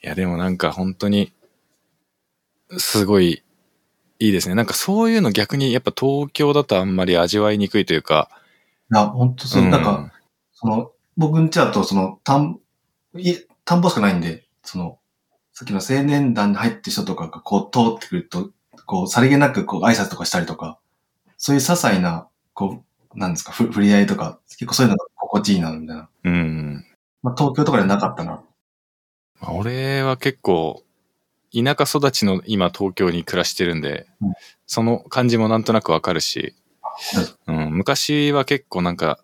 [0.00, 1.32] や、でもなんか本当に、
[2.78, 3.42] すごい
[4.24, 4.54] いいですね。
[4.54, 8.30] なんかそういうの逆にやっぱ東京だとあんまり味わいにくいというか、
[8.92, 10.12] いや、本当そう、うんなんか、
[10.52, 12.60] その、僕んちだと、その、田ん、
[13.16, 14.98] い田んぼしかないんで、その、
[15.52, 18.50] さっきの青年団に入ってる人とかがこう通ってくると、
[18.86, 20.78] こう、さりげなくこう挨拶とかしたりとか、
[21.36, 22.82] そういう些細な、こ
[23.14, 26.08] う、なんですか、ふ触れ合いとか、結構そういうのが心地いいな、みたいな。
[26.24, 26.86] うん。
[27.22, 28.42] まあ、東京とかでなかったな。
[29.40, 30.83] まあ俺は結構、
[31.54, 34.32] 田舎育ちの今東京に暮らしてるんで、うん
[34.66, 39.18] その感じもなんとなくわかるし、はいうん、昔は結構なんか、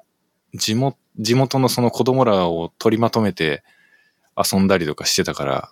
[0.53, 3.63] 地元、地元のその子供らを取りまとめて
[4.37, 5.71] 遊んだりとかしてたから、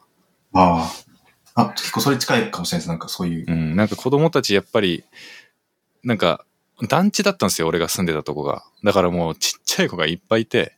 [0.55, 0.91] あ
[1.55, 1.63] あ。
[1.63, 2.89] あ、結構それ近いかもしれないです。
[2.89, 3.47] なんかそういう。
[3.47, 5.05] うん、なんか子供たちやっぱり、
[6.05, 6.45] なんか、
[6.89, 8.63] 団地だったんですよ、俺が住んでたとこが。
[8.85, 10.77] だからもうちっちゃい子がいっぱいいて、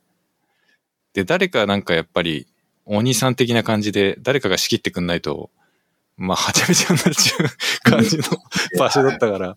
[1.12, 2.46] で、誰かなんかやっぱり、
[2.86, 5.50] お兄さん的な感じで、誰かが仕切ってくんないと、
[6.20, 8.24] まあ、はちゃめちゃになっちゃう感じの
[8.78, 9.56] 場所だったから、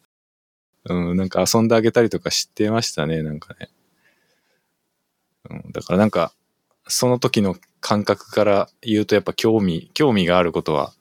[0.86, 3.70] うん、なんか遊んであげたりとかしてましたね、なんかね。
[5.50, 6.34] うん、だからなんか、
[6.88, 10.94] その時の感覚から言うとやっぱ興味、興味があることは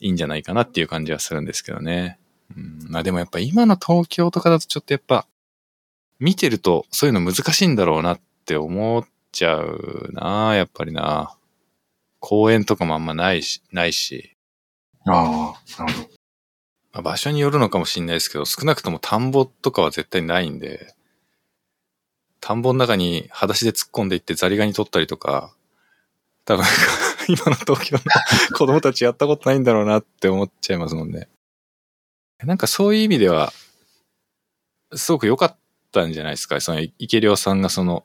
[0.00, 2.18] いいんじゃないかなっていう感じはするんですけどね。
[2.56, 5.26] うん、まあでもやっぱ今の東京とかだとちょっとやっぱ、
[6.18, 11.36] 見てるとそういうの難しいんだろうなって思っちゃうなやっぱりな
[12.20, 14.36] 公園とかもあんまないし、ないし、
[15.06, 16.08] ああ、なるほど。
[16.92, 20.94] まあ、場所によるのかもしれないですけど、少なくとも田んぼとかは絶対ないんで、
[22.40, 25.54] 田んぼの中に裸足で突っ込んでいってザリガニ取ったりとか、
[26.44, 26.66] 多分
[27.28, 28.02] 今の東京の
[28.58, 31.28] 子供たちやったことないんだろうなって思っちゃいますもんね。
[32.42, 33.52] なんかそういう意味では、
[34.94, 35.56] すごく良かっ
[35.92, 36.60] たんじゃないですか？
[36.60, 38.04] その池良さんがその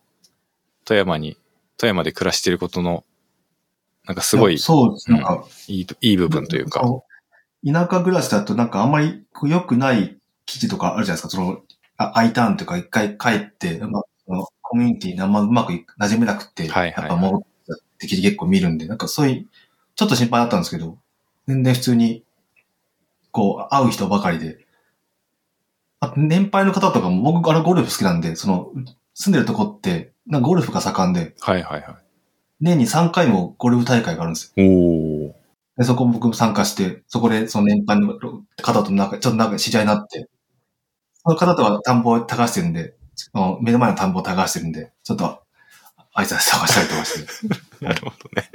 [0.85, 1.35] 富山に、
[1.77, 3.03] 富山で暮らしていることの、
[4.07, 5.11] なんかすごいやそうです。
[5.11, 6.81] なんか、いいと、いい部分というか。
[7.65, 11.29] 田舎暮らしだとなんかあんまり良くない記事とかあるじゃないですか。
[11.29, 11.61] その、
[11.97, 14.03] あ I ターンとか一回帰って、まあ、
[14.61, 17.41] コミュニティにあんまうまくい馴染めなくて、はいはいはいやっぱ戻っ
[17.99, 19.45] て記事結構見るんで、なんかそういう、
[19.95, 20.97] ちょっと心配だったんですけど、
[21.47, 22.23] 全然普通に、
[23.31, 24.65] こう、会う人ばかりで。
[25.99, 28.71] あと、年配の方とかも、僕、あの、ゴルフ好きなんで、その、
[29.13, 31.99] 住んでるとこって、なんかゴルフが盛んで、はいはいは
[32.59, 34.63] 年に3回もゴルフ大会があるんですよ。
[34.63, 34.67] い。
[34.67, 35.33] おー。
[35.77, 38.17] で、そこも僕も参加して、そこでその年配の
[38.61, 40.27] 方となんか、ちょっとなんか知り合いになって、
[41.23, 42.95] その方とは田んぼを耕してるんで、
[43.61, 45.41] 目の前の田んぼを耕してるんで、ちょっと
[46.15, 47.55] 挨拶探したりとかして、
[47.85, 48.49] なるほどね。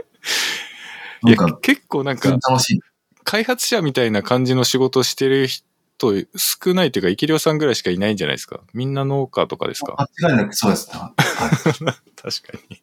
[1.24, 2.80] いか、結構なんか、楽しい。
[3.24, 5.64] 開発者みたいな感じの仕事してる人
[6.36, 8.60] 少ないというか、イキリオさんぐらいしかいないんじゃないですか？
[8.74, 10.08] みんな農家とかですか？
[10.20, 10.98] 間違いなくそうですね。
[10.98, 11.16] はい。
[12.20, 12.80] 確かに。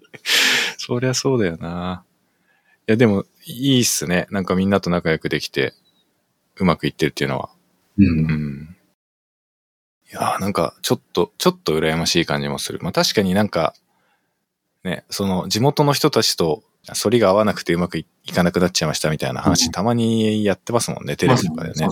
[0.78, 2.04] そりゃそうだよな。
[2.88, 4.28] いや、でも、いいっすね。
[4.32, 5.74] なんかみんなと仲良くできて、
[6.58, 7.50] うまくいってるっていうのは。
[7.98, 8.04] う。
[8.04, 8.76] うんん。
[10.12, 12.80] いやーなんか、ちょっと、ちょっと羨ましい感じもする。
[12.82, 13.76] まあ確かになんか、
[14.84, 21.90] ね、その地元の人たちと、反りが合わなくてうまくいいかなくなっちゃいましたみたいな話、うんたまにやってますもんね、テレビとかでねそう。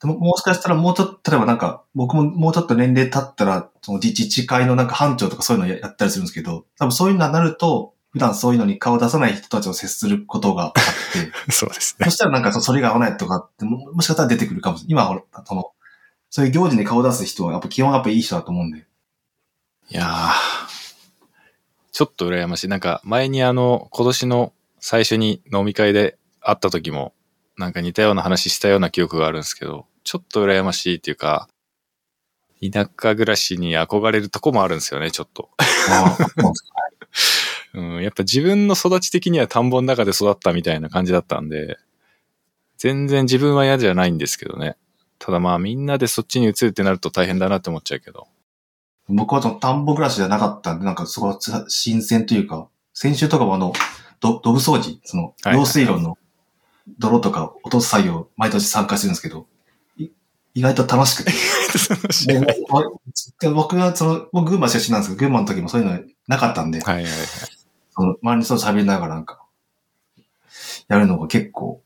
[0.00, 10.82] でも、もしかしたらもうちょっと、例えばなんか、僕ももうちょっと年齢経ったら、その自自治会のなんか班長とかそういうのややったりするんですけど、多分そういうのになると、普段そういうのに顔を出さない人たちを接することがあって、
[11.52, 12.10] そうですねそ。
[12.10, 15.04] したらなんかそそれが合わないとかっても、もしかしたら出てくるかもしれない。
[15.04, 15.72] 今は、その、
[16.30, 18.86] そういう行事に顔を出す人は、やっぱ基本やっぱいい人だと思うんで。
[19.88, 20.66] いやー
[21.92, 22.68] ちょっと羨ましい。
[22.68, 27.14] なんか前にあの、今年の最初に飲み会で会った時も、
[27.56, 31.48] なんか似たような話したような記憶があるんですけど、ちょっと羨ましいっていうか、
[32.60, 35.50] 田舎暮らしに憧れるとこもあるんですよね、ちょっと。
[37.74, 41.78] うん、やっぱ自分の育ち的には田んぼの中で育ったみたいな感じだったんで、
[42.78, 44.76] 全然自分は嫌じゃないんですけどね。
[45.18, 48.26] ただまあみんなでそっちに移るってなると大変だなって思っちゃうけど。
[49.08, 53.72] 僕はその田んぼ暮らしじゃなかったんで、なんかそこはつ新鮮というか、先週とかもあの、
[54.20, 56.16] ど、ドブ掃除、その、はい用水路の
[56.98, 59.46] 泥とか落とす作業、毎年参加してるんですけど、
[59.96, 60.08] い
[60.54, 61.32] 意外と楽しくて。
[63.50, 67.12] 僕がその、僕群馬出身なんですけど、群馬の時もそういうのなかったんで、はいはいはい。
[67.90, 69.42] その周りの人と喋りながらなんか、
[70.88, 71.82] やるのが結構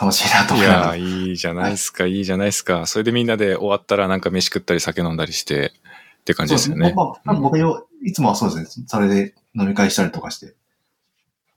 [0.00, 0.66] 楽しいなとい思い。
[0.66, 2.86] やー、いいじゃないですか、いいじゃないですか。
[2.86, 5.72] それでみんなで終わったらなんか飯食ったり酒飲んだりして
[6.20, 6.94] って感じですよね。
[6.96, 8.86] まあ、まあ僕よ、いつもはそうですね。
[8.88, 10.54] それで飲み会したりとかして。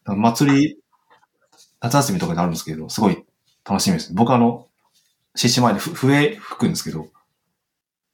[0.06, 0.78] 祭り、
[1.82, 3.24] 夏休みとかにあるんですけど、すごい
[3.68, 4.14] 楽しみです。
[4.14, 4.68] 僕あの、
[5.36, 7.08] 獅子前でふ笛吹くんですけど、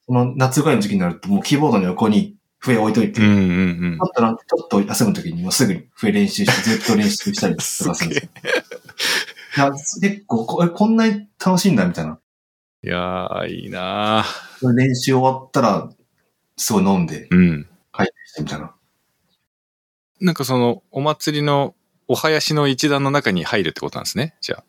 [0.06, 3.42] その夏ぐらいの時期になるともうキーボードの横に笛置いといて、うんうんう
[3.96, 4.06] んだ。
[4.06, 8.32] ったらちょっと休む時にもうすぐに笛練習して、ずっと練習したりとかするんですよ。
[9.58, 12.20] いや、結構こ、こんなに楽しいんだみたいな。
[12.84, 14.26] いやー、いいな
[14.62, 15.90] 練習終わったら、
[16.58, 17.68] すごい飲んで、ーうん。
[18.40, 18.74] みたいな。
[20.20, 21.76] なんかその、お祭りの
[22.12, 24.36] お囃子の一団の中に入るってことなんですね。
[24.42, 24.62] じゃ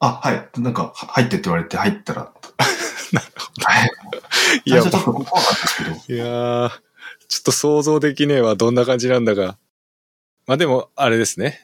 [0.00, 0.20] あ。
[0.22, 0.48] あ、はい。
[0.58, 2.32] なんか、は入ってって言われて入ったら。
[3.12, 3.90] なるほはい。
[4.64, 6.14] いやちょっと怖かったですけど。
[6.14, 6.70] いやー、
[7.28, 8.56] ちょっと想像できねえわ。
[8.56, 9.58] どんな感じなんだが。
[10.46, 11.60] まあでも、あれですね。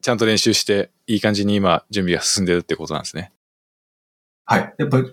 [0.00, 3.30] ちゃんと練習して、いい感じに今、準備が進んでるってことなんですね。
[4.44, 4.74] はい。
[4.76, 5.04] やっぱり、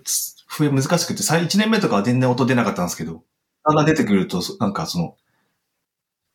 [0.48, 3.22] 笛難しくて、最1年目とかは全然音出なかったんですけど、
[3.64, 5.16] だんだん出てくると、そなんかその、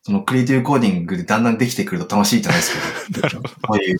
[0.06, 3.50] そのクリエイティブコーディングでだんだんできてくると楽しいじゃないですけど、 なるほど。
[3.66, 3.98] こういう、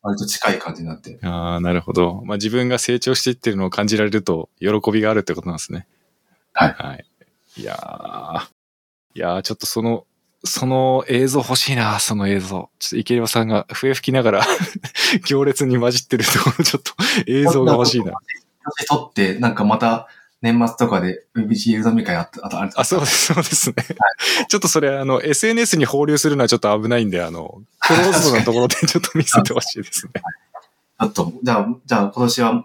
[0.00, 1.18] 割と近い感じになって。
[1.24, 2.22] ああ、なるほど。
[2.24, 5.88] まあ自分が成長していってるのを感じられると、喜びがあるってことなんですね。
[6.52, 7.04] はいはい。
[7.56, 8.46] いやー、
[9.16, 10.06] いやー、ちょっとその、
[10.44, 12.70] その映像欲しいな、その映像。
[12.78, 14.46] ちょっと池山さんが笛吹きながら
[15.26, 16.92] 行列に混じってるところ、ちょっと
[17.26, 18.12] 映像が欲しいな。
[18.88, 20.06] 撮って、なんかまた、
[20.44, 23.76] 年末とかで VBCL 飲み会あった、あとあれあ、そうです、そうですね。
[24.46, 30.12] ちょっとそれ、あの、SNS に放流するのはちょっと危ないんで、あの、クローズドなところでちょっと見せてほしいですね。
[31.00, 32.64] ちょっと、じゃあ、じゃあ今年は、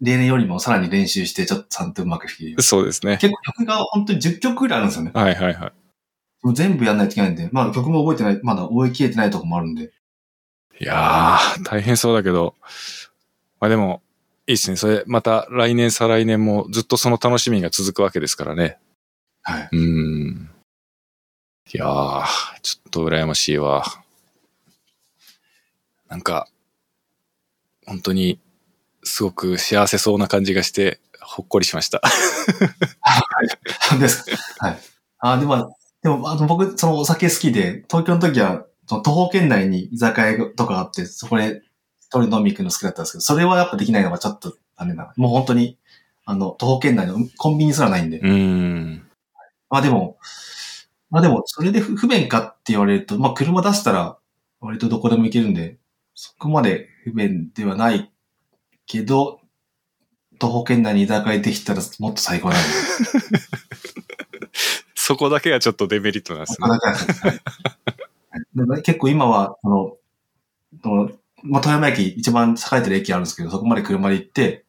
[0.00, 3.18] 例年よりもさらに練習して、ちょっとちゃんとうまく弾けるようにそうですね。
[3.20, 5.10] 結構曲が本当に10曲ぐらいあるんですよね。
[5.12, 5.72] はいはいはい。
[6.42, 9.90] もう全部やんないといけないんで、まあ曲も覚えてない、まだ覚えきれてないとこもあるんで。
[10.80, 12.54] いやー、大変そうだけど、
[13.60, 14.00] まあでも、
[14.48, 14.76] いいですね。
[14.76, 18.78] それ、また来年、再来年もずっとその楽しみが続くわけですからね。
[19.42, 19.68] はい。
[19.70, 20.50] うーん。
[21.70, 22.24] いやー、
[22.62, 23.84] ちょっと羨ましいわ。
[26.08, 26.48] なんか、
[27.84, 28.40] 本当に、
[29.04, 32.00] すごく幸せそうな感じがして、ほっこりしました。
[33.82, 34.66] そうですか。
[34.66, 34.78] はい。
[35.18, 41.60] あ、でも、でも、あの、僕、そのお酒好きで、東京の時は、その徒歩圏内に居酒屋とかあって、そこで
[42.10, 45.12] 人飲み行くの好きだったんですけど、それはやっぱできないのがちょっと残念な。
[45.16, 45.76] もう本当に、
[46.24, 48.20] あの、徒歩圏内のコンビニすらないんで。
[48.20, 49.06] うん。
[49.70, 50.18] まあでも、
[51.10, 54.18] まあでも、それで不不便かって言われると、まあ車出したら
[54.60, 55.78] 割とどこでも行けるんで、
[56.14, 58.10] そこまで不便ではない
[58.86, 59.40] けど、
[60.38, 62.64] 徒歩圏内に居酒屋できたらもっと最高なんで。
[64.94, 66.68] そこだけがちょっとデメリットなんですね。
[68.82, 69.96] 結構今は、あの
[71.42, 74.64] まあ、富山駅一番栄えてる駅あるんですけど、そこまで車で行って、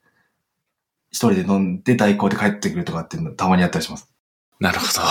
[1.12, 4.14] 一人で飲んで代行で帰ってくるとかっていうのたまにやったりします。
[4.60, 5.02] なるほど。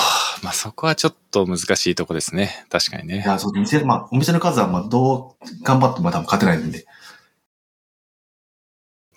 [0.42, 2.66] まあそこはちょっと難しいとこですね。
[2.70, 3.18] 確かにねい。
[3.18, 6.86] や、そう、店、まあ、お店の数は、まあ、どう頑張っても多分勝てないんで。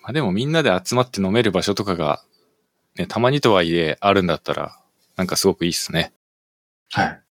[0.02, 2.24] まあでもみんなで集まって飲める場所とかが、
[2.96, 4.80] ね、たまにとはいえあるんだったら、
[5.16, 6.12] なんかすごくいいっすね。
[6.90, 7.21] はい。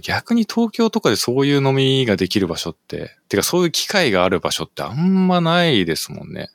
[0.00, 6.50] 逆に東京とかでそういう飲みができる場所って、てかそういう機会がある場所ってあんまないですもんね。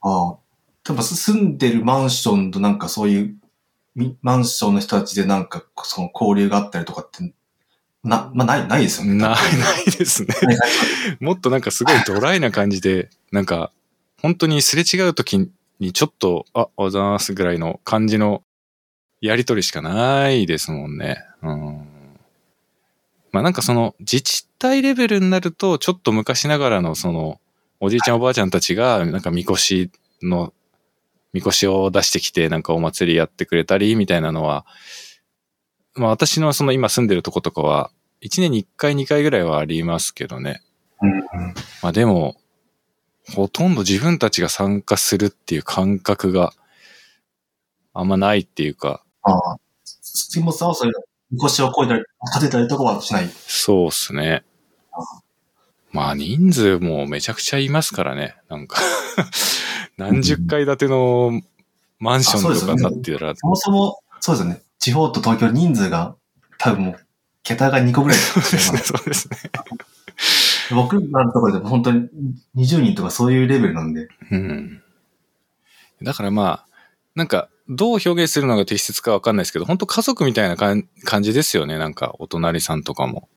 [0.00, 0.36] ああ。
[0.84, 3.36] 多分住んでるマンションとなんかそういう、
[3.96, 7.34] みマンションの人たちでなんか、その交流があったりとかって、
[8.04, 9.14] な、まあ、ない、ないですよね。
[9.14, 10.28] ない、ないですね。
[11.18, 13.72] もっとなんかすごいドライな感じで、なんか、
[14.22, 15.50] 本当にすれ違う時
[15.80, 18.44] にちょっと、あ、おざいますぐらいの感じの
[19.20, 21.24] やりとりしかないですもんね。
[21.42, 21.95] うん。
[23.36, 27.38] まあなんかその自治体レベルになると、ちょっと昔ながらのその、
[27.80, 29.90] おじいちゃんおばあちゃんたちが、なんかみこし
[30.22, 30.54] の、
[31.34, 34.64] みこしを出してきて、なんかお祭りやってくれたり、みたいなのは、
[35.96, 37.90] まあ私のその今住んでるとことかは、
[38.22, 40.62] 1年に1回2回ぐらいはありますけどね。
[41.02, 41.22] うんうん
[41.82, 42.36] まあでも、
[43.34, 46.54] ほとんど自分たちが参加するっていう感覚が
[47.92, 49.58] あんまないっていうか、ああ。
[49.84, 50.92] 杉本さんはそうい
[51.30, 52.02] う、みこしをこいたり、
[52.34, 53.28] 立てたりとかはしない。
[53.28, 54.44] そうっすね。
[55.92, 58.36] まあ人数もめちゃくちゃいますからね。
[58.50, 58.80] なんか
[59.96, 61.40] 何十階建ての
[61.98, 64.62] マンションとかになってたら、そもそも、そうですよね。
[64.78, 66.14] 地方と東京人数が、
[66.58, 67.06] 多分もう、
[67.42, 68.78] 桁が2個ぐらいそうですね。
[68.78, 69.38] そうですね。
[70.74, 72.08] 僕らのところでも本当に
[72.56, 74.08] 20人とかそういうレベルなんで。
[74.30, 74.82] うん。
[76.02, 76.66] だからまあ、
[77.14, 81.78] なんか、どう表現するのが適切かわかんないですけど、本当家族みたいな感感じですよね。
[81.78, 83.28] なんか、お隣さんとかも。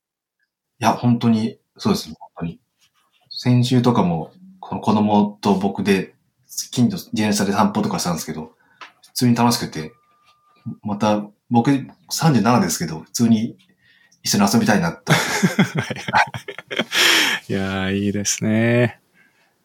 [0.79, 2.59] いや、本当に、そうですね、本当に。
[3.29, 6.13] 先週とかも、この子供と僕で、
[6.71, 8.53] 近所自転車で散歩とかしたんですけど、
[9.01, 9.93] 普通に楽しくて、
[10.83, 11.71] また、僕
[12.11, 13.57] 37ですけど、普通に
[14.23, 15.11] 一緒に遊びたいなって。
[17.49, 18.99] いやー、いいですね。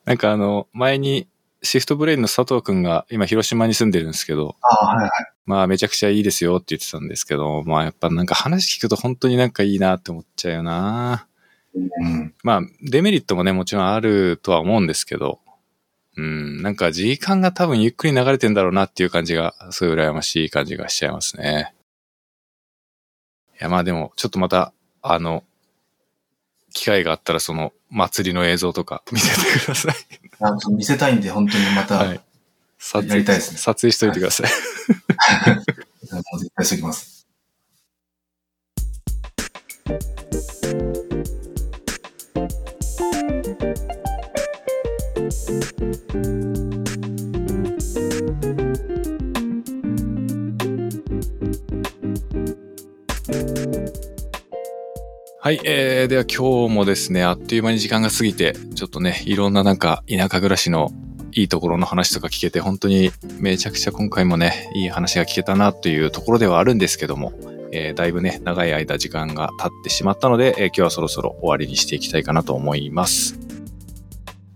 [0.05, 1.29] なんかあの、前に
[1.65, 5.11] シフトブレインの佐藤くんが今広島に住んでるんですけど、ああ、はいはい。
[5.47, 11.27] まあめちゃくちゃいいですよって言ってたんですけど、まあやっぱなんか話聞くと本当になんかいいなって思っちゃうよな。
[11.75, 12.35] うん。
[12.43, 15.41] まあデメリットもね、もちろんあるとは思うんですけど、
[16.17, 21.75] うん、なんか時間が多分ゆっくり流れてんだろうなっていう感じが、すごい羨ましい感じがしちゃいますね。
[23.61, 24.73] いやまあでも、ちょっとまた、
[25.03, 25.45] あの、
[26.75, 29.95] 機会があったらその祭りの映像とか見せてください。
[30.41, 32.21] あ見せたいんで、本当にまた、はい。
[32.79, 34.51] 撮やりたいですね撮影しといてください。
[36.13, 37.15] もう絶対しておきます。
[55.45, 60.91] はい、えー、では今日もですね、あっという間に時間が過ぎて、ちょっとね、いろんななんか田舎暮らしの
[61.33, 63.11] いいところの話とか聞けて、本当に
[63.41, 67.35] めちゃくちゃ今回もね、いい話が聞けたなというところではあるんですけども、
[67.73, 73.39] えーだいぶね、長い間時間が経ってしまったので、えー今日はそろそろ終わりにしていきたいかなと思います。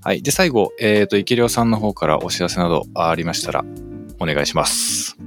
[0.02, 0.23] はい。
[0.23, 3.62] で、最後、えっ、と、池良さんの方からお知らせなどありましたら、
[4.19, 5.19] お願いします。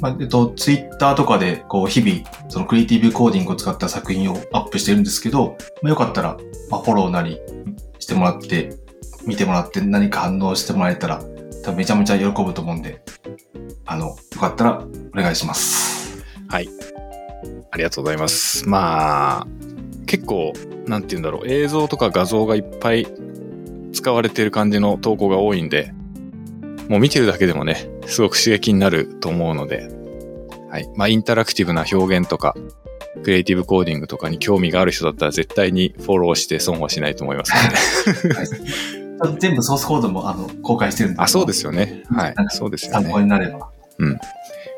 [0.00, 6.36] まあ、えっと、ツイッターとかで、こう、日々、そのクリエイティブコーディングを使った作品をアップしてるんですけど、まあ、よかったら、
[6.70, 7.38] まあ、フォローなり
[7.98, 8.76] してもらって、
[9.26, 11.22] 見てもらって何か反応してもらえたら、
[11.62, 13.02] 多分めちゃめちゃ喜ぶと思うんで、
[13.84, 16.24] あの、よかったらお願いします。
[16.48, 16.68] はい。
[17.70, 18.68] ありがとうございます。
[18.68, 19.46] まあ、
[20.06, 20.52] 結構、
[20.86, 23.06] なんて言うんだろう、映像とか画像がいっぱい
[23.92, 25.92] 使われてる感じの投稿が多いんで、
[26.90, 29.88] もう見てるだけでもね、すごく刺激になると思うので、
[30.68, 30.88] はい。
[30.96, 32.56] まあ、インタラクティブな表現とか、
[33.22, 37.52] クリエイティブコーディングとかに興味がある人だったら絶対にフォローして損はしないと思います
[38.26, 38.34] ので。
[38.34, 38.48] はい
[39.38, 41.20] 全部ソースコードも、あの、公開してるんで。
[41.20, 42.02] あ、そうですよね。
[42.08, 43.24] はいそうですよ参考ね。
[43.24, 43.58] になれば。
[43.58, 43.68] ま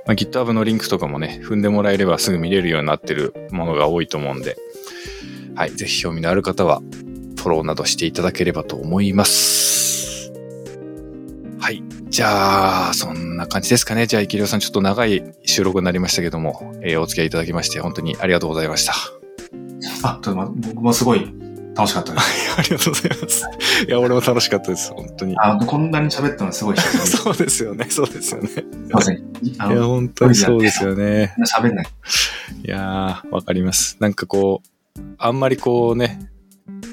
[0.08, 4.58] あ、GitHub のリンクとかもね、踏んでもらえればすぐ見れるようになってるものが多いと思うんで、
[5.54, 5.70] はい。
[5.70, 6.82] ぜひ興味のある方は、
[7.36, 9.71] フフォローなどしていただければと思います。
[11.62, 11.80] はい。
[12.08, 14.08] じゃあ、そんな感じですかね。
[14.08, 18.94] じゃあ、生きりょうさん、ちょっと長い収録になりましたけども、えーお付き合いいただきまして、本当にありがとうございました。
[20.02, 21.32] あ、とま僕もすごい
[21.76, 22.24] 楽しかったです。
[22.58, 23.44] ありがとうございます。
[23.86, 24.92] いや、俺も楽しかったです。
[24.92, 25.36] 本当に。
[25.38, 26.76] あこんなに喋ったのすごい
[27.06, 27.86] そうですよね。
[27.88, 28.50] そうですよね。
[28.88, 29.22] いません。
[29.58, 31.32] あいや、の、本当にそうですよね。
[31.56, 31.86] 喋んない。
[32.64, 33.98] いやー、わかります。
[34.00, 34.62] なんかこ
[34.98, 36.28] う、あんまりこうね、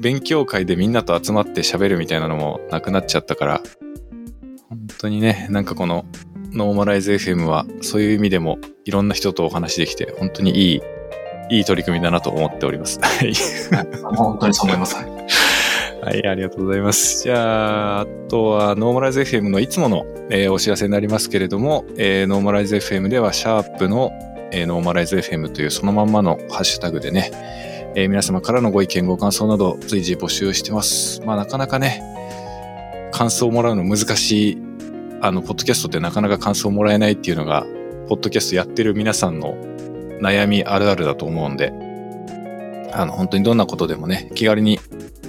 [0.00, 3.62] 勉強会でみんなと集まって喋るみたいなのもなくなっちゃったから、
[4.70, 6.04] 本当にね、なんかこの
[6.52, 10.80] ノーマライズ FM はそういう意味でもいろんな人とお話できて、本当にいい、
[11.50, 13.00] いい取り組みだなと思っております。
[13.02, 13.34] はい。
[14.14, 14.94] 本当にそう思います。
[14.94, 15.10] はい
[16.02, 17.24] はい、ありがとうございます。
[17.24, 24.12] じゃあ、あとは、ノーマライズ FM のいつもの、えーお知らせになりますけれども、えーノーマライズ FM では、シャープの、
[24.52, 27.30] えーノーマライズ FM というそのまんまのハッシュタグでね、
[27.96, 31.20] えー皆様からのご意見、ご感想など随時募集してます。
[31.26, 32.02] まあ、なかなかね、
[33.10, 34.58] 感想をもらうの難しい、
[35.20, 37.66] あの、ポッドキャストってなかなか感想をもらえないっていうのが、
[38.08, 39.56] ポッドキャストやってる皆さんの
[40.20, 41.72] 悩みあるあるだと思うんで、
[42.92, 44.78] あの、本当にどんなことでもね、気軽に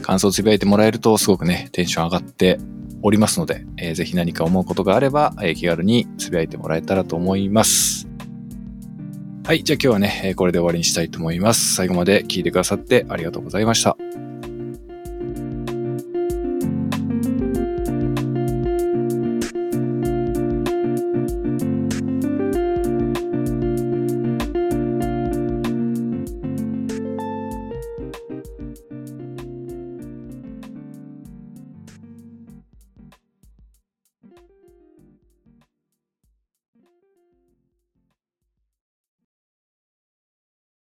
[0.02, 2.60] 感想をつぶやいてもらえるとすごくね、テンション上がって
[3.04, 8.08] おりますので、えーぜひ何か思うことがあれば、えー気軽につぶやいてもらえたらと思います。
[9.46, 11.76] はい、じゃあ今日はね、えこれで終わりにしたいと思います。
[11.76, 13.98] 最後まで聞いてくださってありがとうございました。